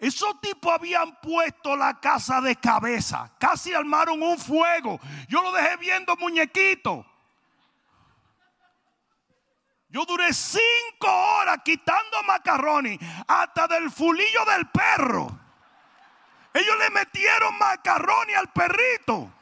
esos 0.00 0.40
tipos 0.40 0.72
habían 0.72 1.14
puesto 1.20 1.76
la 1.76 2.00
casa 2.00 2.40
de 2.40 2.56
cabeza. 2.56 3.32
Casi 3.38 3.72
armaron 3.72 4.20
un 4.20 4.36
fuego. 4.36 4.98
Yo 5.28 5.40
lo 5.42 5.52
dejé 5.52 5.76
viendo 5.76 6.16
muñequito. 6.16 7.06
Yo 9.90 10.04
duré 10.06 10.32
cinco 10.32 11.08
horas 11.08 11.58
quitando 11.64 12.22
macarrones 12.24 12.98
hasta 13.26 13.66
del 13.66 13.90
fulillo 13.90 14.44
del 14.46 14.68
perro. 14.68 15.38
Ellos 16.54 16.78
le 16.78 16.90
metieron 16.90 17.58
macarrones 17.58 18.36
al 18.36 18.52
perrito. 18.52 19.32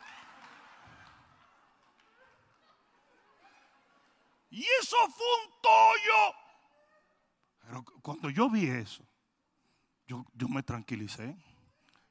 Y 4.50 4.64
eso 4.80 4.96
fue 5.10 5.26
un 5.44 5.60
tollo. 5.60 6.34
Pero 7.60 7.84
cuando 8.00 8.30
yo 8.30 8.48
vi 8.48 8.66
eso, 8.68 9.04
yo, 10.06 10.24
yo 10.32 10.48
me 10.48 10.62
tranquilicé. 10.62 11.36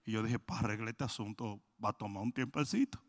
Y 0.05 0.11
yo 0.11 0.21
dije, 0.21 0.37
para 0.37 0.59
arreglar 0.59 0.89
este 0.89 1.03
asunto 1.03 1.59
va 1.83 1.89
a 1.89 1.93
tomar 1.93 2.21
un 2.21 2.31
tiempecito. 2.31 3.01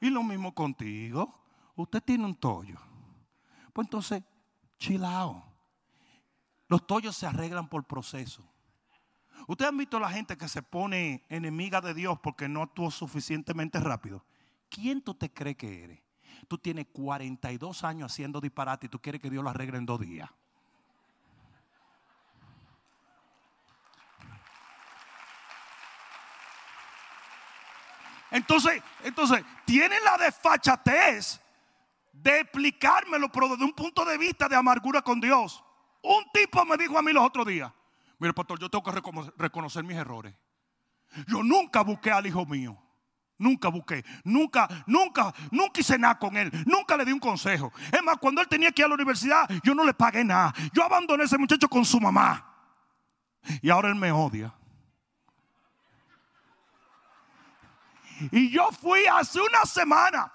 Y 0.00 0.08
lo 0.08 0.22
mismo 0.22 0.54
contigo. 0.54 1.42
Usted 1.76 2.02
tiene 2.02 2.24
un 2.24 2.34
tollo. 2.34 2.78
Pues 3.76 3.88
entonces, 3.88 4.22
chilao. 4.78 5.44
Los 6.66 6.86
tollos 6.86 7.14
se 7.14 7.26
arreglan 7.26 7.68
por 7.68 7.84
proceso. 7.84 8.42
Ustedes 9.46 9.68
han 9.68 9.76
visto 9.76 9.98
a 9.98 10.00
la 10.00 10.08
gente 10.08 10.38
que 10.38 10.48
se 10.48 10.62
pone 10.62 11.26
enemiga 11.28 11.82
de 11.82 11.92
Dios 11.92 12.18
porque 12.22 12.48
no 12.48 12.62
actuó 12.62 12.90
suficientemente 12.90 13.78
rápido. 13.78 14.24
¿Quién 14.70 15.02
tú 15.02 15.12
te 15.12 15.30
crees 15.30 15.58
que 15.58 15.84
eres? 15.84 16.00
Tú 16.48 16.56
tienes 16.56 16.86
42 16.90 17.84
años 17.84 18.10
haciendo 18.10 18.40
disparate 18.40 18.86
y 18.86 18.88
tú 18.88 18.98
quieres 18.98 19.20
que 19.20 19.28
Dios 19.28 19.44
lo 19.44 19.50
arregle 19.50 19.76
en 19.76 19.84
dos 19.84 20.00
días. 20.00 20.30
Entonces, 28.30 28.82
entonces, 29.04 29.44
tienen 29.66 30.02
la 30.02 30.16
desfachatez 30.16 31.42
de 32.22 32.40
explicármelo, 32.40 33.30
pero 33.30 33.48
desde 33.48 33.64
un 33.64 33.72
punto 33.72 34.04
de 34.04 34.18
vista 34.18 34.48
de 34.48 34.56
amargura 34.56 35.02
con 35.02 35.20
Dios. 35.20 35.62
Un 36.02 36.24
tipo 36.32 36.64
me 36.64 36.76
dijo 36.76 36.98
a 36.98 37.02
mí 37.02 37.12
los 37.12 37.24
otros 37.24 37.46
días, 37.46 37.72
mire 38.18 38.32
pastor, 38.32 38.58
yo 38.58 38.68
tengo 38.68 38.84
que 38.84 39.02
reconocer 39.36 39.84
mis 39.84 39.96
errores. 39.96 40.34
Yo 41.26 41.42
nunca 41.42 41.82
busqué 41.82 42.10
al 42.10 42.26
hijo 42.26 42.44
mío. 42.46 42.76
Nunca 43.38 43.68
busqué, 43.68 44.02
nunca, 44.24 44.66
nunca, 44.86 45.30
nunca 45.50 45.80
hice 45.80 45.98
nada 45.98 46.18
con 46.18 46.38
él, 46.38 46.50
nunca 46.64 46.96
le 46.96 47.04
di 47.04 47.12
un 47.12 47.18
consejo. 47.18 47.70
Es 47.92 48.02
más, 48.02 48.16
cuando 48.16 48.40
él 48.40 48.48
tenía 48.48 48.72
que 48.72 48.80
ir 48.80 48.86
a 48.86 48.88
la 48.88 48.94
universidad, 48.94 49.46
yo 49.62 49.74
no 49.74 49.84
le 49.84 49.92
pagué 49.92 50.24
nada. 50.24 50.54
Yo 50.72 50.82
abandoné 50.82 51.24
a 51.24 51.26
ese 51.26 51.36
muchacho 51.36 51.68
con 51.68 51.84
su 51.84 52.00
mamá. 52.00 52.42
Y 53.60 53.68
ahora 53.68 53.88
él 53.88 53.94
me 53.94 54.10
odia. 54.10 54.54
Y 58.32 58.50
yo 58.50 58.70
fui 58.72 59.04
hace 59.04 59.38
una 59.38 59.66
semana 59.66 60.32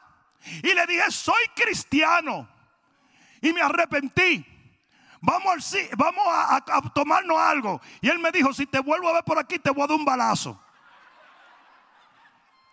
y 0.64 0.74
le 0.74 0.86
dije, 0.88 1.12
soy 1.12 1.44
cristiano. 1.56 2.48
Y 3.42 3.54
me 3.54 3.62
arrepentí. 3.62 4.46
Vamos, 5.22 5.76
al, 5.76 5.90
vamos 5.98 6.24
a, 6.28 6.56
a 6.56 6.82
tomarnos 6.94 7.38
algo. 7.38 7.82
Y 8.02 8.10
él 8.10 8.20
me 8.20 8.32
dijo, 8.32 8.54
si 8.54 8.66
te 8.66 8.80
vuelvo 8.80 9.10
a 9.10 9.14
ver 9.14 9.24
por 9.24 9.38
aquí, 9.38 9.60
te 9.60 9.70
voy 9.70 9.84
a 9.84 9.88
dar 9.88 9.98
un 9.98 10.06
balazo. 10.06 10.60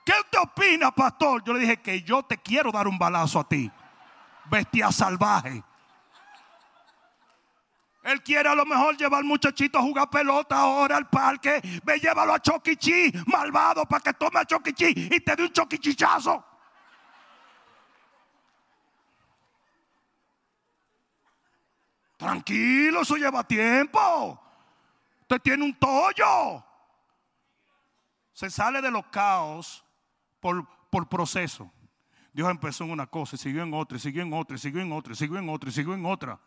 ¿Qué 0.04 0.12
usted 0.18 0.38
opina, 0.38 0.90
pastor? 0.90 1.44
Yo 1.44 1.52
le 1.52 1.60
dije 1.60 1.76
que 1.82 2.02
yo 2.02 2.22
te 2.22 2.38
quiero 2.38 2.72
dar 2.72 2.88
un 2.88 2.98
balazo 2.98 3.40
a 3.40 3.44
ti. 3.46 3.70
Bestia 4.46 4.90
salvaje. 4.90 5.62
Él 8.04 8.22
quiere 8.22 8.48
a 8.48 8.54
lo 8.54 8.64
mejor 8.64 8.96
llevar 8.96 9.18
al 9.18 9.26
muchachito 9.26 9.78
a 9.78 9.82
jugar 9.82 10.08
pelota 10.08 10.58
ahora 10.58 10.96
al 10.96 11.10
parque. 11.10 11.60
Ve, 11.84 11.98
llévalo 11.98 12.32
a 12.32 12.40
Choquichi, 12.40 13.12
malvado, 13.26 13.84
para 13.84 14.00
que 14.00 14.14
tome 14.14 14.40
a 14.40 14.46
Choquichi 14.46 14.86
y 14.86 15.20
te 15.20 15.36
dé 15.36 15.42
un 15.42 15.52
choquichichazo. 15.52 16.42
Tranquilo, 22.18 23.02
eso 23.02 23.16
lleva 23.16 23.44
tiempo. 23.44 24.42
Usted 25.22 25.40
tiene 25.40 25.64
un 25.64 25.74
tollo. 25.78 26.64
Se 28.32 28.50
sale 28.50 28.82
de 28.82 28.90
los 28.90 29.06
caos 29.06 29.84
por, 30.40 30.66
por 30.90 31.08
proceso. 31.08 31.72
Dios 32.32 32.50
empezó 32.50 32.84
en 32.84 32.90
una 32.90 33.06
cosa 33.06 33.36
y 33.36 33.38
siguió 33.38 33.62
en 33.62 33.72
otra, 33.72 33.96
y 33.96 34.00
siguió 34.00 34.22
en 34.22 34.32
otra, 34.32 34.56
y 34.56 34.58
siguió 34.58 34.82
en 34.82 34.92
otra, 34.92 35.12
y 35.12 35.16
siguió 35.16 35.38
en 35.38 35.48
otra, 35.48 35.70
y 35.70 35.72
siguió 35.72 35.94
en 35.94 36.04
otra. 36.06 36.40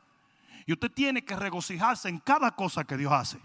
Y 0.65 0.73
usted 0.73 0.91
tiene 0.91 1.23
que 1.23 1.35
regocijarse 1.37 2.09
en 2.09 2.19
cada 2.19 2.51
cosa 2.51 2.83
que 2.83 2.97
Dios 2.97 3.11
hace. 3.11 3.39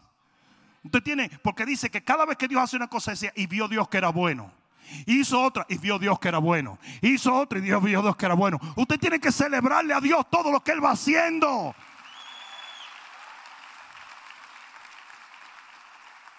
Usted 0.82 1.02
tiene, 1.02 1.30
porque 1.42 1.64
dice 1.64 1.90
que 1.90 2.02
cada 2.02 2.26
vez 2.26 2.36
que 2.36 2.48
Dios 2.48 2.60
hace 2.60 2.76
una 2.76 2.88
cosa, 2.88 3.12
decía, 3.12 3.32
y 3.36 3.46
vio 3.46 3.68
Dios 3.68 3.88
que 3.88 3.98
era 3.98 4.10
bueno. 4.10 4.52
Hizo 5.06 5.40
otra 5.42 5.64
y 5.68 5.78
vio 5.78 5.98
Dios 5.98 6.18
que 6.18 6.28
era 6.28 6.38
bueno. 6.38 6.78
Hizo 7.02 7.34
otra 7.34 7.58
y 7.58 7.62
Dios 7.62 7.82
vio 7.82 8.02
Dios 8.02 8.16
que 8.16 8.26
era 8.26 8.34
bueno. 8.34 8.58
Usted 8.76 8.98
tiene 8.98 9.20
que 9.20 9.32
celebrarle 9.32 9.94
a 9.94 10.00
Dios 10.00 10.28
todo 10.30 10.50
lo 10.50 10.60
que 10.60 10.72
Él 10.72 10.84
va 10.84 10.92
haciendo. 10.92 11.74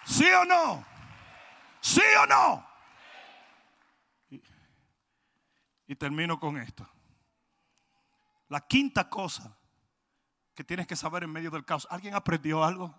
¿Sí 0.08 0.24
o 0.24 0.44
no? 0.46 0.86
¿Sí 1.82 2.00
o 2.22 2.26
no? 2.26 2.66
Y 5.86 5.94
termino 5.96 6.40
con 6.40 6.56
esto. 6.56 6.88
La 8.48 8.66
quinta 8.66 9.08
cosa 9.10 9.54
que 10.54 10.64
tienes 10.64 10.86
que 10.86 10.96
saber 10.96 11.24
en 11.24 11.30
medio 11.30 11.50
del 11.50 11.64
caos. 11.64 11.86
¿Alguien 11.90 12.14
aprendió 12.14 12.64
algo? 12.64 12.94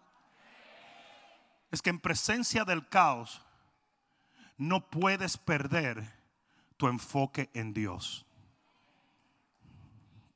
Es 1.71 1.81
que 1.81 1.89
en 1.89 1.99
presencia 1.99 2.63
del 2.63 2.87
caos 2.87 3.43
no 4.57 4.87
puedes 4.89 5.35
perder 5.35 6.15
tu 6.77 6.87
enfoque 6.87 7.49
en 7.55 7.73
Dios. 7.73 8.25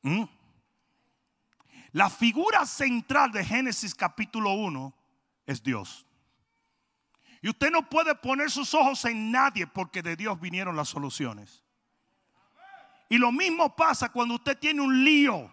¿Mm? 0.01 0.23
La 1.91 2.09
figura 2.09 2.65
central 2.65 3.31
de 3.31 3.45
Génesis 3.45 3.93
capítulo 3.93 4.53
1 4.53 4.93
es 5.45 5.61
Dios. 5.61 6.07
Y 7.43 7.49
usted 7.49 7.69
no 7.71 7.87
puede 7.89 8.15
poner 8.15 8.49
sus 8.49 8.73
ojos 8.73 9.03
en 9.03 9.29
nadie 9.29 9.67
porque 9.67 10.01
de 10.01 10.15
Dios 10.15 10.39
vinieron 10.39 10.77
las 10.77 10.87
soluciones. 10.87 11.61
Y 13.09 13.17
lo 13.17 13.33
mismo 13.33 13.75
pasa 13.75 14.07
cuando 14.07 14.35
usted 14.35 14.57
tiene 14.57 14.79
un 14.79 15.03
lío, 15.03 15.51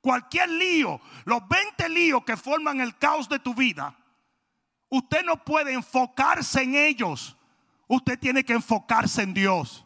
cualquier 0.00 0.48
lío, 0.48 0.98
los 1.26 1.46
20 1.46 1.86
líos 1.90 2.24
que 2.24 2.34
forman 2.34 2.80
el 2.80 2.96
caos 2.96 3.28
de 3.28 3.38
tu 3.38 3.54
vida. 3.54 3.94
Usted 4.88 5.22
no 5.22 5.44
puede 5.44 5.74
enfocarse 5.74 6.62
en 6.62 6.74
ellos. 6.74 7.36
Usted 7.86 8.18
tiene 8.18 8.42
que 8.42 8.54
enfocarse 8.54 9.20
en 9.20 9.34
Dios. 9.34 9.84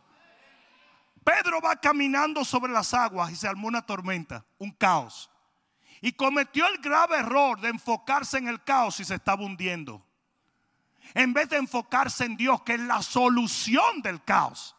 Pedro 1.24 1.60
va 1.60 1.74
caminando 1.74 2.44
sobre 2.44 2.72
las 2.72 2.94
aguas 2.94 3.32
y 3.32 3.36
se 3.36 3.48
armó 3.48 3.66
una 3.66 3.82
tormenta, 3.82 4.44
un 4.58 4.70
caos. 4.70 5.28
Y 6.00 6.12
cometió 6.12 6.68
el 6.68 6.78
grave 6.78 7.16
error 7.16 7.60
de 7.60 7.70
enfocarse 7.70 8.38
en 8.38 8.46
el 8.46 8.62
caos 8.62 9.00
y 9.00 9.04
se 9.04 9.16
estaba 9.16 9.42
hundiendo. 9.42 10.06
En 11.14 11.32
vez 11.32 11.48
de 11.48 11.58
enfocarse 11.58 12.24
en 12.24 12.36
Dios, 12.36 12.62
que 12.62 12.74
es 12.74 12.80
la 12.80 13.02
solución 13.02 14.02
del 14.02 14.22
caos. 14.22 14.74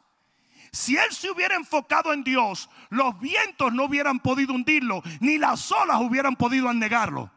Si 0.72 0.98
él 0.98 1.12
se 1.12 1.30
hubiera 1.30 1.56
enfocado 1.56 2.12
en 2.14 2.24
Dios, 2.24 2.68
los 2.90 3.20
vientos 3.20 3.72
no 3.74 3.86
hubieran 3.86 4.20
podido 4.20 4.54
hundirlo, 4.54 5.04
ni 5.20 5.38
las 5.38 5.72
olas 5.72 6.02
hubieran 6.02 6.36
podido 6.36 6.68
anegarlo. 6.68 7.30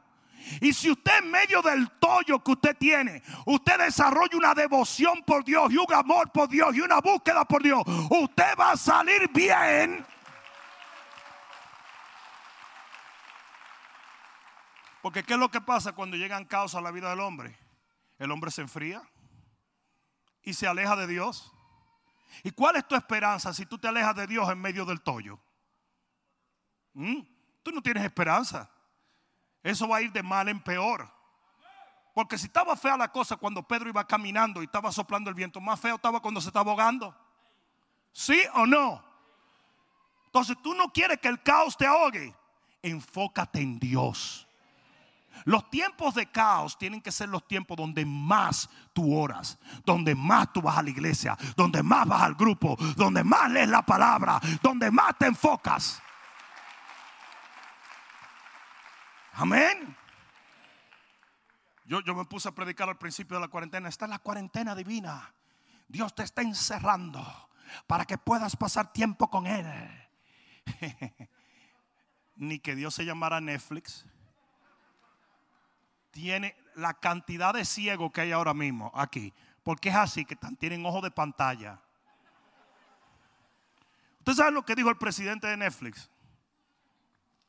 Y 0.61 0.73
si 0.73 0.91
usted 0.91 1.19
en 1.19 1.31
medio 1.31 1.61
del 1.61 1.91
tollo 1.99 2.43
que 2.43 2.53
usted 2.53 2.77
tiene, 2.79 3.23
usted 3.45 3.79
desarrolla 3.79 4.39
una 4.39 4.55
devoción 4.55 5.23
por 5.23 5.45
Dios 5.45 5.71
y 5.73 5.77
un 5.77 5.93
amor 5.93 6.31
por 6.31 6.49
Dios 6.49 6.75
y 6.75 6.81
una 6.81 7.01
búsqueda 7.01 7.45
por 7.45 7.63
Dios, 7.63 7.83
usted 8.09 8.57
va 8.59 8.73
a 8.73 8.77
salir 8.77 9.29
bien. 9.29 10.07
Porque 15.03 15.23
¿qué 15.23 15.35
es 15.35 15.39
lo 15.39 15.51
que 15.51 15.61
pasa 15.61 15.93
cuando 15.93 16.17
llegan 16.17 16.45
caos 16.47 16.75
a 16.75 16.81
la 16.81 16.91
vida 16.91 17.11
del 17.11 17.21
hombre? 17.21 17.66
El 18.19 18.31
hombre 18.31 18.51
se 18.51 18.63
enfría 18.63 19.03
y 20.43 20.55
se 20.55 20.67
aleja 20.67 20.97
de 20.97 21.07
Dios. 21.07 21.53
¿Y 22.43 22.51
cuál 22.51 22.77
es 22.77 22.87
tu 22.87 22.95
esperanza 22.95 23.53
si 23.53 23.67
tú 23.67 23.79
te 23.79 23.89
alejas 23.89 24.15
de 24.17 24.27
Dios 24.27 24.49
en 24.49 24.61
medio 24.61 24.85
del 24.85 25.01
tollo? 25.01 25.39
¿Mm? 26.95 27.21
Tú 27.63 27.73
no 27.73 27.83
tienes 27.83 28.05
esperanza. 28.05 28.71
Eso 29.63 29.89
va 29.89 29.99
a 29.99 30.03
ir 30.03 30.13
de 30.13 30.23
mal 30.23 30.49
en 30.49 30.61
peor. 30.61 31.11
Porque 32.15 32.39
si 32.39 32.47
estaba 32.47 32.77
fea 32.77 32.97
la 32.97 33.13
cosa 33.13 33.37
cuando 33.37 33.63
Pedro 33.63 33.91
iba 33.91 34.07
caminando 34.07 34.63
y 34.63 34.65
estaba 34.65 34.91
soplando 34.91 35.29
el 35.29 35.35
viento, 35.35 35.61
más 35.61 35.79
feo 35.79 35.97
estaba 35.97 36.21
cuando 36.21 36.41
se 36.41 36.49
estaba 36.49 36.71
ahogando. 36.71 37.15
¿Sí 38.13 38.41
o 38.55 38.65
no? 38.65 39.05
Entonces 40.27 40.57
tú 40.63 40.75
no 40.75 40.93
quieres 40.93 41.19
que 41.19 41.29
el 41.29 41.43
caos 41.43 41.77
te 41.77 41.87
ahogue. 41.87 42.35
Enfócate 42.81 43.61
en 43.61 43.79
Dios. 43.79 44.46
Los 45.45 45.71
tiempos 45.71 46.15
de 46.15 46.27
caos 46.27 46.79
tienen 46.79 47.01
que 47.01 47.13
ser 47.13 47.29
los 47.29 47.47
tiempos 47.47 47.77
donde 47.77 48.05
más 48.05 48.69
tú 48.93 49.17
oras, 49.17 49.59
donde 49.85 50.15
más 50.15 50.53
tú 50.53 50.63
vas 50.63 50.79
a 50.79 50.83
la 50.83 50.91
iglesia, 50.91 51.37
donde 51.57 51.83
más 51.83 52.07
vas 52.07 52.23
al 52.23 52.35
grupo, 52.35 52.77
donde 52.97 53.23
más 53.23 53.51
lees 53.51 53.69
la 53.69 53.83
palabra, 53.83 54.41
donde 54.63 54.91
más 54.91 55.17
te 55.19 55.27
enfocas. 55.27 56.03
Amén. 59.35 59.97
Yo, 61.85 62.01
yo 62.01 62.15
me 62.15 62.25
puse 62.25 62.49
a 62.49 62.53
predicar 62.53 62.89
al 62.89 62.99
principio 62.99 63.37
de 63.37 63.43
la 63.43 63.49
cuarentena. 63.49 63.89
Está 63.89 64.07
en 64.07 64.13
la 64.13 64.19
cuarentena 64.19 64.75
divina. 64.75 65.33
Dios 65.87 66.15
te 66.15 66.23
está 66.23 66.43
encerrando 66.43 67.25
para 67.87 68.05
que 68.05 68.19
puedas 68.19 68.57
pasar 68.57 68.93
tiempo 68.93 69.29
con 69.31 69.47
Él. 69.47 69.67
Ni 72.37 72.59
que 72.59 72.75
Dios 72.75 72.95
se 72.95 73.05
llamara 73.05 73.41
Netflix 73.41 74.05
tiene 76.17 76.57
la 76.77 76.95
cantidad 76.95 77.53
de 77.53 77.67
ciegos 77.67 78.11
que 78.11 78.23
hay 78.23 78.33
ahora 78.33 78.55
mismo 78.55 78.91
aquí. 78.95 79.35
Porque 79.63 79.91
es 79.91 79.95
así 79.95 80.25
que 80.25 80.35
tienen 80.59 80.87
ojo 80.87 81.03
de 81.03 81.11
pantalla. 81.11 81.79
¿Usted 84.21 84.33
sabe 84.33 84.53
lo 84.53 84.65
que 84.65 84.75
dijo 84.75 84.89
el 84.89 84.97
presidente 84.97 85.47
de 85.47 85.59
Netflix? 85.59 86.09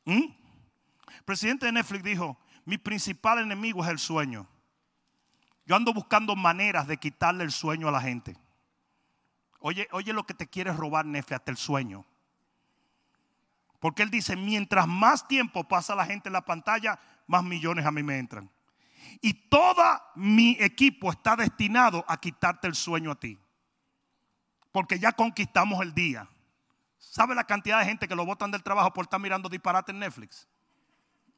¿Mm? 0.04 0.34
El 1.16 1.22
presidente 1.24 1.64
de 1.64 1.72
Netflix 1.72 2.04
dijo, 2.04 2.38
mi 2.66 2.76
principal 2.76 3.38
enemigo 3.38 3.82
es 3.82 3.88
el 3.90 3.98
sueño. 3.98 4.46
Yo 5.64 5.74
ando 5.74 5.94
buscando 5.94 6.36
maneras 6.36 6.86
de 6.86 6.98
quitarle 6.98 7.44
el 7.44 7.52
sueño 7.52 7.88
a 7.88 7.92
la 7.92 8.02
gente. 8.02 8.36
Oye, 9.60 9.88
oye 9.92 10.12
lo 10.12 10.26
que 10.26 10.34
te 10.34 10.46
quiere 10.46 10.74
robar 10.74 11.06
Netflix, 11.06 11.38
hasta 11.38 11.50
el 11.50 11.56
sueño. 11.56 12.04
Porque 13.80 14.02
él 14.02 14.10
dice, 14.10 14.36
mientras 14.36 14.86
más 14.86 15.26
tiempo 15.26 15.64
pasa 15.64 15.94
la 15.94 16.04
gente 16.04 16.28
en 16.28 16.34
la 16.34 16.44
pantalla, 16.44 16.98
más 17.26 17.42
millones 17.42 17.86
a 17.86 17.90
mí 17.90 18.02
me 18.02 18.18
entran. 18.18 18.50
Y 19.20 19.48
todo 19.48 19.82
mi 20.14 20.56
equipo 20.60 21.10
está 21.10 21.36
destinado 21.36 22.04
a 22.08 22.18
quitarte 22.18 22.66
el 22.66 22.74
sueño 22.74 23.10
a 23.10 23.14
ti. 23.18 23.38
Porque 24.72 24.98
ya 24.98 25.12
conquistamos 25.12 25.80
el 25.82 25.94
día. 25.94 26.28
¿Sabe 26.98 27.34
la 27.34 27.44
cantidad 27.44 27.78
de 27.78 27.86
gente 27.86 28.06
que 28.06 28.14
lo 28.14 28.26
botan 28.26 28.50
del 28.50 28.62
trabajo 28.62 28.92
por 28.92 29.04
estar 29.04 29.20
mirando 29.20 29.48
disparate 29.48 29.92
en 29.92 30.00
Netflix? 30.00 30.46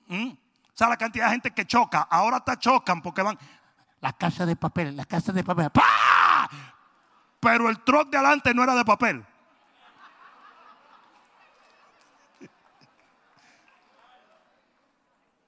¿Mm? 0.07 0.33
¿Sabe 0.75 0.91
la 0.91 0.97
cantidad 0.97 1.27
de 1.27 1.33
gente 1.33 1.51
que 1.51 1.67
choca? 1.67 2.03
Ahora 2.11 2.41
te 2.41 2.57
chocan 2.57 3.03
porque 3.03 3.23
van. 3.23 3.39
La 4.01 4.13
casa 4.13 4.47
de 4.47 4.57
papel, 4.57 4.97
la 4.97 5.05
casa 5.05 5.33
de 5.33 5.45
papel. 5.45 5.71
¡Pah! 5.71 6.49
Pero 7.39 7.69
el 7.69 7.81
truck 7.81 8.11
de 8.11 8.17
adelante 8.17 8.55
no 8.55 8.63
era 8.63 8.75
de 8.75 8.85
papel. 8.85 9.25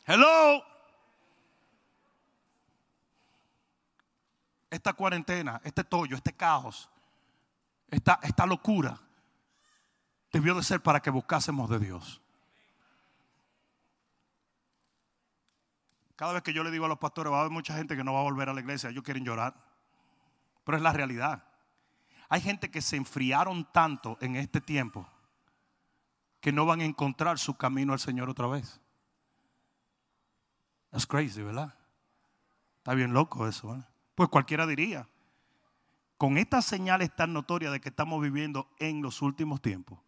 Hello. 0.07 0.72
Esta 4.73 4.95
cuarentena, 4.95 5.61
este 5.65 5.85
tollo, 5.85 6.17
este 6.17 6.33
caos, 6.33 6.89
esta, 7.89 8.19
esta 8.23 8.47
locura 8.47 8.99
debió 10.33 10.55
de 10.55 10.63
ser 10.63 10.81
para 10.81 11.01
que 11.01 11.11
buscásemos 11.11 11.69
de 11.69 11.79
Dios. 11.79 12.23
Cada 16.17 16.33
vez 16.33 16.43
que 16.43 16.55
yo 16.55 16.65
le 16.65 16.71
digo 16.71 16.87
a 16.87 16.89
los 16.89 16.97
pastores, 16.97 17.31
va 17.31 17.37
a 17.37 17.41
haber 17.41 17.53
mucha 17.53 17.77
gente 17.77 17.95
que 17.95 18.03
no 18.03 18.15
va 18.15 18.21
a 18.21 18.23
volver 18.23 18.49
a 18.49 18.55
la 18.55 18.63
iglesia, 18.63 18.89
ellos 18.89 19.05
quieren 19.05 19.27
llorar. 19.27 19.55
Pero 20.65 20.79
es 20.79 20.83
la 20.83 20.95
realidad. 20.95 21.45
Hay 22.31 22.41
gente 22.41 22.71
que 22.71 22.81
se 22.81 22.97
enfriaron 22.97 23.71
tanto 23.73 24.17
en 24.23 24.37
este 24.37 24.63
tiempo 24.63 25.07
que 26.41 26.51
no 26.51 26.65
van 26.65 26.81
a 26.81 26.87
encontrar 26.87 27.39
su 27.39 27.59
camino 27.59 27.93
al 27.93 28.01
Señor 28.01 28.31
otra 28.31 28.47
vez. 28.47 28.81
Es 30.93 31.07
crazy, 31.07 31.43
¿verdad? 31.43 31.75
Está 32.79 32.95
bien 32.95 33.13
loco 33.13 33.47
eso. 33.47 33.69
¿verdad? 33.69 33.92
Pues 34.23 34.31
cualquiera 34.31 34.69
diría, 34.69 35.09
con 36.17 36.39
estas 36.39 36.65
señales 36.65 37.13
tan 37.13 37.33
notorias 37.33 37.73
de 37.73 37.81
que 37.81 37.89
estamos 37.89 38.23
viviendo 38.23 38.71
en 38.79 39.03
los 39.03 39.21
últimos 39.21 39.61
tiempos, 39.61 39.99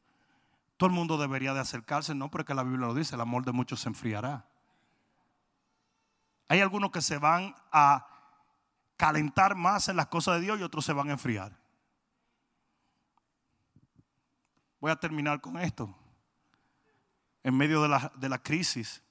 todo 0.77 0.89
el 0.89 0.95
mundo 0.95 1.19
debería 1.19 1.53
de 1.53 1.59
acercarse, 1.59 2.15
no 2.15 2.31
porque 2.31 2.55
la 2.55 2.62
Biblia 2.62 2.87
lo 2.87 2.95
dice, 2.95 3.17
el 3.17 3.21
amor 3.21 3.45
de 3.45 3.51
muchos 3.51 3.81
se 3.81 3.89
enfriará. 3.89 4.47
Hay 6.47 6.61
algunos 6.61 6.93
que 6.93 7.03
se 7.03 7.19
van 7.19 7.57
a 7.73 8.07
calentar 8.97 9.57
más 9.57 9.89
en 9.89 9.97
las 9.97 10.07
cosas 10.07 10.37
de 10.37 10.43
Dios 10.43 10.61
y 10.61 10.62
otros 10.62 10.85
se 10.85 10.93
van 10.93 11.09
a 11.09 11.15
enfriar. 11.15 11.59
Voy 14.79 14.93
a 14.93 14.97
terminar 15.01 15.41
con 15.41 15.59
esto. 15.59 15.93
En 17.43 17.57
medio 17.57 17.83
de 17.83 17.89
la, 17.89 18.12
de 18.15 18.29
la 18.29 18.39
crisis, 18.39 19.03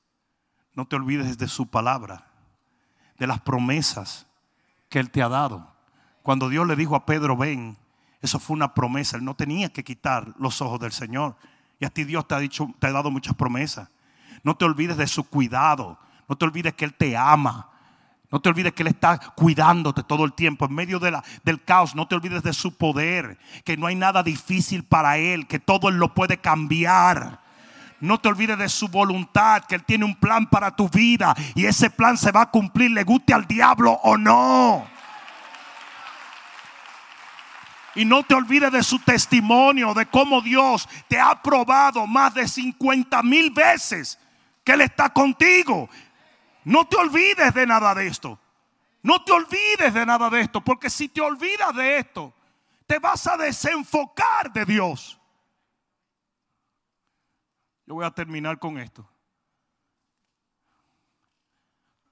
no 0.72 0.88
te 0.88 0.96
olvides 0.96 1.38
de 1.38 1.50
su 1.50 1.70
palabra, 1.70 2.32
de 3.18 3.28
las 3.28 3.42
promesas 3.42 4.28
que 4.94 5.00
Él 5.00 5.10
te 5.10 5.24
ha 5.24 5.28
dado. 5.28 5.74
Cuando 6.22 6.50
Dios 6.50 6.68
le 6.68 6.76
dijo 6.76 6.96
a 6.96 7.04
Pedro, 7.04 7.36
ven, 7.36 7.76
eso 8.22 8.38
fue 8.38 8.54
una 8.54 8.76
promesa. 8.76 9.18
Él 9.18 9.26
no 9.26 9.34
tenía 9.34 9.74
que 9.74 9.84
quitar 9.84 10.36
los 10.38 10.62
ojos 10.62 10.80
del 10.80 10.92
Señor. 10.92 11.36
Y 11.80 11.86
a 11.86 11.90
ti 11.90 12.04
Dios 12.04 12.28
te 12.28 12.36
ha 12.36 12.40
dicho, 12.40 12.72
te 12.78 12.86
ha 12.86 12.92
dado 12.92 13.10
muchas 13.10 13.34
promesas. 13.34 13.90
No 14.44 14.56
te 14.56 14.66
olvides 14.66 14.96
de 14.96 15.08
su 15.08 15.24
cuidado. 15.24 15.98
No 16.30 16.36
te 16.36 16.46
olvides 16.46 16.76
que 16.76 16.86
Él 16.86 16.94
te 16.94 17.18
ama. 17.18 17.72
No 18.32 18.40
te 18.40 18.50
olvides 18.50 18.74
que 18.74 18.84
Él 18.84 18.90
está 18.90 19.18
cuidándote 19.18 20.04
todo 20.04 20.26
el 20.26 20.34
tiempo 20.34 20.66
en 20.66 20.76
medio 20.76 21.00
del 21.00 21.64
caos. 21.66 21.96
No 21.96 22.08
te 22.08 22.14
olvides 22.14 22.44
de 22.44 22.54
su 22.54 22.78
poder, 22.78 23.40
que 23.66 23.76
no 23.76 23.88
hay 23.88 23.96
nada 23.96 24.22
difícil 24.22 24.84
para 24.84 25.18
Él, 25.18 25.48
que 25.48 25.58
todo 25.58 25.90
Él 25.90 25.96
lo 25.96 26.14
puede 26.14 26.38
cambiar. 26.38 27.42
No 28.04 28.20
te 28.20 28.28
olvides 28.28 28.58
de 28.58 28.68
su 28.68 28.90
voluntad, 28.90 29.64
que 29.64 29.76
Él 29.76 29.86
tiene 29.86 30.04
un 30.04 30.16
plan 30.16 30.46
para 30.48 30.76
tu 30.76 30.90
vida 30.90 31.34
y 31.56 31.66
ese 31.66 31.90
plan 31.90 32.18
se 32.18 32.34
va 32.34 32.42
a 32.42 32.52
cumplir, 32.52 32.92
le 32.92 33.06
guste 33.06 33.34
al 33.34 33.48
diablo 33.48 33.94
o 34.04 34.18
no. 34.18 34.86
Y 37.96 38.04
no 38.04 38.24
te 38.24 38.36
olvides 38.36 38.74
de 38.74 38.84
su 38.84 39.00
testimonio, 39.00 39.94
de 39.94 40.06
cómo 40.08 40.42
Dios 40.42 40.90
te 41.08 41.18
ha 41.18 41.42
probado 41.42 42.06
más 42.06 42.34
de 42.34 42.46
50 42.46 43.24
mil 43.24 43.52
veces 43.52 44.20
que 44.66 44.74
Él 44.74 44.82
está 44.82 45.08
contigo. 45.14 45.88
No 46.66 46.86
te 46.86 46.98
olvides 46.98 47.54
de 47.54 47.66
nada 47.66 47.96
de 47.96 48.08
esto. 48.08 48.38
No 49.02 49.24
te 49.24 49.32
olvides 49.32 49.94
de 49.94 50.06
nada 50.06 50.30
de 50.30 50.42
esto, 50.42 50.60
porque 50.60 50.90
si 50.90 51.08
te 51.08 51.22
olvidas 51.22 51.74
de 51.74 52.00
esto, 52.00 52.34
te 52.86 53.00
vas 53.00 53.26
a 53.28 53.38
desenfocar 53.38 54.52
de 54.52 54.66
Dios. 54.66 55.18
Yo 57.86 57.96
voy 57.96 58.06
a 58.06 58.12
terminar 58.12 58.60
con 58.60 58.78
esto. 58.78 59.06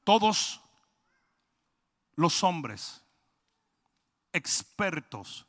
Todos 0.03 0.59
los 2.15 2.43
hombres 2.43 3.01
expertos 4.33 5.47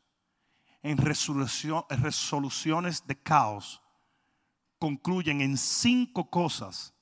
en 0.82 0.98
resoluciones 0.98 3.06
de 3.06 3.20
caos 3.20 3.82
concluyen 4.78 5.40
en 5.40 5.56
cinco 5.56 6.28
cosas 6.28 6.92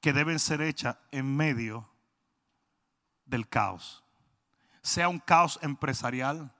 que 0.00 0.12
deben 0.12 0.38
ser 0.38 0.62
hechas 0.62 0.96
en 1.10 1.36
medio 1.36 1.88
del 3.24 3.48
caos. 3.48 4.04
Sea 4.82 5.08
un 5.08 5.18
caos 5.18 5.58
empresarial, 5.62 6.54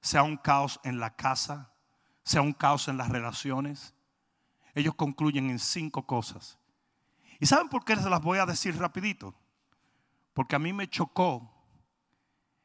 sea 0.00 0.22
un 0.22 0.36
caos 0.36 0.80
en 0.84 1.00
la 1.00 1.14
casa, 1.14 1.72
sea 2.24 2.40
un 2.40 2.52
caos 2.52 2.88
en 2.88 2.96
las 2.96 3.08
relaciones, 3.08 3.94
ellos 4.78 4.94
concluyen 4.94 5.50
en 5.50 5.58
cinco 5.58 6.06
cosas. 6.06 6.58
¿Y 7.40 7.46
saben 7.46 7.68
por 7.68 7.84
qué 7.84 7.96
se 7.96 8.08
las 8.08 8.22
voy 8.22 8.38
a 8.38 8.46
decir 8.46 8.76
rapidito? 8.78 9.34
Porque 10.34 10.56
a 10.56 10.58
mí 10.58 10.72
me 10.72 10.88
chocó 10.88 11.50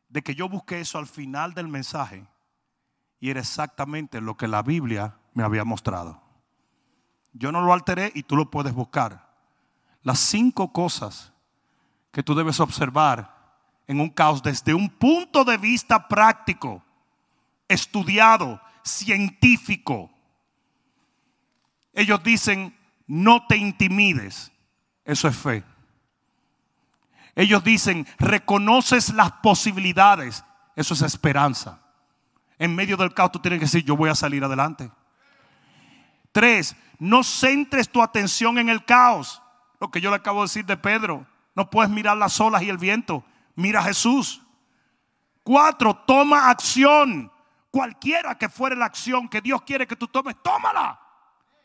de 0.09 0.21
que 0.21 0.35
yo 0.35 0.47
busqué 0.47 0.79
eso 0.79 0.99
al 0.99 1.07
final 1.07 1.53
del 1.53 1.67
mensaje 1.67 2.27
y 3.19 3.29
era 3.29 3.39
exactamente 3.39 4.21
lo 4.21 4.37
que 4.37 4.47
la 4.47 4.61
Biblia 4.61 5.17
me 5.33 5.43
había 5.43 5.63
mostrado. 5.63 6.21
Yo 7.33 7.51
no 7.51 7.61
lo 7.61 7.73
alteré 7.73 8.11
y 8.13 8.23
tú 8.23 8.35
lo 8.35 8.51
puedes 8.51 8.73
buscar. 8.73 9.33
Las 10.03 10.19
cinco 10.19 10.71
cosas 10.71 11.33
que 12.11 12.21
tú 12.21 12.35
debes 12.35 12.59
observar 12.59 13.33
en 13.87 13.99
un 13.99 14.09
caos 14.09 14.43
desde 14.43 14.73
un 14.73 14.89
punto 14.89 15.43
de 15.43 15.57
vista 15.57 16.07
práctico, 16.07 16.83
estudiado, 17.67 18.61
científico, 18.83 20.12
ellos 21.93 22.23
dicen, 22.23 22.77
no 23.07 23.45
te 23.47 23.57
intimides. 23.57 24.51
Eso 25.05 25.27
es 25.27 25.37
fe. 25.37 25.63
Ellos 27.35 27.63
dicen, 27.63 28.07
reconoces 28.19 29.13
las 29.13 29.31
posibilidades. 29.31 30.43
Eso 30.75 30.93
es 30.93 31.01
esperanza. 31.01 31.79
En 32.57 32.75
medio 32.75 32.97
del 32.97 33.13
caos 33.13 33.31
tú 33.31 33.39
tienes 33.39 33.59
que 33.59 33.65
decir, 33.65 33.83
yo 33.83 33.95
voy 33.95 34.09
a 34.09 34.15
salir 34.15 34.43
adelante. 34.43 34.91
Tres, 36.31 36.75
no 36.99 37.23
centres 37.23 37.89
tu 37.89 38.01
atención 38.01 38.57
en 38.57 38.69
el 38.69 38.85
caos. 38.85 39.41
Lo 39.79 39.91
que 39.91 40.01
yo 40.01 40.09
le 40.09 40.15
acabo 40.15 40.39
de 40.39 40.45
decir 40.45 40.65
de 40.65 40.77
Pedro. 40.77 41.27
No 41.55 41.69
puedes 41.69 41.91
mirar 41.91 42.17
las 42.17 42.39
olas 42.39 42.63
y 42.63 42.69
el 42.69 42.77
viento. 42.77 43.23
Mira 43.55 43.81
a 43.81 43.83
Jesús. 43.83 44.41
Cuatro, 45.43 45.95
toma 45.95 46.49
acción. 46.49 47.31
Cualquiera 47.69 48.37
que 48.37 48.49
fuere 48.49 48.75
la 48.75 48.85
acción 48.85 49.27
que 49.27 49.41
Dios 49.41 49.61
quiere 49.63 49.85
que 49.85 49.95
tú 49.95 50.07
tomes, 50.07 50.35
tómala. 50.41 50.99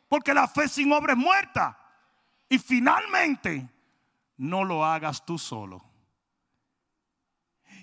Porque 0.09 0.35
la 0.35 0.49
fe 0.49 0.69
sin 0.69 0.93
obra 0.93 1.13
es 1.13 1.19
muerta. 1.19 1.79
Y 2.49 2.59
finalmente, 2.59 3.69
no 4.37 4.65
lo 4.65 4.85
hagas 4.85 5.25
tú 5.25 5.39
solo. 5.39 5.85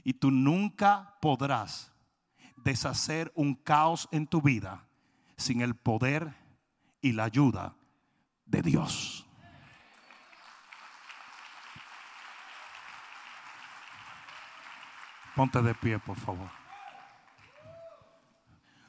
Y 0.04 0.14
tú 0.14 0.32
nunca 0.32 1.18
podrás 1.22 1.92
deshacer 2.58 3.32
un 3.36 3.54
caos 3.56 4.08
en 4.12 4.26
tu 4.26 4.42
vida 4.42 4.88
sin 5.38 5.62
el 5.62 5.76
poder 5.76 6.34
y 7.02 7.12
la 7.12 7.26
ayuda 7.26 7.76
de 8.46 8.62
Dios. 8.62 9.28
Ponte 15.36 15.62
de 15.62 15.76
pie, 15.76 16.00
por 16.00 16.18
favor. 16.18 16.50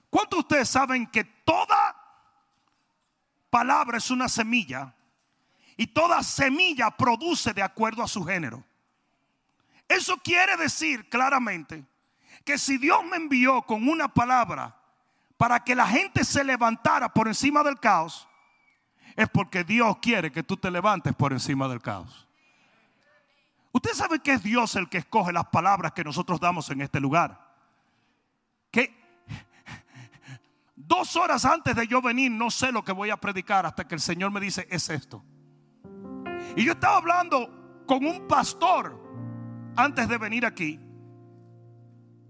¿Cuántos 0.08 0.38
de 0.38 0.40
ustedes 0.40 0.68
saben 0.68 1.06
que 1.08 1.35
palabra 3.56 3.96
es 3.96 4.10
una 4.10 4.28
semilla 4.28 4.92
y 5.78 5.86
toda 5.86 6.22
semilla 6.22 6.90
produce 6.90 7.54
de 7.54 7.62
acuerdo 7.62 8.02
a 8.02 8.06
su 8.06 8.22
género. 8.22 8.62
Eso 9.88 10.18
quiere 10.18 10.58
decir 10.58 11.08
claramente 11.08 11.82
que 12.44 12.58
si 12.58 12.76
Dios 12.76 13.02
me 13.10 13.16
envió 13.16 13.62
con 13.62 13.88
una 13.88 14.08
palabra 14.08 14.76
para 15.38 15.64
que 15.64 15.74
la 15.74 15.86
gente 15.86 16.22
se 16.22 16.44
levantara 16.44 17.08
por 17.08 17.28
encima 17.28 17.62
del 17.62 17.80
caos, 17.80 18.28
es 19.16 19.26
porque 19.30 19.64
Dios 19.64 19.96
quiere 20.02 20.30
que 20.30 20.42
tú 20.42 20.58
te 20.58 20.70
levantes 20.70 21.14
por 21.14 21.32
encima 21.32 21.66
del 21.66 21.80
caos. 21.80 22.28
Usted 23.72 23.94
sabe 23.94 24.18
que 24.18 24.32
es 24.32 24.42
Dios 24.42 24.76
el 24.76 24.90
que 24.90 24.98
escoge 24.98 25.32
las 25.32 25.46
palabras 25.46 25.92
que 25.92 26.04
nosotros 26.04 26.38
damos 26.38 26.68
en 26.68 26.82
este 26.82 27.00
lugar. 27.00 27.45
Dos 30.86 31.16
horas 31.16 31.44
antes 31.44 31.74
de 31.74 31.86
yo 31.86 32.00
venir 32.00 32.30
no 32.30 32.50
sé 32.50 32.72
lo 32.72 32.84
que 32.84 32.92
voy 32.92 33.10
a 33.10 33.16
predicar 33.16 33.66
hasta 33.66 33.86
que 33.86 33.94
el 33.94 34.00
Señor 34.00 34.30
me 34.30 34.40
dice 34.40 34.66
es 34.70 34.88
esto. 34.88 35.24
Y 36.56 36.64
yo 36.64 36.72
estaba 36.72 36.96
hablando 36.96 37.84
con 37.86 38.04
un 38.04 38.26
pastor 38.26 39.00
antes 39.76 40.08
de 40.08 40.18
venir 40.18 40.46
aquí. 40.46 40.80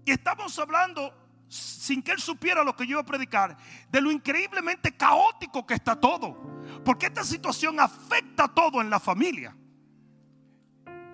Y 0.05 0.11
estamos 0.11 0.57
hablando, 0.59 1.13
sin 1.47 2.01
que 2.01 2.11
él 2.11 2.19
supiera 2.19 2.63
lo 2.63 2.75
que 2.75 2.85
yo 2.85 2.91
iba 2.91 3.01
a 3.01 3.05
predicar, 3.05 3.57
de 3.89 4.01
lo 4.01 4.11
increíblemente 4.11 4.95
caótico 4.95 5.65
que 5.65 5.73
está 5.73 5.99
todo. 5.99 6.61
Porque 6.83 7.07
esta 7.07 7.23
situación 7.23 7.79
afecta 7.79 8.47
todo 8.47 8.81
en 8.81 8.89
la 8.89 8.99
familia. 8.99 9.55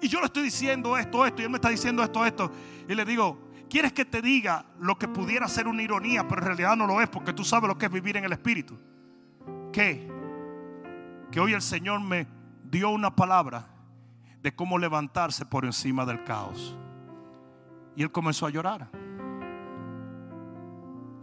Y 0.01 0.07
yo 0.07 0.19
le 0.19 0.25
estoy 0.25 0.43
diciendo 0.43 0.97
esto, 0.97 1.25
esto, 1.25 1.41
y 1.41 1.45
él 1.45 1.49
me 1.49 1.57
está 1.57 1.69
diciendo 1.69 2.03
esto, 2.03 2.25
esto. 2.25 2.51
Y 2.87 2.93
le 2.93 3.05
digo, 3.05 3.49
¿quieres 3.73 3.91
que 3.91 4.05
te 4.05 4.21
diga 4.21 4.65
lo 4.79 4.99
que 4.99 5.07
pudiera 5.07 5.47
ser 5.47 5.67
una 5.67 5.81
ironía, 5.81 6.27
pero 6.27 6.41
en 6.41 6.45
realidad 6.45 6.77
no 6.77 6.85
lo 6.85 7.01
es, 7.01 7.09
porque 7.09 7.33
tú 7.33 7.43
sabes 7.43 7.67
lo 7.67 7.75
que 7.75 7.87
es 7.87 7.91
vivir 7.91 8.15
en 8.17 8.23
el 8.23 8.31
Espíritu? 8.31 8.77
Que 9.71 10.07
hoy 11.39 11.53
el 11.53 11.61
Señor 11.63 11.99
me 11.99 12.27
dio 12.69 12.91
una 12.91 13.15
palabra 13.15 13.65
de 14.43 14.53
cómo 14.53 14.77
levantarse 14.77 15.43
por 15.43 15.65
encima 15.65 16.05
del 16.05 16.23
caos. 16.23 16.77
Y 17.95 18.03
él 18.03 18.11
comenzó 18.11 18.45
a 18.45 18.51
llorar. 18.51 18.91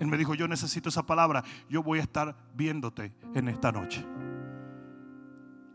Él 0.00 0.08
me 0.08 0.18
dijo, 0.18 0.34
yo 0.34 0.48
necesito 0.48 0.88
esa 0.88 1.06
palabra, 1.06 1.44
yo 1.68 1.84
voy 1.84 2.00
a 2.00 2.02
estar 2.02 2.34
viéndote 2.56 3.14
en 3.32 3.48
esta 3.48 3.70
noche. 3.70 4.04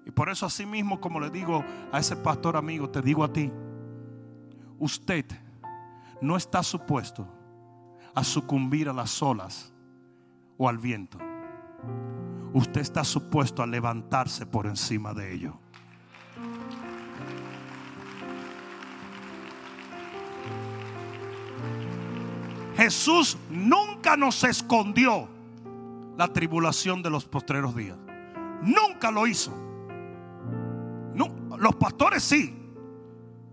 Y 0.05 0.11
por 0.11 0.27
eso 0.27 0.45
así 0.45 0.65
mismo, 0.65 0.99
como 0.99 1.21
le 1.21 1.29
digo 1.29 1.63
a 1.93 1.99
ese 1.99 2.17
pastor 2.17 2.57
amigo, 2.57 2.89
te 2.89 3.01
digo 3.01 3.23
a 3.23 3.31
ti, 3.31 3.49
usted 4.77 5.25
no 6.21 6.37
está 6.37 6.63
supuesto 6.63 7.27
a 8.13 8.23
sucumbir 8.23 8.89
a 8.89 8.93
las 8.93 9.21
olas 9.21 9.73
o 10.57 10.69
al 10.69 10.77
viento. 10.77 11.17
Usted 12.53 12.81
está 12.81 13.03
supuesto 13.03 13.61
a 13.61 13.67
levantarse 13.67 14.45
por 14.45 14.65
encima 14.65 15.13
de 15.13 15.33
ello. 15.33 15.59
Jesús 22.77 23.37
nunca 23.49 24.17
nos 24.17 24.43
escondió 24.43 25.29
la 26.17 26.27
tribulación 26.27 27.01
de 27.01 27.09
los 27.09 27.25
postreros 27.25 27.75
días. 27.75 27.97
Nunca 28.61 29.11
lo 29.11 29.27
hizo. 29.27 29.51
No, 31.13 31.57
los 31.57 31.75
pastores 31.75 32.23
sí. 32.23 32.53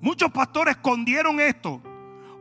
Muchos 0.00 0.30
pastores 0.32 0.76
escondieron 0.76 1.40
esto 1.40 1.80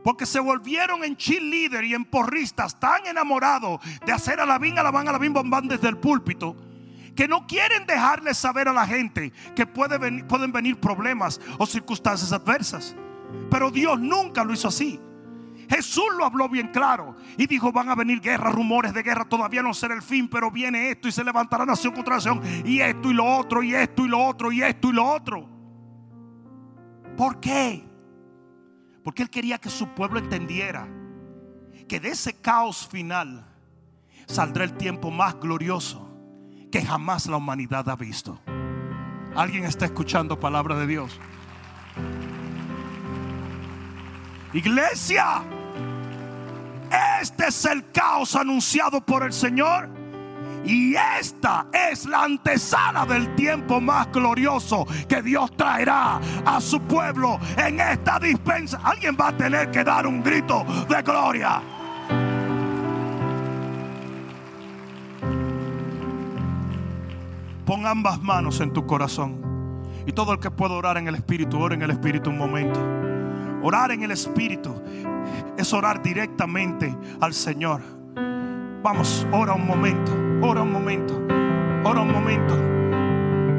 porque 0.02 0.26
se 0.26 0.40
volvieron 0.40 1.04
en 1.04 1.16
cheerleader 1.16 1.84
y 1.84 1.94
en 1.94 2.04
porristas 2.04 2.78
tan 2.78 3.06
enamorados 3.06 3.80
de 4.04 4.12
hacer 4.12 4.40
a 4.40 4.46
la 4.46 4.58
la 4.58 4.82
la 4.82 4.88
a 4.88 4.92
la 4.92 5.10
alabín, 5.10 5.32
bombán 5.32 5.68
desde 5.68 5.88
el 5.88 5.96
púlpito 5.96 6.56
que 7.14 7.28
no 7.28 7.46
quieren 7.46 7.86
dejarle 7.86 8.34
saber 8.34 8.68
a 8.68 8.72
la 8.72 8.86
gente 8.86 9.32
que 9.54 9.66
pueden 9.66 10.52
venir 10.52 10.76
problemas 10.78 11.40
o 11.58 11.66
circunstancias 11.66 12.32
adversas. 12.32 12.96
Pero 13.50 13.70
Dios 13.70 13.98
nunca 14.00 14.44
lo 14.44 14.52
hizo 14.52 14.68
así. 14.68 15.00
Jesús 15.68 16.04
lo 16.16 16.24
habló 16.24 16.48
bien 16.48 16.68
claro 16.68 17.16
y 17.38 17.46
dijo, 17.46 17.72
van 17.72 17.88
a 17.88 17.94
venir 17.94 18.20
guerras, 18.20 18.54
rumores 18.54 18.92
de 18.92 19.02
guerra, 19.02 19.24
todavía 19.24 19.62
no 19.62 19.72
será 19.72 19.94
el 19.94 20.02
fin, 20.02 20.28
pero 20.28 20.50
viene 20.50 20.90
esto 20.90 21.08
y 21.08 21.12
se 21.12 21.24
levantará 21.24 21.64
nación 21.64 21.94
contra 21.94 22.16
nación 22.16 22.42
y 22.64 22.80
esto 22.80 23.10
y 23.10 23.14
lo 23.14 23.24
otro 23.24 23.62
y 23.62 23.74
esto 23.74 24.04
y 24.04 24.08
lo 24.08 24.18
otro 24.18 24.52
y 24.52 24.62
esto 24.62 24.88
y 24.88 24.92
lo 24.92 25.06
otro. 25.06 25.48
¿Por 27.16 27.40
qué? 27.40 27.91
Porque 29.02 29.22
él 29.22 29.30
quería 29.30 29.58
que 29.58 29.70
su 29.70 29.88
pueblo 29.88 30.18
entendiera 30.18 30.88
que 31.88 32.00
de 32.00 32.10
ese 32.10 32.34
caos 32.34 32.88
final 32.88 33.44
saldrá 34.26 34.64
el 34.64 34.74
tiempo 34.74 35.10
más 35.10 35.38
glorioso 35.38 36.08
que 36.70 36.82
jamás 36.82 37.26
la 37.26 37.36
humanidad 37.36 37.88
ha 37.88 37.96
visto. 37.96 38.38
¿Alguien 39.34 39.64
está 39.64 39.86
escuchando 39.86 40.38
palabra 40.38 40.76
de 40.76 40.86
Dios? 40.86 41.18
Iglesia, 44.52 45.42
este 47.20 47.46
es 47.46 47.64
el 47.64 47.90
caos 47.90 48.36
anunciado 48.36 49.00
por 49.00 49.22
el 49.22 49.32
Señor. 49.32 50.01
Y 50.64 50.94
esta 50.94 51.66
es 51.72 52.06
la 52.06 52.24
antesala 52.24 53.04
del 53.04 53.34
tiempo 53.34 53.80
más 53.80 54.10
glorioso 54.12 54.86
que 55.08 55.22
Dios 55.22 55.50
traerá 55.56 56.20
a 56.44 56.60
su 56.60 56.80
pueblo 56.82 57.38
en 57.56 57.80
esta 57.80 58.18
dispensa. 58.18 58.80
Alguien 58.82 59.16
va 59.20 59.28
a 59.28 59.36
tener 59.36 59.70
que 59.70 59.82
dar 59.82 60.06
un 60.06 60.22
grito 60.22 60.64
de 60.88 61.02
gloria. 61.02 61.60
Pon 67.64 67.86
ambas 67.86 68.20
manos 68.20 68.60
en 68.60 68.72
tu 68.72 68.86
corazón. 68.86 69.40
Y 70.06 70.12
todo 70.12 70.32
el 70.32 70.40
que 70.40 70.50
pueda 70.50 70.74
orar 70.74 70.98
en 70.98 71.08
el 71.08 71.14
Espíritu, 71.14 71.58
ora 71.60 71.74
en 71.74 71.82
el 71.82 71.90
Espíritu 71.90 72.30
un 72.30 72.38
momento. 72.38 72.80
Orar 73.62 73.92
en 73.92 74.02
el 74.02 74.10
Espíritu 74.10 74.74
es 75.56 75.72
orar 75.72 76.02
directamente 76.02 76.94
al 77.20 77.32
Señor. 77.32 77.80
Vamos, 78.82 79.24
ora 79.30 79.52
un 79.52 79.64
momento, 79.64 80.12
ora 80.42 80.62
un 80.62 80.72
momento, 80.72 81.22
ora 81.84 82.00
un 82.00 82.12
momento, 82.12 82.54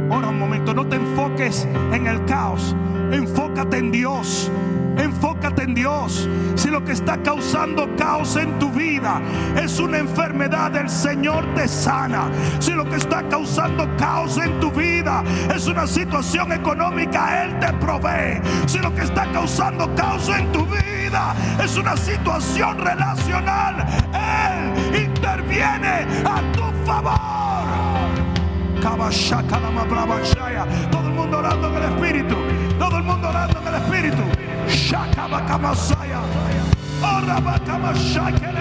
ora 0.09 0.27
un 0.27 0.39
momento. 0.39 0.73
No 0.73 0.86
te 0.86 0.97
enfoques 0.97 1.67
en 1.91 2.07
el 2.07 2.23
caos, 2.25 2.75
enfócate 3.11 3.77
en 3.77 3.91
Dios. 3.91 4.51
Enfócate 4.95 5.63
en 5.63 5.73
Dios. 5.73 6.29
Si 6.53 6.69
lo 6.69 6.86
que 6.86 6.91
está 6.91 7.17
causando 7.23 7.89
caos 7.95 8.36
en 8.36 8.59
tu 8.59 8.69
vida 8.69 9.19
es 9.59 9.79
una 9.79 9.97
enfermedad, 9.97 10.75
el 10.75 10.88
Señor 10.88 11.43
te 11.55 11.67
sana. 11.67 12.29
Si 12.59 12.73
lo 12.73 12.88
que 12.88 12.97
está 12.97 13.27
causando 13.27 13.89
caos 13.97 14.38
en 14.38 14.59
tu 14.59 14.69
vida 14.71 15.23
es 15.51 15.65
una 15.65 15.88
situación 15.88 16.51
económica, 16.51 17.43
Él 17.43 17.57
te 17.59 17.73
provee. 17.73 18.39
Si 18.67 18.77
lo 18.77 18.93
que 18.93 19.01
está 19.01 19.25
causando 19.31 19.89
caos 19.95 20.29
en 20.29 20.51
tu 20.51 20.63
vida 20.67 21.36
es 21.63 21.75
una 21.75 21.97
situación 21.97 22.77
relacional, 22.77 23.84
Él 24.93 25.12
interviene 25.34 26.05
a 26.25 26.41
tu 26.53 26.63
favor. 26.86 27.17
Todo 30.91 31.07
el 31.07 31.13
mundo 31.13 31.38
orando 31.39 31.67
en 31.69 31.75
el 31.75 31.84
Espíritu. 31.84 32.36
Todo 32.77 32.97
el 32.97 33.03
mundo 33.03 33.29
orando 33.29 33.59
en 33.59 33.67
el 33.67 33.75
Espíritu. 33.75 34.21
Shakabakamashaya. 34.67 36.19
Orabakamashaya. 37.01 38.51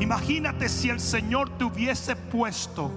Imagínate 0.00 0.68
si 0.68 0.90
el 0.90 1.00
Señor 1.00 1.56
te 1.56 1.64
hubiese 1.64 2.14
puesto 2.16 2.90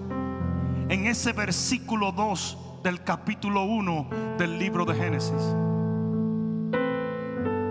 en 0.90 1.08
ese 1.08 1.32
versículo 1.32 2.12
2 2.12 2.82
del 2.84 3.04
capítulo 3.04 3.64
1 3.64 4.10
del 4.38 4.60
libro 4.60 4.86
de 4.86 4.96
Génesis. 4.96 5.56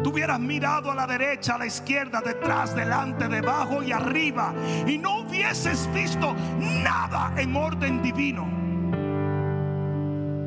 Tú 0.03 0.11
hubieras 0.11 0.39
mirado 0.39 0.91
a 0.91 0.95
la 0.95 1.07
derecha, 1.07 1.57
a 1.57 1.59
la 1.59 1.67
izquierda, 1.67 2.23
detrás, 2.25 2.77
delante, 2.77 3.27
debajo 3.27 3.83
y 3.83 3.93
arriba. 3.93 4.55
Y 4.87 4.99
no 4.99 5.21
hubieses 5.21 5.93
visto 5.93 6.35
nada 6.59 7.33
en 7.37 7.57
orden 7.57 8.03
divino. 8.03 8.47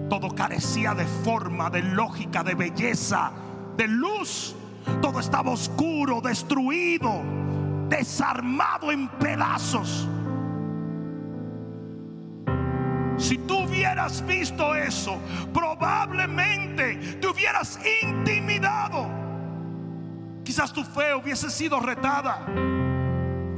Todo 0.10 0.34
carecía 0.34 0.94
de 0.94 1.06
forma, 1.06 1.70
de 1.70 1.84
lógica, 1.84 2.42
de 2.44 2.56
belleza, 2.56 3.32
de 3.76 3.88
luz. 3.88 4.56
Todo 5.02 5.20
estaba 5.20 5.52
oscuro, 5.52 6.22
destruido, 6.22 7.22
desarmado 7.90 8.92
en 8.92 9.08
pedazos. 9.08 10.08
Si 13.18 13.38
tú 13.38 13.60
hubieras 13.60 14.26
visto 14.26 14.74
eso, 14.76 15.20
probablemente 15.54 16.96
te 17.20 17.28
hubieras 17.28 17.80
intimidado. 18.02 19.08
Quizás 20.44 20.72
tu 20.72 20.84
fe 20.84 21.14
hubiese 21.14 21.50
sido 21.50 21.80
retada. 21.80 22.46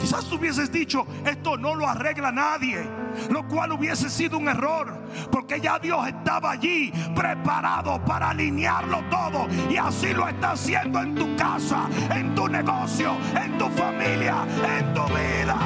Quizás 0.01 0.25
tú 0.25 0.37
hubieses 0.37 0.71
dicho, 0.71 1.05
esto 1.23 1.57
no 1.57 1.75
lo 1.75 1.87
arregla 1.87 2.31
nadie, 2.31 2.83
lo 3.29 3.47
cual 3.47 3.73
hubiese 3.73 4.09
sido 4.09 4.39
un 4.39 4.47
error, 4.49 4.91
porque 5.31 5.61
ya 5.61 5.77
Dios 5.77 6.07
estaba 6.07 6.51
allí 6.51 6.91
preparado 7.15 8.03
para 8.03 8.31
alinearlo 8.31 9.03
todo 9.11 9.47
y 9.69 9.77
así 9.77 10.11
lo 10.11 10.27
está 10.27 10.53
haciendo 10.53 10.99
en 10.99 11.13
tu 11.13 11.35
casa, 11.35 11.87
en 12.15 12.33
tu 12.33 12.47
negocio, 12.47 13.15
en 13.39 13.59
tu 13.59 13.69
familia, 13.69 14.37
en 14.79 14.93
tu 14.95 15.03
vida. 15.03 15.57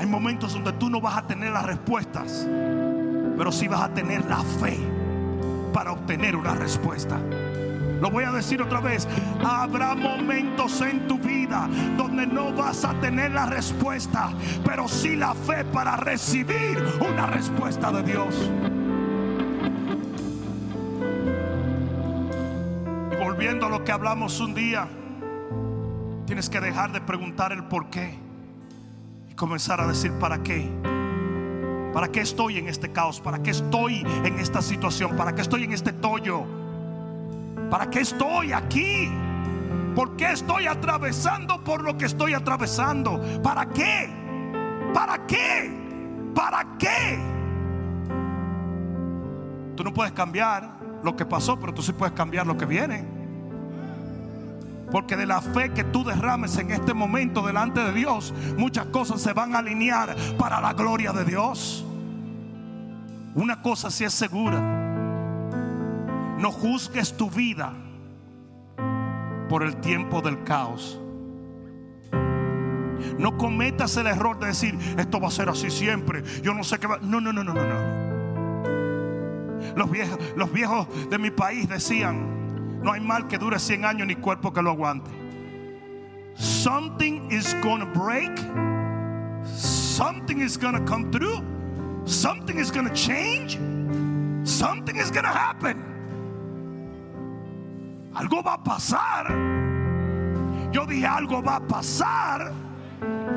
Hay 0.00 0.06
momentos 0.06 0.52
donde 0.52 0.72
tú 0.72 0.90
no 0.90 1.00
vas 1.00 1.18
a 1.18 1.26
tener 1.28 1.52
las 1.52 1.64
respuestas, 1.64 2.48
pero 3.36 3.52
sí 3.52 3.68
vas 3.68 3.82
a 3.82 3.94
tener 3.94 4.24
la 4.26 4.42
fe 4.42 4.76
para 5.72 5.92
obtener 5.92 6.34
una 6.34 6.54
respuesta. 6.54 7.20
Lo 8.00 8.10
voy 8.10 8.24
a 8.24 8.30
decir 8.30 8.62
otra 8.62 8.80
vez. 8.80 9.08
Habrá 9.44 9.94
momentos 9.94 10.80
en 10.82 11.06
tu 11.08 11.18
vida 11.18 11.68
donde 11.96 12.26
no 12.26 12.52
vas 12.52 12.84
a 12.84 12.94
tener 12.94 13.32
la 13.32 13.46
respuesta, 13.46 14.30
pero 14.64 14.88
sí 14.88 15.16
la 15.16 15.34
fe 15.34 15.64
para 15.64 15.96
recibir 15.96 16.82
una 17.00 17.26
respuesta 17.26 17.90
de 17.90 18.02
Dios. 18.02 18.50
Y 23.12 23.16
volviendo 23.16 23.66
a 23.66 23.68
lo 23.68 23.84
que 23.84 23.92
hablamos 23.92 24.40
un 24.40 24.54
día, 24.54 24.88
tienes 26.26 26.48
que 26.48 26.60
dejar 26.60 26.92
de 26.92 27.00
preguntar 27.00 27.52
el 27.52 27.64
por 27.64 27.90
qué 27.90 28.16
y 29.28 29.34
comenzar 29.34 29.80
a 29.80 29.88
decir 29.88 30.12
para 30.20 30.42
qué. 30.42 30.70
¿Para 31.92 32.12
qué 32.12 32.20
estoy 32.20 32.58
en 32.58 32.68
este 32.68 32.92
caos? 32.92 33.20
¿Para 33.20 33.42
qué 33.42 33.50
estoy 33.50 34.06
en 34.22 34.38
esta 34.38 34.62
situación? 34.62 35.16
¿Para 35.16 35.34
qué 35.34 35.40
estoy 35.40 35.64
en 35.64 35.72
este 35.72 35.92
tollo? 35.92 36.57
¿Para 37.70 37.90
qué 37.90 38.00
estoy 38.00 38.52
aquí? 38.52 39.10
¿Por 39.94 40.16
qué 40.16 40.32
estoy 40.32 40.66
atravesando 40.66 41.62
por 41.62 41.82
lo 41.82 41.98
que 41.98 42.06
estoy 42.06 42.32
atravesando? 42.32 43.20
¿Para 43.42 43.66
qué? 43.66 44.08
¿Para 44.94 45.26
qué? 45.26 46.30
¿Para 46.34 46.76
qué? 46.78 47.18
Tú 49.76 49.84
no 49.84 49.92
puedes 49.92 50.12
cambiar 50.12 50.78
lo 51.02 51.14
que 51.14 51.26
pasó, 51.26 51.58
pero 51.58 51.74
tú 51.74 51.82
sí 51.82 51.92
puedes 51.92 52.14
cambiar 52.14 52.46
lo 52.46 52.56
que 52.56 52.64
viene. 52.64 53.04
Porque 54.90 55.16
de 55.16 55.26
la 55.26 55.40
fe 55.40 55.70
que 55.72 55.84
tú 55.84 56.02
derrames 56.04 56.56
en 56.58 56.70
este 56.70 56.94
momento 56.94 57.46
delante 57.46 57.80
de 57.80 57.92
Dios, 57.92 58.32
muchas 58.56 58.86
cosas 58.86 59.20
se 59.20 59.32
van 59.32 59.54
a 59.54 59.58
alinear 59.58 60.16
para 60.38 60.60
la 60.60 60.72
gloria 60.72 61.12
de 61.12 61.24
Dios. 61.24 61.84
Una 63.34 63.60
cosa 63.60 63.90
sí 63.90 64.04
es 64.04 64.14
segura. 64.14 64.87
No 66.38 66.52
juzgues 66.52 67.16
tu 67.16 67.28
vida 67.28 67.72
por 69.48 69.62
el 69.62 69.76
tiempo 69.76 70.20
del 70.20 70.44
caos. 70.44 71.00
No 73.18 73.36
cometas 73.36 73.96
el 73.96 74.06
error 74.06 74.38
de 74.38 74.46
decir, 74.48 74.78
esto 74.96 75.20
va 75.20 75.28
a 75.28 75.30
ser 75.30 75.48
así 75.48 75.70
siempre. 75.70 76.22
Yo 76.42 76.54
no 76.54 76.62
sé 76.64 76.78
qué 76.78 76.86
va. 76.86 76.98
No, 76.98 77.20
no, 77.20 77.32
no, 77.32 77.42
no, 77.42 77.54
no, 77.54 77.64
no. 77.64 78.08
Los 79.76 79.90
viejos, 79.90 80.18
los 80.36 80.52
viejos 80.52 80.86
de 81.10 81.18
mi 81.18 81.30
país 81.30 81.68
decían, 81.68 82.82
no 82.82 82.92
hay 82.92 83.00
mal 83.00 83.26
que 83.26 83.38
dure 83.38 83.58
100 83.58 83.84
años 83.84 84.06
ni 84.06 84.14
cuerpo 84.14 84.52
que 84.52 84.62
lo 84.62 84.70
aguante. 84.70 85.10
Something 86.34 87.28
is 87.30 87.56
gonna 87.62 87.86
break. 87.86 88.30
Something 89.44 90.40
is 90.40 90.56
gonna 90.56 90.84
come 90.84 91.10
through. 91.10 91.42
Something 92.04 92.58
is 92.58 92.70
gonna 92.70 92.92
change. 92.92 93.58
Something 94.44 94.96
is 94.96 95.10
gonna 95.10 95.32
happen. 95.32 95.97
Algo 98.14 98.42
va 98.42 98.54
a 98.54 98.62
pasar. 98.62 99.28
Yo 100.72 100.86
dije, 100.86 101.06
algo 101.06 101.42
va 101.42 101.56
a 101.56 101.60
pasar. 101.60 102.52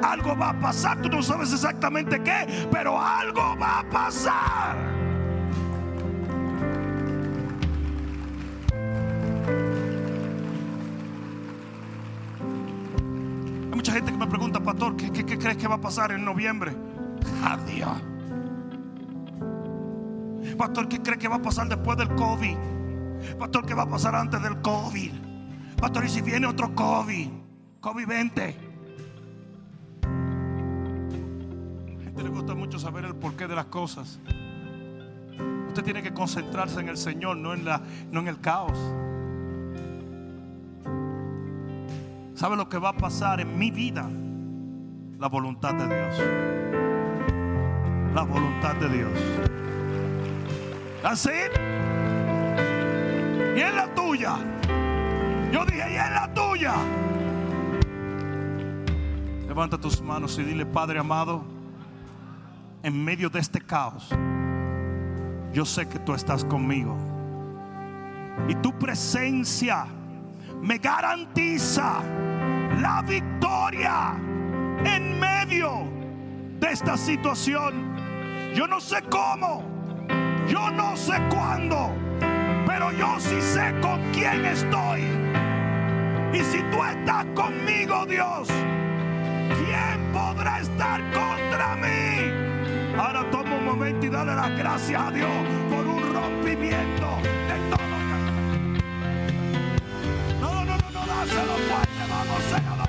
Algo 0.04 0.36
va 0.36 0.50
a 0.50 0.60
pasar. 0.60 1.02
Tú 1.02 1.10
no 1.10 1.22
sabes 1.22 1.54
exactamente 1.54 2.22
qué, 2.22 2.68
pero 2.72 3.00
algo 3.00 3.56
va 3.58 3.80
a 3.80 3.90
pasar. 3.90 4.78
Hay 13.70 13.76
mucha 13.76 13.94
gente 13.94 14.12
que 14.12 14.18
me 14.18 14.28
pregunta, 14.28 14.60
pastor, 14.60 14.96
¿qué, 14.96 15.12
crees 15.12 15.58
que 15.58 15.68
va 15.68 15.76
a 15.76 15.82
pasar 15.82 16.12
en 16.12 16.26
noviembre? 16.26 16.74
Adiós. 17.44 18.02
Pastor, 20.58 20.88
¿qué 20.88 21.02
crees 21.02 21.20
que 21.20 21.28
va 21.28 21.38
a 21.38 21.42
pasar 21.42 21.68
después 21.68 21.98
del 21.98 22.10
COVID? 22.16 22.81
Pastor, 23.38 23.66
¿qué 23.66 23.74
va 23.74 23.84
a 23.84 23.90
pasar 23.90 24.16
antes 24.16 24.42
del 24.42 24.62
COVID? 24.62 25.12
Pastor, 25.80 26.06
¿y 26.06 26.10
si 26.10 26.22
viene 26.22 26.48
otro 26.48 26.74
COVID? 26.76 27.30
COVID 27.80 28.08
20. 28.08 28.56
A 32.00 32.04
gente 32.04 32.24
le 32.24 32.30
gusta 32.30 32.54
mucho 32.54 32.78
saber 32.78 33.06
el 33.06 33.16
porqué 33.16 33.48
de 33.48 33.56
las 33.56 33.66
cosas. 33.66 34.20
Usted 35.68 35.84
tiene 35.84 36.04
que 36.04 36.14
concentrarse 36.14 36.80
en 36.82 36.90
el 36.90 36.98
Señor, 36.98 37.38
no 37.38 37.54
en, 37.54 37.66
la, 37.66 37.82
no 38.12 38.20
en 38.20 38.28
el 38.28 38.40
caos. 38.42 38.78
¿Sabe 42.36 42.58
lo 42.58 42.68
que 42.68 42.78
va 42.78 42.90
a 42.90 42.98
pasar 42.98 43.40
en 43.40 43.58
mi 43.58 43.72
vida? 43.72 44.10
La 45.20 45.28
voluntad 45.28 45.74
de 45.76 45.88
Dios. 45.88 46.18
La 48.14 48.24
voluntad 48.24 48.76
de 48.76 48.90
Dios. 48.90 49.12
Así. 51.04 51.30
Y 53.56 53.60
en 53.60 53.76
la 53.76 53.94
tuya. 53.94 54.38
Yo 55.52 55.66
dije, 55.66 55.92
y 55.92 55.96
en 55.96 56.14
la 56.14 56.34
tuya. 56.34 56.74
Levanta 59.48 59.78
tus 59.78 60.02
manos 60.02 60.38
y 60.40 60.44
dile, 60.44 60.66
Padre 60.66 61.00
amado, 61.00 61.44
en 62.84 63.04
medio 63.04 63.30
de 63.30 63.40
este 63.40 63.60
caos, 63.60 64.10
yo 65.54 65.66
sé 65.66 65.88
que 65.88 66.00
tú 66.00 66.14
estás 66.14 66.46
conmigo. 66.46 66.96
Y 68.48 68.56
tu 68.56 68.72
presencia 68.80 69.86
me 70.62 70.78
garantiza 70.78 72.02
la 72.80 73.02
victoria 73.02 74.14
en 74.86 75.20
medio 75.20 75.84
de 76.60 76.72
esta 76.72 76.96
situación. 76.96 77.96
Yo 78.56 78.68
no 78.68 78.80
sé 78.80 79.04
cómo, 79.10 79.64
yo 80.48 80.72
no 80.72 80.96
sé 80.96 81.14
cuándo, 81.30 81.94
pero 82.66 82.92
yo 82.92 83.20
sí 83.20 83.42
sé 83.42 83.74
con 83.82 84.02
quién 84.12 84.46
estoy. 84.46 85.02
Y 86.34 86.40
si 86.40 86.62
tú 86.72 86.84
estás 86.84 87.26
conmigo, 87.36 88.06
Dios, 88.06 88.48
¿quién 88.48 90.12
podrá 90.14 90.60
estar 90.60 91.02
contra 91.12 91.76
mí? 91.76 92.32
Ahora 92.98 93.30
toma 93.32 93.56
un 93.56 93.66
momento 93.66 94.06
y 94.06 94.10
dale 94.10 94.36
las 94.36 94.58
gracias 94.58 95.02
a 95.02 95.12
Dios 95.12 95.30
por 95.70 95.86
un 95.86 96.14
rompimiento 96.14 97.08
de 97.48 97.58
todo. 97.70 97.82
No, 100.40 100.66
no, 100.66 100.78
no, 100.78 100.92
no, 100.92 101.06
dáselo 101.06 101.54
fuerte, 101.68 102.04
vamos, 102.10 102.44
senadores, 102.50 102.81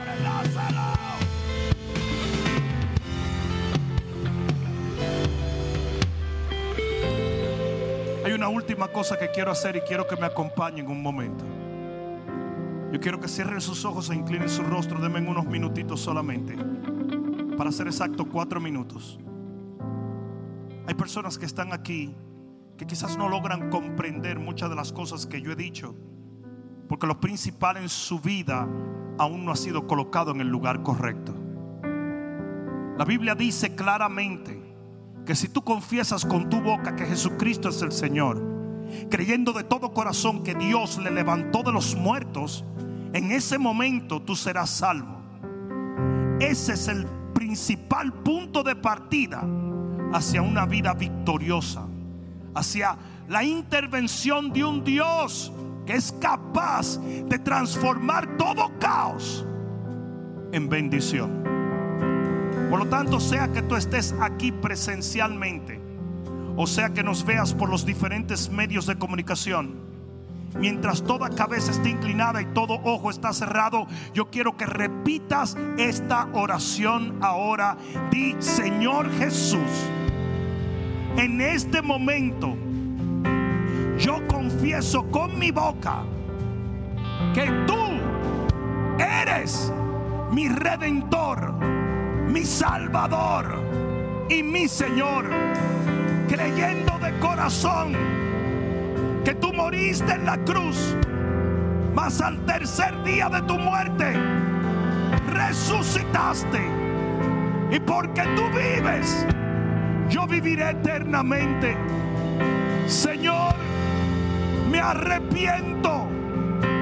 una 8.43 8.49
última 8.49 8.89
cosa 8.89 9.17
que 9.17 9.31
quiero 9.31 9.53
hacer 9.53 9.77
y 9.77 9.83
quiero 9.83 10.05
que 10.09 10.17
me 10.17 10.27
acompañen 10.27 10.89
un 10.89 11.01
momento. 11.01 11.45
Yo 12.93 12.99
quiero 12.99 13.21
que 13.21 13.29
cierren 13.29 13.61
sus 13.61 13.85
ojos 13.85 14.11
e 14.11 14.17
inclinen 14.17 14.49
su 14.49 14.65
rostro. 14.65 15.01
Denme 15.01 15.21
unos 15.21 15.47
minutitos 15.47 16.01
solamente. 16.01 16.57
Para 17.57 17.71
ser 17.71 17.87
exacto, 17.87 18.25
cuatro 18.29 18.61
minutos. 18.61 19.21
Hay 20.89 20.95
personas 20.95 21.39
que 21.39 21.47
están 21.47 21.73
aquí 21.73 22.17
que 22.77 22.85
quizás 22.85 23.17
no 23.17 23.29
logran 23.29 23.71
comprender 23.71 24.41
muchas 24.41 24.69
de 24.71 24.75
las 24.75 24.93
cosas 24.93 25.25
que 25.25 25.41
yo 25.41 25.53
he 25.53 25.57
dicho. 25.57 25.95
Porque 26.89 27.07
lo 27.07 27.21
principal 27.21 27.77
en 27.77 27.89
su 27.89 28.19
vida 28.19 28.67
aún 29.19 29.45
no 29.45 29.53
ha 29.53 29.57
sido 29.57 29.87
colocado 29.87 30.33
en 30.33 30.41
el 30.41 30.49
lugar 30.49 30.83
correcto. 30.83 31.33
La 32.99 33.05
Biblia 33.05 33.37
dice 33.37 33.77
claramente 33.77 34.72
que 35.27 35.35
si 35.35 35.49
tú 35.49 35.63
confiesas 35.63 36.25
con 36.25 36.51
tu 36.51 36.61
boca 36.61 36.97
que 36.97 37.07
Jesucristo 37.07 37.69
es 37.69 37.83
el 37.83 37.93
Señor 37.93 38.53
creyendo 39.11 39.53
de 39.53 39.65
todo 39.65 39.93
corazón 39.93 40.43
que 40.43 40.55
Dios 40.55 40.99
le 40.99 41.11
levantó 41.11 41.63
de 41.63 41.73
los 41.73 41.95
muertos, 41.95 42.65
en 43.13 43.33
ese 43.33 43.59
momento 43.59 44.21
tú 44.21 44.37
serás 44.37 44.71
salvo. 44.71 45.21
Ese 46.41 46.75
es 46.75 46.89
el 46.89 47.07
principal 47.35 48.13
punto 48.13 48.63
de 48.63 48.77
partida 48.77 49.45
hacia 50.13 50.43
una 50.43 50.67
vida 50.67 50.95
victoriosa, 50.95 51.87
hacia 52.55 52.97
la 53.29 53.45
intervención 53.45 54.53
de 54.53 54.65
un 54.65 54.85
Dios 54.85 55.53
que 55.87 55.95
es 55.95 56.13
capaz 56.13 56.99
de 56.99 57.39
transformar 57.39 58.37
todo 58.37 58.71
caos 58.79 59.47
en 60.53 60.69
bendición. 60.69 61.42
Por 62.73 62.79
lo 62.79 62.87
tanto, 62.87 63.21
sea 63.21 63.53
que 63.53 63.61
tú 63.61 63.77
estés 63.77 64.15
aquí 64.19 64.51
presencialmente, 64.51 65.79
o 66.57 66.67
sea 66.67 66.89
que 66.89 67.03
nos 67.03 67.23
veas 67.23 67.53
por 67.53 67.69
los 67.69 67.85
diferentes 67.85 68.49
medios 68.49 68.87
de 68.87 68.97
comunicación, 68.97 69.75
mientras 70.59 71.03
toda 71.03 71.29
cabeza 71.29 71.71
esté 71.71 71.91
inclinada 71.91 72.41
y 72.41 72.47
todo 72.47 72.81
ojo 72.83 73.11
está 73.11 73.35
cerrado, 73.35 73.87
yo 74.15 74.31
quiero 74.31 74.57
que 74.57 74.65
repitas 74.65 75.55
esta 75.77 76.29
oración 76.33 77.19
ahora. 77.21 77.77
Di, 78.11 78.37
Señor 78.39 79.13
Jesús, 79.19 79.61
en 81.19 81.43
este 81.43 81.83
momento 81.83 82.57
yo 83.99 84.27
confieso 84.29 85.11
con 85.11 85.39
mi 85.39 85.51
boca 85.51 86.05
que 87.35 87.51
tú 87.67 87.77
eres 88.99 89.71
mi 90.33 90.49
redentor, 90.49 91.82
mi 92.33 92.45
salvador 92.45 93.61
y 94.31 94.43
mi 94.43 94.67
Señor, 94.67 95.27
creyendo 96.29 96.99
de 96.99 97.13
corazón 97.19 97.93
que 99.23 99.35
tú 99.35 99.53
moriste 99.53 100.15
en 100.15 100.25
la 100.25 100.39
cruz, 100.39 100.97
mas 101.95 102.23
al 102.23 102.39
tercer 102.47 103.03
día 103.05 103.29
de 103.29 103.43
tu 103.43 103.59
muerte 103.59 104.15
resucitaste. 105.29 106.63
Y 107.71 107.79
porque 107.81 108.23
tú 108.35 108.45
vives, 108.49 109.27
yo 110.09 110.27
viviré 110.27 110.71
eternamente. 110.71 111.77
Señor, 112.87 113.55
me 114.71 114.81
arrepiento 114.81 116.09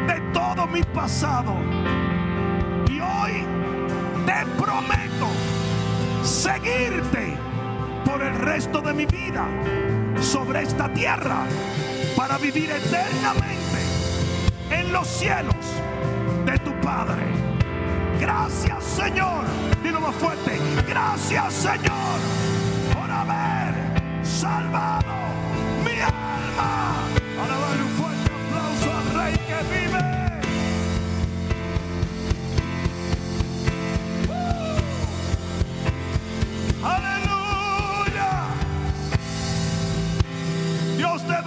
de 0.07 0.21
todo 0.33 0.69
mi 0.69 0.83
pasado. 0.83 1.55
Y 2.89 3.01
hoy 3.01 3.45
te 4.27 4.47
prometo 4.61 5.00
seguirte 6.23 7.37
por 8.05 8.23
el 8.23 8.35
resto 8.35 8.81
de 8.81 8.93
mi 8.93 9.07
vida 9.07 9.47
sobre 10.21 10.63
esta 10.63 10.93
tierra 10.93 11.45
para 12.17 12.39
vivir 12.39 12.71
eternamente 12.71 13.81
en 14.71 14.93
los 14.93 15.07
cielos 15.07 15.55
de 16.45 16.59
tu 16.59 16.73
Padre. 16.81 17.23
Gracias 18.21 18.85
Señor. 18.85 19.45
Dilo 19.83 20.01
más 20.01 20.15
fuerte. 20.17 20.59
Gracias 20.87 21.55
Señor 21.55 22.19
por 22.93 23.11
haber 23.11 24.25
salvado 24.25 25.20